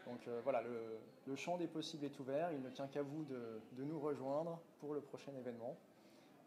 Donc 0.06 0.28
voilà, 0.44 0.62
le, 0.62 1.36
champ 1.36 1.58
des 1.58 1.68
possibles 1.68 2.06
est 2.06 2.20
ouvert. 2.20 2.52
Il 2.54 2.62
ne 2.62 2.70
tient 2.70 2.88
qu'à 2.88 3.02
vous 3.02 3.24
de, 3.26 3.60
de, 3.74 3.84
nous 3.84 4.00
rejoindre 4.00 4.60
pour 4.80 4.94
le 4.94 5.02
prochain 5.02 5.34
événement. 5.38 5.76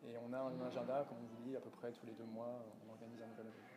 Et 0.09 0.17
on 0.27 0.33
a 0.33 0.39
un 0.39 0.67
agenda, 0.67 1.05
comme 1.09 1.19
on 1.19 1.37
vous 1.37 1.49
dit, 1.51 1.57
à 1.57 1.61
peu 1.61 1.71
près 1.71 1.93
tous 1.93 2.07
les 2.07 2.13
deux 2.13 2.25
mois, 2.25 2.49
on 2.87 2.93
organise 2.93 3.21
un 3.21 3.27
nouvel 3.27 3.47
événement. 3.47 3.74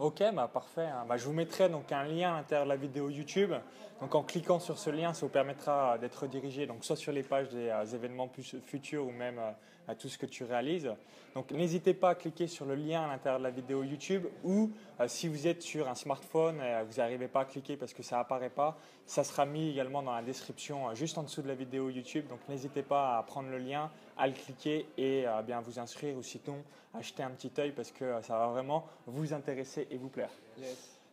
Ok, 0.00 0.24
bah 0.34 0.50
parfait. 0.52 0.86
Hein. 0.86 1.04
Bah, 1.08 1.16
je 1.16 1.24
vous 1.24 1.32
mettrai 1.32 1.68
donc 1.68 1.92
un 1.92 2.02
lien 2.02 2.32
à 2.32 2.36
l'intérieur 2.38 2.64
de 2.64 2.70
la 2.70 2.76
vidéo 2.76 3.10
YouTube. 3.10 3.52
Donc 4.00 4.14
en 4.16 4.24
cliquant 4.24 4.58
sur 4.58 4.76
ce 4.76 4.90
lien, 4.90 5.12
ça 5.14 5.24
vous 5.24 5.30
permettra 5.32 5.98
d'être 5.98 6.22
redirigé 6.22 6.66
donc 6.66 6.84
soit 6.84 6.96
sur 6.96 7.12
les 7.12 7.22
pages 7.22 7.48
des 7.50 7.68
euh, 7.68 7.84
événements 7.84 8.28
futurs 8.66 9.06
ou 9.06 9.12
même 9.12 9.38
euh, 9.38 9.52
à 9.88 9.94
tout 9.94 10.08
ce 10.08 10.18
que 10.18 10.26
tu 10.26 10.44
réalises. 10.44 10.90
Donc 11.34 11.50
n'hésitez 11.50 11.94
pas 11.94 12.10
à 12.10 12.14
cliquer 12.14 12.46
sur 12.46 12.64
le 12.64 12.74
lien 12.74 13.04
à 13.04 13.08
l'intérieur 13.08 13.38
de 13.38 13.44
la 13.44 13.50
vidéo 13.50 13.82
YouTube 13.82 14.26
ou 14.44 14.70
euh, 15.00 15.08
si 15.08 15.26
vous 15.26 15.46
êtes 15.46 15.62
sur 15.62 15.88
un 15.88 15.94
smartphone 15.94 16.60
et 16.60 16.84
vous 16.84 16.98
n'arrivez 16.98 17.26
pas 17.26 17.40
à 17.40 17.44
cliquer 17.44 17.76
parce 17.76 17.92
que 17.92 18.02
ça 18.02 18.20
apparaît 18.20 18.50
pas, 18.50 18.78
ça 19.06 19.24
sera 19.24 19.44
mis 19.44 19.70
également 19.70 20.02
dans 20.02 20.14
la 20.14 20.22
description 20.22 20.94
juste 20.94 21.18
en 21.18 21.24
dessous 21.24 21.42
de 21.42 21.48
la 21.48 21.54
vidéo 21.54 21.90
YouTube. 21.90 22.26
Donc 22.28 22.38
n'hésitez 22.48 22.82
pas 22.82 23.18
à 23.18 23.22
prendre 23.24 23.48
le 23.50 23.58
lien, 23.58 23.90
à 24.16 24.26
le 24.28 24.32
cliquer 24.32 24.86
et 24.96 25.26
à 25.26 25.42
bien 25.42 25.60
vous 25.60 25.78
inscrire 25.78 26.16
ou 26.16 26.22
sinon 26.22 26.62
acheter 26.94 27.22
un 27.22 27.30
petit 27.30 27.50
œil 27.58 27.72
parce 27.72 27.90
que 27.90 28.22
ça 28.22 28.38
va 28.38 28.46
vraiment 28.48 28.86
vous 29.06 29.32
intéresser 29.32 29.88
et 29.90 29.96
vous 29.96 30.08
plaire. 30.08 30.30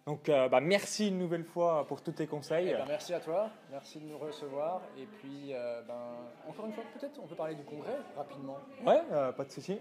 Donc, 0.07 0.29
euh, 0.29 0.49
bah, 0.49 0.59
merci 0.61 1.09
une 1.09 1.19
nouvelle 1.19 1.43
fois 1.43 1.85
pour 1.87 2.01
tous 2.01 2.13
tes 2.13 2.25
conseils. 2.25 2.69
Eh 2.71 2.73
ben, 2.73 2.85
merci 2.87 3.13
à 3.13 3.19
toi, 3.19 3.49
merci 3.69 3.99
de 3.99 4.05
nous 4.05 4.17
recevoir. 4.17 4.81
Et 4.97 5.05
puis, 5.05 5.53
euh, 5.53 5.81
ben, 5.87 5.93
encore 6.49 6.65
une 6.65 6.73
fois, 6.73 6.83
peut-être 6.97 7.19
on 7.23 7.27
peut 7.27 7.35
parler 7.35 7.55
du 7.55 7.63
congrès 7.63 7.97
rapidement. 8.17 8.57
Ouais, 8.85 9.01
euh, 9.11 9.31
pas 9.31 9.45
de 9.45 9.51
souci. 9.51 9.79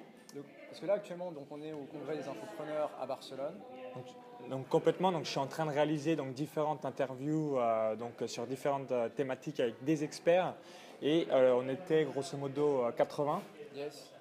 Parce 0.68 0.80
que 0.80 0.86
là, 0.86 0.94
actuellement, 0.94 1.32
donc, 1.32 1.46
on 1.50 1.60
est 1.62 1.72
au 1.72 1.84
congrès 1.90 2.16
des 2.16 2.28
infopreneurs 2.28 2.90
à 3.00 3.06
Barcelone. 3.06 3.54
Donc, 4.48 4.68
complètement, 4.68 5.10
donc, 5.10 5.24
je 5.24 5.30
suis 5.30 5.40
en 5.40 5.46
train 5.46 5.66
de 5.66 5.72
réaliser 5.72 6.16
donc, 6.16 6.34
différentes 6.34 6.84
interviews 6.84 7.58
donc, 7.98 8.28
sur 8.28 8.46
différentes 8.46 8.92
thématiques 9.16 9.58
avec 9.58 9.82
des 9.82 10.04
experts. 10.04 10.54
Et 11.02 11.26
on 11.32 11.68
était 11.68 12.04
grosso 12.04 12.36
modo 12.36 12.84
80. 12.96 13.42
Yes. 13.74 14.12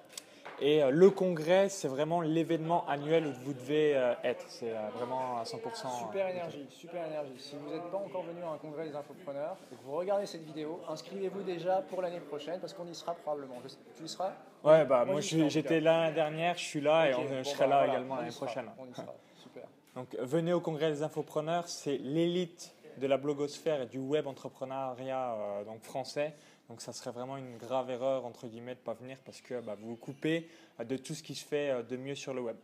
Et 0.60 0.82
euh, 0.82 0.90
le 0.90 1.10
congrès, 1.10 1.68
c'est 1.70 1.88
vraiment 1.88 2.20
l'événement 2.20 2.86
annuel 2.86 3.26
où 3.26 3.32
vous 3.44 3.54
devez 3.54 3.96
euh, 3.96 4.12
être. 4.22 4.44
C'est 4.48 4.70
euh, 4.70 4.88
vraiment 4.94 5.38
à 5.38 5.44
100%. 5.44 5.56
Super 5.98 6.28
énergie, 6.28 6.66
super 6.70 7.06
énergie. 7.06 7.32
Si 7.38 7.56
vous 7.56 7.72
n'êtes 7.72 7.90
pas 7.90 7.96
encore 7.96 8.22
venu 8.24 8.42
à 8.42 8.50
un 8.50 8.58
congrès 8.58 8.86
des 8.88 8.94
infopreneurs 8.94 9.56
et 9.72 9.76
que 9.76 9.82
vous 9.82 9.92
regardez 9.96 10.26
cette 10.26 10.44
vidéo, 10.44 10.80
inscrivez-vous 10.88 11.42
déjà 11.42 11.82
pour 11.88 12.02
l'année 12.02 12.20
prochaine 12.20 12.60
parce 12.60 12.74
qu'on 12.74 12.86
y 12.86 12.94
sera 12.94 13.14
probablement. 13.14 13.56
Tu 13.96 14.04
y 14.04 14.08
seras? 14.08 14.32
Ouais, 14.62 14.84
bah 14.84 15.06
moi, 15.06 15.20
j'étais 15.20 15.80
là 15.80 16.02
l'année 16.02 16.14
dernière, 16.14 16.58
je 16.58 16.64
suis 16.64 16.80
là 16.80 17.08
et 17.08 17.12
je 17.12 17.42
serai 17.42 17.66
bah, 17.66 17.86
là 17.86 17.88
également 17.88 18.16
l'année 18.16 18.30
prochaine. 18.30 18.66
On 18.78 18.86
y 18.86 18.94
sera, 18.94 19.14
super. 19.36 19.62
Donc 19.96 20.14
venez 20.18 20.52
au 20.52 20.60
congrès 20.60 20.90
des 20.90 21.02
infopreneurs, 21.02 21.68
c'est 21.68 21.96
l'élite 21.96 22.74
de 22.98 23.06
la 23.06 23.16
blogosphère 23.16 23.82
et 23.82 23.86
du 23.86 23.98
web 23.98 24.26
entrepreneuriat 24.26 25.64
donc 25.64 25.82
français. 25.82 26.34
Donc 26.70 26.80
ça 26.82 26.92
serait 26.92 27.10
vraiment 27.10 27.36
une 27.36 27.56
grave 27.56 27.90
erreur, 27.90 28.24
entre 28.24 28.46
guillemets, 28.46 28.76
de 28.76 28.80
ne 28.80 28.84
pas 28.84 28.94
venir 28.94 29.18
parce 29.24 29.40
que 29.40 29.60
bah, 29.60 29.76
vous 29.80 29.88
vous 29.90 29.96
coupez 29.96 30.48
euh, 30.78 30.84
de 30.84 30.96
tout 30.96 31.14
ce 31.14 31.22
qui 31.22 31.34
se 31.34 31.44
fait 31.44 31.70
euh, 31.70 31.82
de 31.82 31.96
mieux 31.96 32.14
sur 32.14 32.32
le 32.32 32.42
web. 32.42 32.56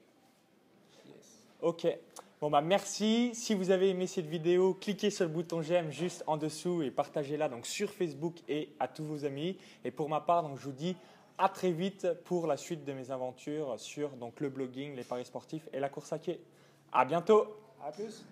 Ok. 1.61 1.89
Bon 2.41 2.49
bah 2.49 2.61
merci. 2.61 3.35
Si 3.35 3.53
vous 3.55 3.71
avez 3.71 3.89
aimé 3.89 4.07
cette 4.07 4.27
vidéo, 4.27 4.75
cliquez 4.75 5.11
sur 5.11 5.25
le 5.25 5.33
bouton 5.33 5.61
j'aime 5.61 5.91
juste 5.91 6.23
en 6.29 6.37
dessous 6.37 6.83
et 6.83 6.91
partagez-la 6.93 7.49
donc 7.49 7.67
sur 7.67 7.91
Facebook 7.91 8.37
et 8.49 8.69
à 8.79 8.87
tous 8.87 9.05
vos 9.05 9.25
amis. 9.25 9.59
Et 9.85 9.91
pour 9.91 10.09
ma 10.09 10.21
part, 10.21 10.45
donc 10.45 10.59
je 10.59 10.67
vous 10.67 10.73
dis 10.73 10.95
à 11.37 11.49
très 11.49 11.73
vite 11.73 12.07
pour 12.25 12.47
la 12.47 12.57
suite 12.57 12.85
de 12.85 12.93
mes 12.93 13.11
aventures 13.11 13.75
sur 13.81 14.11
donc 14.11 14.39
le 14.41 14.51
blogging, 14.51 14.95
les 14.95 15.05
paris 15.05 15.25
sportifs 15.25 15.69
et 15.73 15.81
la 15.81 15.89
course 15.89 16.13
à 16.13 16.19
pied. 16.19 16.41
À 16.93 17.05
bientôt. 17.05 17.57
À 17.83 17.91
plus. 17.91 18.25